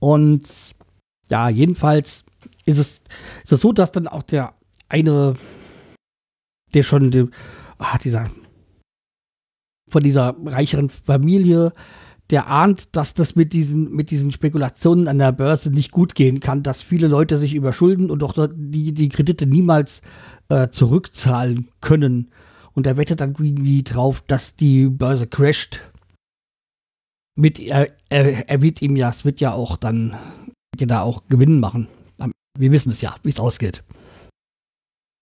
Und 0.00 0.74
ja, 1.30 1.48
jedenfalls 1.48 2.24
ist 2.66 2.78
es, 2.78 3.02
ist 3.44 3.52
es 3.52 3.60
so, 3.60 3.72
dass 3.72 3.92
dann 3.92 4.08
auch 4.08 4.24
der 4.24 4.54
eine, 4.88 5.34
der 6.74 6.82
schon, 6.82 7.10
der, 7.10 7.28
ah, 7.78 7.96
dieser 7.98 8.28
von 9.88 10.02
dieser 10.02 10.36
reicheren 10.44 10.88
Familie, 10.88 11.72
der 12.30 12.48
ahnt, 12.48 12.96
dass 12.96 13.14
das 13.14 13.36
mit 13.36 13.52
diesen, 13.52 13.94
mit 13.94 14.10
diesen 14.10 14.32
Spekulationen 14.32 15.08
an 15.08 15.18
der 15.18 15.32
Börse 15.32 15.70
nicht 15.70 15.90
gut 15.90 16.14
gehen 16.14 16.40
kann, 16.40 16.62
dass 16.62 16.82
viele 16.82 17.06
Leute 17.06 17.38
sich 17.38 17.54
überschulden 17.54 18.10
und 18.10 18.22
auch 18.22 18.48
die, 18.54 18.94
die 18.94 19.08
Kredite 19.08 19.46
niemals 19.46 20.00
äh, 20.48 20.68
zurückzahlen 20.68 21.68
können. 21.80 22.30
Und 22.72 22.86
er 22.86 22.96
wettet 22.96 23.20
dann 23.20 23.36
irgendwie 23.38 23.82
drauf, 23.82 24.22
dass 24.26 24.56
die 24.56 24.88
Börse 24.88 25.26
crasht. 25.26 25.80
Mit, 27.36 27.58
er, 27.58 27.88
er, 28.08 28.48
er 28.48 28.62
wird 28.62 28.80
ihm 28.80 28.96
ja, 28.96 29.10
es 29.10 29.24
wird 29.24 29.40
ja 29.40 29.52
auch 29.52 29.76
dann, 29.76 30.12
wird 30.72 30.80
ja 30.80 30.86
da 30.86 31.02
auch 31.02 31.24
Gewinn 31.28 31.60
machen. 31.60 31.88
Wir 32.58 32.70
wissen 32.72 32.92
es 32.92 33.00
ja, 33.00 33.14
wie 33.22 33.30
es 33.30 33.40
ausgeht. 33.40 33.82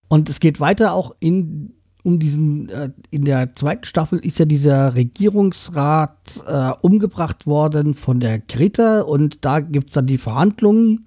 Und 0.08 0.28
es 0.28 0.40
geht 0.40 0.60
weiter 0.60 0.92
auch 0.92 1.14
in 1.20 1.74
um 2.04 2.18
diesen, 2.18 2.68
äh, 2.68 2.90
in 3.10 3.24
der 3.24 3.54
zweiten 3.54 3.84
Staffel 3.84 4.18
ist 4.18 4.38
ja 4.38 4.44
dieser 4.44 4.94
Regierungsrat 4.94 6.42
äh, 6.46 6.72
umgebracht 6.80 7.46
worden 7.46 7.94
von 7.94 8.20
der 8.20 8.40
Greta 8.40 9.02
und 9.02 9.44
da 9.44 9.60
gibt 9.60 9.88
es 9.88 9.94
dann 9.94 10.06
die 10.06 10.18
Verhandlungen. 10.18 11.06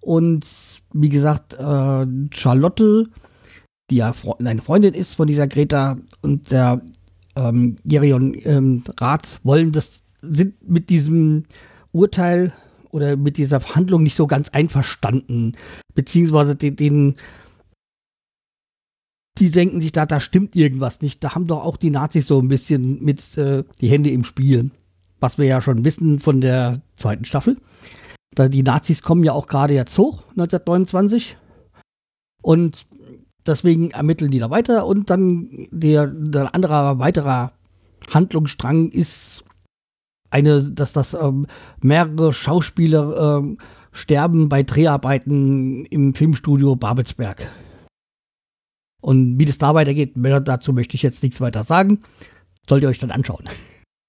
Und 0.00 0.46
wie 0.92 1.08
gesagt, 1.08 1.54
äh, 1.54 2.06
Charlotte, 2.32 3.08
die 3.90 3.96
ja 3.96 4.12
eine 4.38 4.62
Freundin 4.62 4.94
ist 4.94 5.14
von 5.14 5.26
dieser 5.26 5.46
Greta 5.46 5.96
und 6.22 6.50
der 6.50 6.80
ähm, 7.36 7.76
Gerion 7.84 8.36
ähm, 8.44 8.82
Rat 8.98 9.40
wollen 9.44 9.72
das, 9.72 10.02
sind 10.22 10.54
mit 10.68 10.90
diesem 10.90 11.44
Urteil 11.92 12.52
oder 12.90 13.16
mit 13.16 13.36
dieser 13.36 13.60
Verhandlung 13.60 14.02
nicht 14.02 14.14
so 14.14 14.26
ganz 14.26 14.48
einverstanden. 14.48 15.52
Beziehungsweise 15.94 16.56
den, 16.56 16.76
den 16.76 17.14
die 19.38 19.50
denken 19.50 19.80
sich 19.80 19.92
da, 19.92 20.06
da 20.06 20.20
stimmt 20.20 20.56
irgendwas 20.56 21.00
nicht. 21.00 21.22
Da 21.22 21.34
haben 21.34 21.46
doch 21.46 21.64
auch 21.64 21.76
die 21.76 21.90
Nazis 21.90 22.26
so 22.26 22.40
ein 22.40 22.48
bisschen 22.48 23.02
mit 23.04 23.36
äh, 23.36 23.64
die 23.80 23.88
Hände 23.88 24.10
im 24.10 24.24
Spiel. 24.24 24.70
Was 25.20 25.38
wir 25.38 25.46
ja 25.46 25.60
schon 25.60 25.84
wissen 25.84 26.20
von 26.20 26.40
der 26.40 26.82
zweiten 26.96 27.24
Staffel. 27.24 27.56
Da 28.34 28.48
die 28.48 28.62
Nazis 28.62 29.02
kommen 29.02 29.24
ja 29.24 29.32
auch 29.32 29.46
gerade 29.46 29.74
jetzt 29.74 29.96
hoch, 29.96 30.24
1929. 30.30 31.36
Und 32.42 32.86
deswegen 33.46 33.90
ermitteln 33.90 34.30
die 34.30 34.38
da 34.38 34.50
weiter 34.50 34.86
und 34.86 35.10
dann 35.10 35.48
der, 35.70 36.06
der 36.06 36.54
andere 36.54 36.98
weiterer 36.98 37.52
Handlungsstrang 38.12 38.90
ist 38.90 39.44
eine, 40.30 40.62
dass 40.70 40.92
das 40.92 41.14
ähm, 41.14 41.46
mehrere 41.80 42.32
Schauspieler 42.32 43.38
ähm, 43.38 43.58
sterben 43.92 44.48
bei 44.48 44.62
Dreharbeiten 44.62 45.86
im 45.86 46.14
Filmstudio 46.14 46.76
Babelsberg. 46.76 47.48
Und 49.06 49.38
wie 49.38 49.44
das 49.44 49.58
da 49.58 49.72
weitergeht, 49.72 50.14
dazu 50.16 50.72
möchte 50.72 50.96
ich 50.96 51.02
jetzt 51.02 51.22
nichts 51.22 51.40
weiter 51.40 51.62
sagen. 51.62 52.00
Sollt 52.68 52.82
ihr 52.82 52.88
euch 52.88 52.98
dann 52.98 53.12
anschauen. 53.12 53.44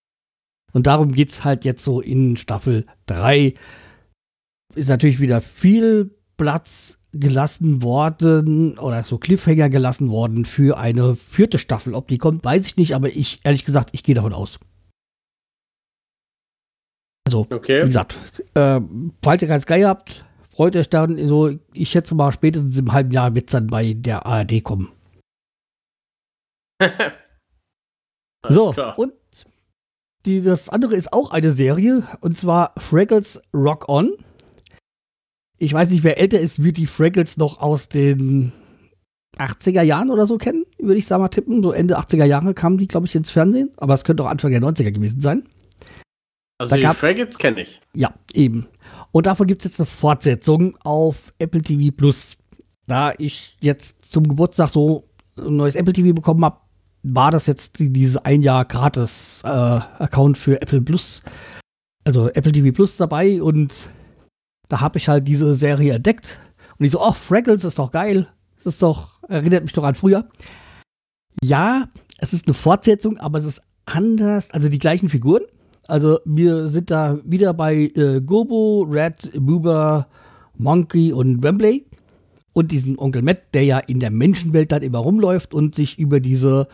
Und 0.73 0.87
darum 0.87 1.11
geht 1.11 1.29
es 1.29 1.43
halt 1.43 1.65
jetzt 1.65 1.83
so 1.83 2.01
in 2.01 2.35
Staffel 2.35 2.87
3. 3.05 3.53
Ist 4.73 4.89
natürlich 4.89 5.19
wieder 5.19 5.39
viel 5.39 6.15
Platz 6.35 6.97
gelassen 7.13 7.83
worden 7.83 8.79
oder 8.79 9.03
so 9.03 9.19
Cliffhanger 9.19 9.69
gelassen 9.69 10.09
worden 10.09 10.45
für 10.45 10.79
eine 10.79 11.15
vierte 11.15 11.59
Staffel. 11.59 11.93
Ob 11.93 12.07
die 12.07 12.17
kommt, 12.17 12.43
weiß 12.43 12.65
ich 12.65 12.77
nicht, 12.77 12.95
aber 12.95 13.09
ich, 13.09 13.39
ehrlich 13.43 13.65
gesagt, 13.65 13.89
ich 13.91 14.01
gehe 14.01 14.15
davon 14.15 14.33
aus. 14.33 14.57
Also, 17.27 17.45
okay. 17.51 17.83
wie 17.83 17.87
gesagt, 17.87 18.17
äh, 18.55 18.81
falls 19.21 19.43
ihr 19.43 19.47
keinen 19.47 19.61
Sky 19.61 19.81
habt, 19.81 20.25
freut 20.57 20.75
euch 20.75 20.89
dann 20.89 21.17
so, 21.27 21.51
ich 21.71 21.89
schätze 21.89 22.15
mal, 22.15 22.31
spätestens 22.31 22.77
im 22.77 22.91
halben 22.91 23.11
Jahr 23.11 23.35
wird 23.35 23.45
es 23.45 23.51
dann 23.51 23.67
bei 23.67 23.93
der 23.93 24.25
ARD 24.25 24.63
kommen. 24.63 24.91
so, 28.49 28.71
klar. 28.71 28.97
und 28.97 29.13
die, 30.25 30.41
das 30.41 30.69
andere 30.69 30.95
ist 30.95 31.13
auch 31.13 31.29
eine 31.31 31.51
Serie, 31.51 32.03
und 32.21 32.37
zwar 32.37 32.73
Fraggles 32.77 33.39
Rock 33.53 33.87
On. 33.87 34.11
Ich 35.59 35.73
weiß 35.73 35.91
nicht, 35.91 36.03
wer 36.03 36.19
älter 36.19 36.39
ist, 36.39 36.63
wird 36.63 36.77
die 36.77 36.87
Fraggles 36.87 37.37
noch 37.37 37.59
aus 37.59 37.87
den 37.87 38.51
80er 39.37 39.83
Jahren 39.83 40.09
oder 40.09 40.25
so 40.25 40.39
kennen, 40.39 40.65
würde 40.79 40.97
ich 40.97 41.05
sagen 41.05 41.21
mal 41.21 41.29
tippen. 41.29 41.61
So 41.61 41.71
Ende 41.71 41.99
80er 41.99 42.25
Jahre 42.25 42.55
kamen 42.55 42.79
die, 42.79 42.87
glaube 42.87 43.05
ich, 43.05 43.15
ins 43.15 43.29
Fernsehen, 43.29 43.71
aber 43.77 43.93
es 43.93 44.03
könnte 44.03 44.23
auch 44.23 44.27
Anfang 44.27 44.51
der 44.51 44.61
90er 44.61 44.91
gewesen 44.91 45.21
sein. 45.21 45.43
Also 46.57 46.75
da 46.75 46.89
die 46.91 46.97
Fraggles 46.97 47.37
kenne 47.37 47.61
ich. 47.61 47.79
Ja, 47.93 48.15
eben. 48.33 48.67
Und 49.17 49.25
davon 49.25 49.47
gibt 49.47 49.65
es 49.65 49.71
jetzt 49.71 49.79
eine 49.79 49.87
Fortsetzung 49.87 50.77
auf 50.83 51.33
Apple 51.39 51.63
TV 51.63 51.91
Plus. 51.91 52.37
Da 52.85 53.13
ich 53.17 53.57
jetzt 53.61 54.11
zum 54.11 54.27
Geburtstag 54.27 54.69
so 54.69 55.09
ein 55.39 55.55
neues 55.55 55.73
Apple 55.73 55.91
TV 55.91 56.13
bekommen 56.13 56.45
habe, 56.45 56.59
war 57.01 57.31
das 57.31 57.47
jetzt 57.47 57.79
dieses 57.79 58.17
ein 58.17 58.43
Jahr 58.43 58.63
gratis 58.65 59.41
äh, 59.43 59.47
Account 59.47 60.37
für 60.37 60.61
Apple 60.61 60.81
Plus, 60.81 61.23
also 62.05 62.29
Apple 62.29 62.51
TV 62.51 62.71
Plus 62.71 62.97
dabei 62.97 63.41
und 63.41 63.89
da 64.69 64.81
habe 64.81 64.99
ich 64.99 65.09
halt 65.09 65.27
diese 65.27 65.55
Serie 65.55 65.95
entdeckt 65.95 66.37
und 66.77 66.85
ich 66.85 66.91
so, 66.91 67.01
oh, 67.01 67.11
Fraggles 67.11 67.63
ist 67.63 67.79
doch 67.79 67.89
geil, 67.89 68.27
das 68.57 68.75
ist 68.75 68.83
doch, 68.83 69.23
erinnert 69.29 69.63
mich 69.63 69.73
doch 69.73 69.83
an 69.83 69.95
früher. 69.95 70.29
Ja, 71.43 71.87
es 72.19 72.33
ist 72.33 72.45
eine 72.45 72.53
Fortsetzung, 72.53 73.17
aber 73.17 73.39
es 73.39 73.45
ist 73.45 73.61
anders, 73.85 74.51
also 74.51 74.69
die 74.69 74.77
gleichen 74.77 75.09
Figuren, 75.09 75.41
also 75.87 76.19
wir 76.25 76.67
sind 76.67 76.91
da 76.91 77.19
wieder 77.23 77.53
bei 77.53 77.91
äh, 77.95 78.21
Gobo, 78.21 78.83
Red, 78.89 79.31
Boober, 79.35 80.07
Monkey 80.57 81.13
und 81.13 81.43
Wembley. 81.43 81.85
Und 82.53 82.71
diesen 82.71 82.97
Onkel 82.97 83.21
Matt, 83.21 83.53
der 83.53 83.63
ja 83.63 83.77
in 83.77 83.99
der 83.99 84.09
Menschenwelt 84.09 84.71
dann 84.71 84.81
immer 84.81 84.97
rumläuft 84.97 85.53
und 85.53 85.75
sich 85.75 85.99
über 85.99 86.19
diese 86.19 86.67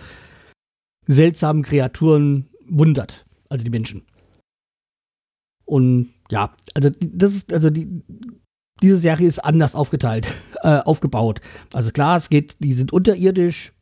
seltsamen 1.05 1.61
Kreaturen 1.61 2.49
wundert. 2.69 3.25
Also 3.49 3.65
die 3.65 3.69
Menschen. 3.69 4.03
Und 5.65 6.13
ja, 6.31 6.55
also 6.73 6.89
das 6.89 7.33
ist, 7.33 7.53
also 7.53 7.69
die, 7.69 8.01
diese 8.81 8.97
Serie 8.97 9.27
ist 9.27 9.39
anders 9.39 9.75
aufgeteilt, 9.75 10.33
äh, 10.61 10.79
aufgebaut. 10.79 11.41
Also 11.73 11.91
klar, 11.91 12.15
es 12.17 12.29
geht, 12.29 12.63
die 12.63 12.73
sind 12.73 12.93
unterirdisch, 12.93 13.73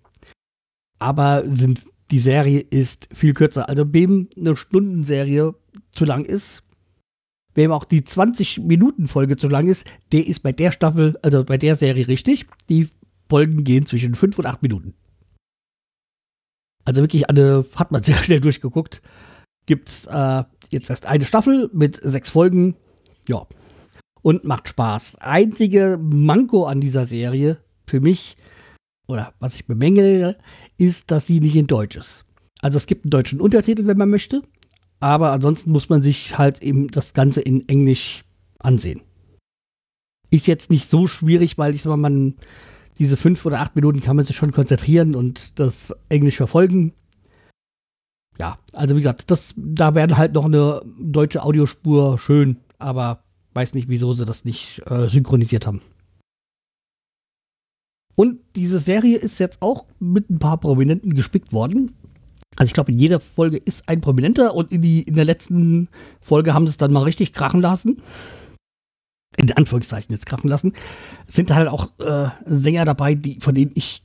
aber 0.99 1.43
sind 1.45 1.85
die 2.11 2.19
Serie 2.19 2.59
ist 2.59 3.07
viel 3.13 3.33
kürzer. 3.33 3.69
Also 3.69 3.91
wem 3.93 4.29
eine 4.37 4.55
Stundenserie 4.55 5.55
zu 5.93 6.05
lang 6.05 6.25
ist, 6.25 6.63
wem 7.53 7.71
auch 7.71 7.85
die 7.85 8.01
20-Minuten-Folge 8.01 9.37
zu 9.37 9.47
lang 9.47 9.67
ist, 9.67 9.85
der 10.11 10.27
ist 10.27 10.41
bei 10.41 10.51
der 10.51 10.71
Staffel, 10.71 11.17
also 11.21 11.43
bei 11.43 11.57
der 11.57 11.75
Serie 11.75 12.07
richtig. 12.07 12.45
Die 12.69 12.89
Folgen 13.29 13.63
gehen 13.63 13.85
zwischen 13.85 14.15
5 14.15 14.39
und 14.39 14.45
8 14.45 14.61
Minuten. 14.61 14.93
Also 16.83 17.01
wirklich 17.01 17.29
eine, 17.29 17.65
hat 17.75 17.91
man 17.91 18.03
sehr 18.03 18.17
schnell 18.23 18.41
durchgeguckt. 18.41 19.01
Gibt's 19.65 20.05
äh, 20.05 20.43
jetzt 20.69 20.89
erst 20.89 21.05
eine 21.05 21.25
Staffel 21.25 21.69
mit 21.73 21.99
sechs 22.01 22.29
Folgen. 22.29 22.75
Ja. 23.27 23.47
Und 24.21 24.43
macht 24.43 24.67
Spaß. 24.67 25.15
Einzige 25.19 25.97
Manko 26.01 26.65
an 26.65 26.81
dieser 26.81 27.05
Serie 27.05 27.57
für 27.87 28.01
mich, 28.01 28.37
oder 29.07 29.33
was 29.39 29.55
ich 29.55 29.65
bemängele, 29.65 30.37
ist, 30.81 31.11
dass 31.11 31.27
sie 31.27 31.39
nicht 31.39 31.55
in 31.55 31.67
Deutsch 31.67 31.95
ist. 31.95 32.25
Also 32.61 32.77
es 32.77 32.87
gibt 32.87 33.05
einen 33.05 33.11
deutschen 33.11 33.39
Untertitel, 33.39 33.85
wenn 33.85 33.97
man 33.97 34.09
möchte, 34.09 34.41
aber 34.99 35.31
ansonsten 35.31 35.71
muss 35.71 35.89
man 35.89 36.01
sich 36.01 36.37
halt 36.39 36.61
eben 36.63 36.89
das 36.89 37.13
Ganze 37.13 37.41
in 37.41 37.67
Englisch 37.69 38.23
ansehen. 38.57 39.01
Ist 40.31 40.47
jetzt 40.47 40.71
nicht 40.71 40.89
so 40.89 41.05
schwierig, 41.05 41.57
weil 41.59 41.75
ich 41.75 41.83
sag 41.83 41.91
mal, 41.91 41.97
man 41.97 42.35
diese 42.97 43.15
fünf 43.15 43.45
oder 43.45 43.61
acht 43.61 43.75
Minuten 43.75 44.01
kann 44.01 44.15
man 44.15 44.25
sich 44.25 44.35
schon 44.35 44.51
konzentrieren 44.51 45.15
und 45.15 45.59
das 45.59 45.93
Englisch 46.09 46.37
verfolgen. 46.37 46.93
Ja, 48.39 48.57
also 48.73 48.95
wie 48.95 49.01
gesagt, 49.01 49.29
das, 49.29 49.53
da 49.55 49.93
wäre 49.93 50.17
halt 50.17 50.33
noch 50.33 50.45
eine 50.45 50.81
deutsche 50.99 51.43
Audiospur 51.43 52.17
schön, 52.17 52.57
aber 52.79 53.23
weiß 53.53 53.75
nicht, 53.75 53.87
wieso 53.87 54.13
sie 54.13 54.25
das 54.25 54.45
nicht 54.45 54.81
äh, 54.87 55.07
synchronisiert 55.07 55.67
haben. 55.67 55.81
Und 58.21 58.37
diese 58.55 58.77
Serie 58.77 59.17
ist 59.17 59.39
jetzt 59.39 59.63
auch 59.63 59.87
mit 59.97 60.29
ein 60.29 60.37
paar 60.37 60.59
Prominenten 60.59 61.15
gespickt 61.15 61.53
worden. 61.53 61.95
Also 62.55 62.69
ich 62.69 62.73
glaube, 62.75 62.91
in 62.91 62.99
jeder 62.99 63.19
Folge 63.19 63.57
ist 63.57 63.89
ein 63.89 63.99
Prominenter 63.99 64.53
und 64.53 64.71
in, 64.71 64.83
die, 64.83 65.01
in 65.01 65.15
der 65.15 65.25
letzten 65.25 65.89
Folge 66.21 66.53
haben 66.53 66.67
sie 66.67 66.69
es 66.69 66.77
dann 66.77 66.93
mal 66.93 67.01
richtig 67.01 67.33
krachen 67.33 67.61
lassen. 67.61 67.99
In 69.37 69.51
Anführungszeichen 69.51 70.13
jetzt 70.13 70.27
krachen 70.27 70.49
lassen. 70.51 70.73
Es 71.27 71.33
sind 71.33 71.51
halt 71.51 71.67
auch 71.67 71.97
äh, 71.97 72.29
Sänger 72.45 72.85
dabei, 72.85 73.15
die, 73.15 73.39
von 73.39 73.55
denen 73.55 73.71
ich 73.73 74.03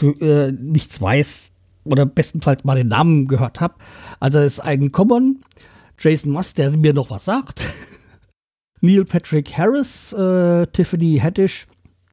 äh, 0.00 0.52
nichts 0.52 0.98
weiß 1.02 1.52
oder 1.84 2.06
bestenfalls 2.06 2.64
mal 2.64 2.76
den 2.76 2.88
Namen 2.88 3.28
gehört 3.28 3.60
habe. 3.60 3.74
Also 4.20 4.38
es 4.38 4.54
ist 4.54 4.60
ein 4.60 4.90
Common, 4.90 5.44
Jason 5.98 6.32
Moss, 6.32 6.54
der 6.54 6.70
mir 6.70 6.94
noch 6.94 7.10
was 7.10 7.26
sagt. 7.26 7.60
Neil 8.80 9.04
Patrick 9.04 9.52
Harris, 9.58 10.14
äh, 10.14 10.66
Tiffany 10.68 11.18
Haddish, 11.18 11.66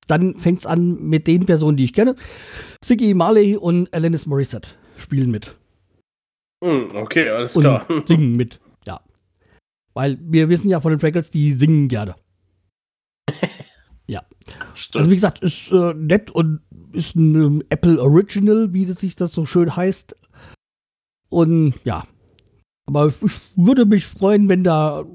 dann 0.08 0.38
fängt 0.38 0.60
es 0.60 0.66
an 0.66 1.02
mit 1.08 1.28
den 1.28 1.46
Personen, 1.46 1.78
die 1.78 1.84
ich 1.84 1.94
kenne. 1.94 2.16
Siggy 2.84 3.14
Marley 3.14 3.58
und 3.58 3.94
Alanis 3.94 4.26
Morissette 4.26 4.70
spielen 4.98 5.32
mit. 5.32 5.56
Hm, 6.64 6.96
okay, 6.96 7.30
alles 7.30 7.54
klar. 7.54 7.90
Und 7.90 8.08
singen 8.08 8.36
mit, 8.36 8.60
ja. 8.86 9.02
Weil 9.94 10.18
wir 10.22 10.50
wissen 10.50 10.70
ja 10.70 10.82
von 10.82 10.92
den 10.92 11.00
Fraggles, 11.00 11.30
die 11.30 11.54
singen 11.54 11.88
gerne. 11.88 12.16
ja. 14.08 14.24
Stimmt. 14.74 15.02
Also 15.02 15.12
wie 15.12 15.16
gesagt, 15.16 15.40
ist 15.40 15.72
äh, 15.72 15.94
nett 15.94 16.32
und 16.32 16.62
ist 16.94 17.16
ein 17.16 17.36
ähm, 17.36 17.64
Apple 17.70 18.02
Original, 18.02 18.74
wie 18.74 18.86
das 18.86 19.00
sich 19.00 19.16
das 19.16 19.34
so 19.34 19.46
schön 19.46 19.76
heißt. 19.76 20.16
Und 21.30 21.76
ja. 21.84 22.06
Aber 22.86 23.08
ich 23.08 23.16
würde 23.56 23.86
mich 23.86 24.06
freuen, 24.06 24.48
wenn 24.48 24.64
da 24.64 25.06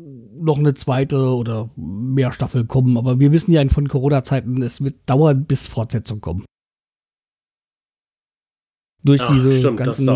noch 0.43 0.59
eine 0.59 0.75
zweite 0.75 1.35
oder 1.35 1.71
mehr 1.77 2.33
Staffel 2.33 2.67
kommen. 2.67 2.97
Aber 2.97 3.21
wir 3.21 3.33
wissen 3.33 3.53
ja 3.53 3.67
von 3.69 3.89
Corona-Zeiten, 3.89 4.63
es 4.63 4.83
wird 4.83 4.97
dauern, 5.07 5.45
bis 5.45 5.69
Fortsetzung 5.69 6.21
kommen. 6.21 6.45
Durch 9.05 9.23
Ach, 9.23 9.33
diese 9.33 9.53
stimmt, 9.53 9.79
ganzen 9.79 10.09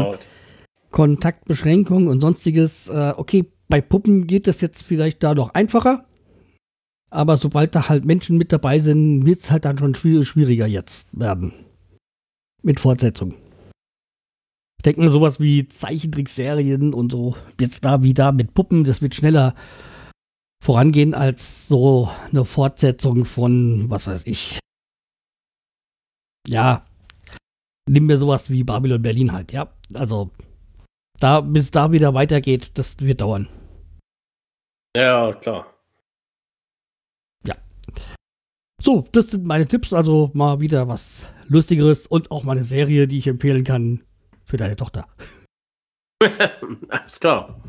Kontaktbeschränkungen 0.91 2.09
und 2.09 2.20
sonstiges. 2.20 2.89
Äh, 2.89 3.14
okay, 3.16 3.51
bei 3.68 3.81
Puppen 3.81 4.27
geht 4.27 4.47
es 4.47 4.61
jetzt 4.61 4.83
vielleicht 4.83 5.22
da 5.22 5.35
noch 5.35 5.51
einfacher. 5.55 6.07
Aber 7.11 7.37
sobald 7.37 7.74
da 7.74 7.89
halt 7.89 8.05
Menschen 8.05 8.37
mit 8.37 8.53
dabei 8.53 8.81
sind, 8.81 9.27
wird 9.27 9.41
es 9.41 9.51
halt 9.51 9.64
dann 9.64 9.79
schon 9.79 9.95
schwieriger 9.95 10.66
jetzt 10.66 11.09
werden. 11.18 11.53
Mit 12.62 12.81
Fortsetzung. 12.81 13.35
Ich 14.79 14.83
denke 14.85 15.01
mal, 15.01 15.11
sowas 15.11 15.41
wie 15.41 15.68
Zeichentrickserien 15.68 16.95
und 16.95 17.12
so, 17.12 17.37
jetzt 17.61 17.85
da 17.85 18.03
wie 18.03 18.14
da 18.14 18.33
mit 18.33 18.55
Puppen, 18.55 18.85
das 18.85 19.03
wird 19.03 19.14
schneller 19.14 19.55
vorangehen 20.63 21.15
als 21.15 21.69
so 21.69 22.11
eine 22.31 22.45
Fortsetzung 22.45 23.25
von, 23.25 23.89
was 23.91 24.07
weiß 24.07 24.27
ich. 24.27 24.59
Ja, 26.49 26.87
nehmen 27.89 28.09
wir 28.09 28.19
sowas 28.19 28.51
wie 28.51 28.65
Babylon 28.65 29.03
Berlin 29.03 29.33
halt, 29.33 29.53
ja. 29.53 29.73
Also, 29.95 30.31
da, 31.19 31.41
bis 31.41 31.71
da 31.71 31.93
wieder 31.93 32.15
weitergeht, 32.15 32.73
das 32.75 33.01
wird 33.01 33.21
dauern. 33.21 33.49
Ja, 34.97 35.33
klar. 35.35 35.77
So, 38.87 39.05
das 39.13 39.31
sind 39.31 39.45
meine 39.45 39.67
Tipps. 39.67 39.93
Also 39.93 40.31
mal 40.35 40.61
wieder 40.61 40.89
was 40.89 41.27
Lustigeres 41.49 42.07
und 42.07 42.31
auch 42.31 42.45
mal 42.45 42.57
eine 42.57 42.65
Serie, 42.65 43.09
die 43.09 43.19
ich 43.19 43.27
empfehlen 43.27 43.65
kann 43.65 44.03
für 44.45 44.57
deine 44.57 44.77
Tochter. 44.77 45.09
Alles 46.89 47.21
klar. 47.21 47.61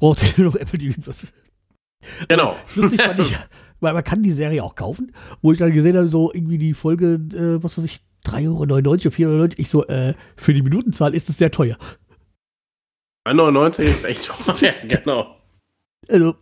Braucht 0.00 0.38
ihr 0.38 0.44
noch 0.44 0.54
Apple 0.56 0.78
TV 0.78 1.00
Plus. 1.00 1.32
Genau. 2.28 2.56
Lustig 2.76 3.02
fand 3.02 3.18
ich, 3.20 3.36
weil 3.80 3.92
man 3.94 4.04
kann 4.04 4.22
die 4.22 4.32
Serie 4.32 4.62
auch 4.62 4.74
kaufen, 4.74 5.12
wo 5.42 5.52
ich 5.52 5.58
dann 5.58 5.72
gesehen 5.72 5.96
habe, 5.96 6.08
so 6.08 6.32
irgendwie 6.32 6.58
die 6.58 6.74
Folge, 6.74 7.14
äh, 7.34 7.62
was 7.62 7.76
weiß 7.78 7.84
ich, 7.84 8.00
3,99 8.24 8.46
Euro 8.46 8.60
oder 8.62 8.76
4,99 8.76 9.26
Euro. 9.26 9.48
Ich 9.56 9.68
so, 9.68 9.86
äh, 9.86 10.14
für 10.36 10.54
die 10.54 10.62
Minutenzahl 10.62 11.14
ist 11.14 11.28
es 11.28 11.38
sehr 11.38 11.50
teuer. 11.50 11.76
99 13.26 13.86
ist 13.86 14.04
echt 14.04 14.26
teuer, 14.60 14.74
genau. 14.86 15.36
Also, 16.08 16.34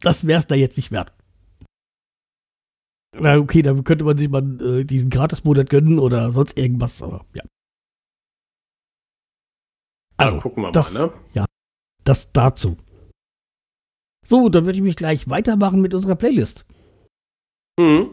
das 0.00 0.26
wäre 0.26 0.38
es 0.38 0.46
da 0.46 0.54
jetzt 0.54 0.76
nicht 0.76 0.90
wert. 0.90 1.12
Na, 3.18 3.36
okay, 3.36 3.60
dann 3.62 3.84
könnte 3.84 4.04
man 4.04 4.16
sich 4.16 4.28
mal 4.30 4.42
äh, 4.62 4.84
diesen 4.84 5.10
Gratis-Monat 5.10 5.68
gönnen 5.68 5.98
oder 5.98 6.32
sonst 6.32 6.58
irgendwas, 6.58 7.02
aber 7.02 7.26
ja. 7.34 7.44
Also, 10.16 10.36
ja, 10.36 10.40
gucken 10.40 10.62
wir 10.64 10.70
das- 10.72 10.94
mal, 10.94 11.12
ne? 11.34 11.46
Das 12.04 12.32
dazu. 12.32 12.76
So, 14.24 14.48
dann 14.48 14.64
würde 14.64 14.78
ich 14.78 14.82
mich 14.84 14.96
gleich 14.96 15.28
weitermachen 15.28 15.80
mit 15.80 15.94
unserer 15.94 16.16
Playlist. 16.16 16.64
Mhm. 17.78 18.10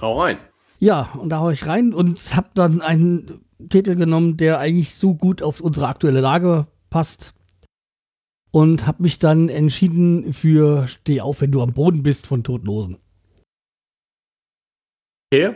Hau 0.00 0.20
rein. 0.20 0.38
Ja, 0.78 1.10
und 1.14 1.30
da 1.30 1.40
hau 1.40 1.50
ich 1.50 1.66
rein 1.66 1.92
und 1.92 2.36
habe 2.36 2.50
dann 2.54 2.80
einen 2.80 3.44
Titel 3.68 3.96
genommen, 3.96 4.36
der 4.36 4.60
eigentlich 4.60 4.94
so 4.94 5.14
gut 5.14 5.42
auf 5.42 5.60
unsere 5.60 5.88
aktuelle 5.88 6.20
Lage 6.20 6.68
passt. 6.90 7.34
Und 8.50 8.86
habe 8.86 9.02
mich 9.02 9.18
dann 9.18 9.48
entschieden 9.48 10.32
für 10.32 10.88
Steh 10.88 11.20
auf, 11.20 11.40
wenn 11.42 11.52
du 11.52 11.60
am 11.60 11.74
Boden 11.74 12.02
bist 12.02 12.26
von 12.26 12.44
Totlosen. 12.44 12.96
Okay. 15.30 15.54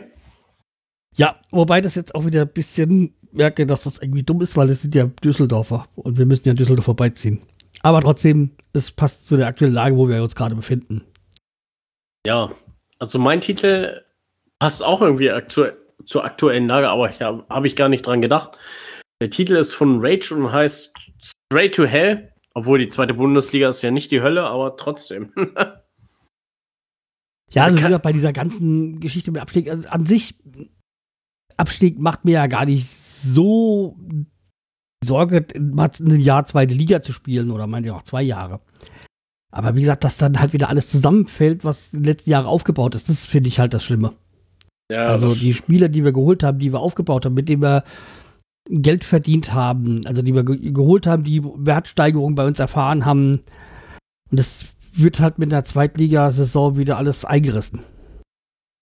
Ja, 1.15 1.39
wobei 1.49 1.81
das 1.81 1.95
jetzt 1.95 2.13
auch 2.13 2.25
wieder 2.25 2.41
ein 2.41 2.53
bisschen 2.53 3.15
merke, 3.31 3.65
dass 3.65 3.83
das 3.83 3.99
irgendwie 3.99 4.23
dumm 4.23 4.41
ist, 4.41 4.55
weil 4.55 4.69
es 4.69 4.81
sind 4.83 4.93
ja 4.93 5.05
Düsseldorfer 5.05 5.87
und 5.95 6.17
wir 6.17 6.25
müssen 6.25 6.47
ja 6.47 6.53
Düsseldorf 6.53 6.85
vorbeiziehen. 6.85 7.39
Aber 7.81 8.01
trotzdem, 8.01 8.51
es 8.73 8.91
passt 8.91 9.27
zu 9.27 9.35
der 9.35 9.47
aktuellen 9.47 9.73
Lage, 9.73 9.97
wo 9.97 10.07
wir 10.07 10.21
uns 10.23 10.35
gerade 10.35 10.55
befinden. 10.55 11.03
Ja. 12.25 12.51
Also 12.99 13.19
mein 13.19 13.41
Titel 13.41 14.01
passt 14.59 14.83
auch 14.83 15.01
irgendwie 15.01 15.29
aktu 15.31 15.65
zur 16.05 16.23
aktuellen 16.23 16.67
Lage, 16.67 16.89
aber 16.89 17.09
ich 17.09 17.21
habe 17.21 17.45
hab 17.49 17.65
ich 17.65 17.75
gar 17.75 17.89
nicht 17.89 18.05
dran 18.05 18.21
gedacht. 18.21 18.57
Der 19.21 19.29
Titel 19.29 19.55
ist 19.55 19.73
von 19.73 19.99
Rage 20.05 20.33
und 20.35 20.51
heißt 20.51 20.93
Straight 21.21 21.75
to 21.75 21.85
Hell. 21.85 22.29
Obwohl 22.55 22.77
die 22.77 22.87
zweite 22.87 23.15
Bundesliga 23.15 23.67
ist 23.69 23.81
ja 23.81 23.91
nicht 23.91 24.11
die 24.11 24.21
Hölle, 24.21 24.43
aber 24.43 24.77
trotzdem. 24.77 25.33
Ja, 27.51 27.65
also 27.65 27.75
wie 27.77 27.81
Kann- 27.81 27.89
gesagt, 27.89 28.03
bei 28.03 28.13
dieser 28.13 28.33
ganzen 28.33 28.99
Geschichte 28.99 29.29
mit 29.31 29.39
Abstieg, 29.39 29.69
also 29.69 29.87
an 29.89 30.07
sich, 30.07 30.35
Abstieg 31.55 31.99
macht 31.99 32.25
mir 32.25 32.31
ja 32.31 32.47
gar 32.47 32.65
nicht 32.65 32.89
so 32.89 33.95
Sorge, 35.03 35.45
mal 35.59 35.89
ein 35.99 36.19
Jahr 36.19 36.45
zweite 36.45 36.73
Liga 36.73 37.01
zu 37.01 37.13
spielen 37.13 37.51
oder 37.51 37.67
meine 37.67 37.93
auch 37.95 38.03
zwei 38.03 38.21
Jahre. 38.23 38.59
Aber 39.51 39.75
wie 39.75 39.81
gesagt, 39.81 40.03
dass 40.03 40.17
dann 40.17 40.39
halt 40.39 40.53
wieder 40.53 40.69
alles 40.69 40.87
zusammenfällt, 40.87 41.63
was 41.63 41.93
in 41.93 41.99
den 41.99 42.05
letzten 42.05 42.29
Jahren 42.31 42.45
aufgebaut 42.47 42.95
ist, 42.95 43.07
das 43.09 43.25
finde 43.25 43.49
ich 43.49 43.59
halt 43.59 43.73
das 43.73 43.83
Schlimme. 43.83 44.13
ja, 44.91 45.05
also 45.07 45.29
das- 45.29 45.39
die 45.39 45.53
Spieler, 45.53 45.89
die 45.89 46.03
wir 46.03 46.11
geholt 46.11 46.43
haben, 46.43 46.59
die 46.59 46.71
wir 46.73 46.79
aufgebaut 46.79 47.25
haben, 47.25 47.33
mit 47.35 47.49
denen 47.49 47.61
wir 47.61 47.83
Geld 48.69 49.03
verdient 49.03 49.53
haben, 49.53 50.01
also 50.05 50.21
die 50.21 50.33
wir 50.33 50.43
ge 50.43 50.71
geholt 50.71 51.05
haben, 51.05 51.23
die 51.23 51.43
Wertsteigerung 51.43 52.35
bei 52.35 52.45
uns 52.47 52.59
erfahren 52.59 53.05
haben. 53.05 53.41
Und 54.31 54.39
das 54.39 54.73
wird 54.93 55.19
halt 55.19 55.37
mit 55.39 55.51
der 55.51 55.65
Zweitligasaison 55.65 56.77
wieder 56.77 56.97
alles 56.97 57.25
eingerissen. 57.25 57.83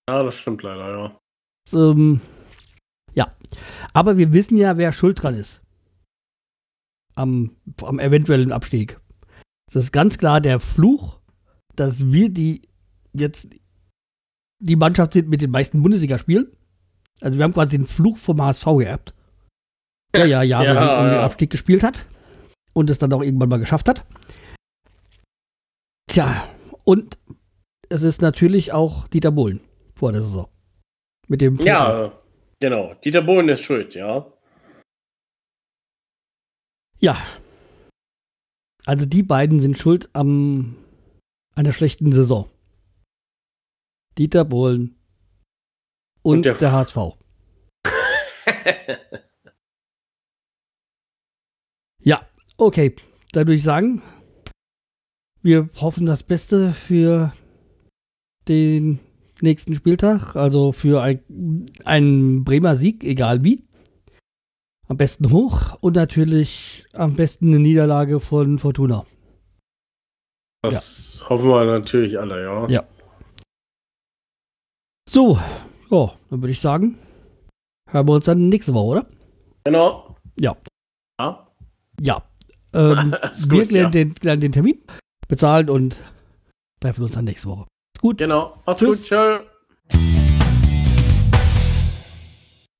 ja, 0.10 0.24
das 0.24 0.36
stimmt 0.38 0.62
leider, 0.64 0.90
ja. 1.74 1.82
ähm, 1.92 2.22
ja. 3.14 3.32
Aber 3.94 4.18
wir 4.18 4.32
wissen 4.34 4.58
ja, 4.58 4.78
wer 4.78 4.92
schuld 4.94 5.22
dran 5.24 5.36
ist. 5.36 5.62
Am, 7.16 7.56
am 7.84 8.00
eventuellen 8.00 8.52
Abstieg. 8.52 9.00
Das 9.72 9.84
ist 9.84 9.92
ganz 9.92 10.18
klar 10.18 10.42
der 10.42 10.60
Fluch, 10.60 11.20
dass 11.76 12.12
wir 12.12 12.30
die 12.30 12.62
jetzt 13.14 13.50
die 14.60 14.76
Mannschaft 14.76 15.14
sind 15.14 15.30
mit 15.30 15.42
den 15.42 15.52
meisten 15.52 15.82
Bundesligaspielen. 15.82 16.52
Also 17.22 17.38
wir 17.38 17.44
haben 17.44 17.54
quasi 17.54 17.78
den 17.78 17.86
Fluch 17.86 18.18
vom 18.18 18.42
HSV 18.42 18.66
geerbt. 18.78 19.14
Der 20.14 20.26
ja 20.26 20.44
jahrelang 20.44 20.76
Ja, 20.76 21.00
um 21.00 21.06
den 21.06 21.14
ja. 21.16 21.24
Abstieg 21.24 21.50
gespielt 21.50 21.84
hat 21.84 22.06
und 22.74 22.90
es 22.90 23.00
dann 23.00 23.14
auch 23.14 23.22
irgendwann 23.22 23.50
mal 23.50 23.60
geschafft 23.60 23.88
hat. 23.88 24.06
Tja, 26.10 26.48
und 26.84 27.18
es 27.90 28.02
ist 28.04 28.22
natürlich 28.22 28.74
auch 28.74 29.08
Dieter 29.08 29.32
Bohlen 29.32 29.62
vor 29.96 30.12
der 30.12 30.24
Saison. 30.24 30.48
Mit 31.28 31.42
dem 31.42 31.58
Total. 31.58 32.06
Ja, 32.06 32.12
genau. 32.60 32.94
Dieter 33.04 33.22
Bohlen 33.22 33.50
ist 33.50 33.62
schuld, 33.62 33.96
ja. 33.96 34.26
Ja. 37.02 37.18
Also 38.86 39.06
die 39.06 39.24
beiden 39.24 39.60
sind 39.60 39.78
schuld 39.78 40.10
am 40.14 40.78
einer 41.56 41.74
schlechten 41.74 42.12
Saison. 42.12 42.50
Dieter 44.18 44.46
Bohlen 44.46 44.96
und, 46.22 46.38
Und 46.38 46.46
der 46.46 46.54
der, 46.56 46.72
HSV. 46.72 46.98
Ja, 52.04 52.26
okay. 52.58 52.96
Dann 53.32 53.48
würde 53.48 53.56
ich 53.56 53.64
sagen, 53.64 54.02
wir 55.44 55.70
hoffen 55.80 56.06
das 56.08 56.24
Beste 56.24 56.72
für 56.72 57.32
den 58.48 59.00
nächsten 59.42 59.76
Spieltag, 59.76 60.36
also 60.36 60.72
für 60.72 61.02
ein, 61.02 61.68
einen 61.86 62.44
Bremer 62.44 62.76
Sieg, 62.76 63.04
egal 63.04 63.44
wie. 63.44 63.64
Am 64.92 64.98
besten 64.98 65.32
hoch 65.32 65.78
und 65.80 65.96
natürlich 65.96 66.86
am 66.92 67.16
besten 67.16 67.48
eine 67.48 67.60
Niederlage 67.60 68.20
von 68.20 68.60
Fortuna. 68.60 69.06
Das 70.64 71.24
hoffen 71.30 71.48
wir 71.48 71.64
natürlich 71.64 72.20
alle, 72.20 72.44
ja. 72.44 72.68
Ja. 72.68 72.84
So, 75.10 75.40
ja, 75.90 76.14
dann 76.30 76.42
würde 76.42 76.52
ich 76.52 76.60
sagen, 76.60 76.98
hören 77.90 78.06
wir 78.06 78.16
uns 78.16 78.26
dann 78.26 78.50
nächste 78.50 78.74
Woche, 78.74 78.86
oder? 78.86 79.08
Genau. 79.64 80.18
Ja. 80.38 80.58
Ja. 81.22 81.48
Ja. 82.02 82.24
Ähm, 82.74 83.16
Ist 83.32 83.50
wir 83.50 83.60
gut, 83.60 83.70
klären, 83.70 83.86
ja. 83.86 83.90
den, 83.92 84.14
klären 84.14 84.42
den 84.42 84.52
Termin, 84.52 84.78
bezahlen 85.30 85.70
und 85.70 86.04
treffen 86.82 87.06
uns 87.06 87.14
dann 87.14 87.24
nächste 87.24 87.48
Woche. 87.48 87.66
Gut. 88.02 88.18
Genau. 88.18 88.62
Macht's 88.66 88.82
Tschüss. 88.82 88.98
gut. 88.98 89.08
Ciao. 89.08 89.40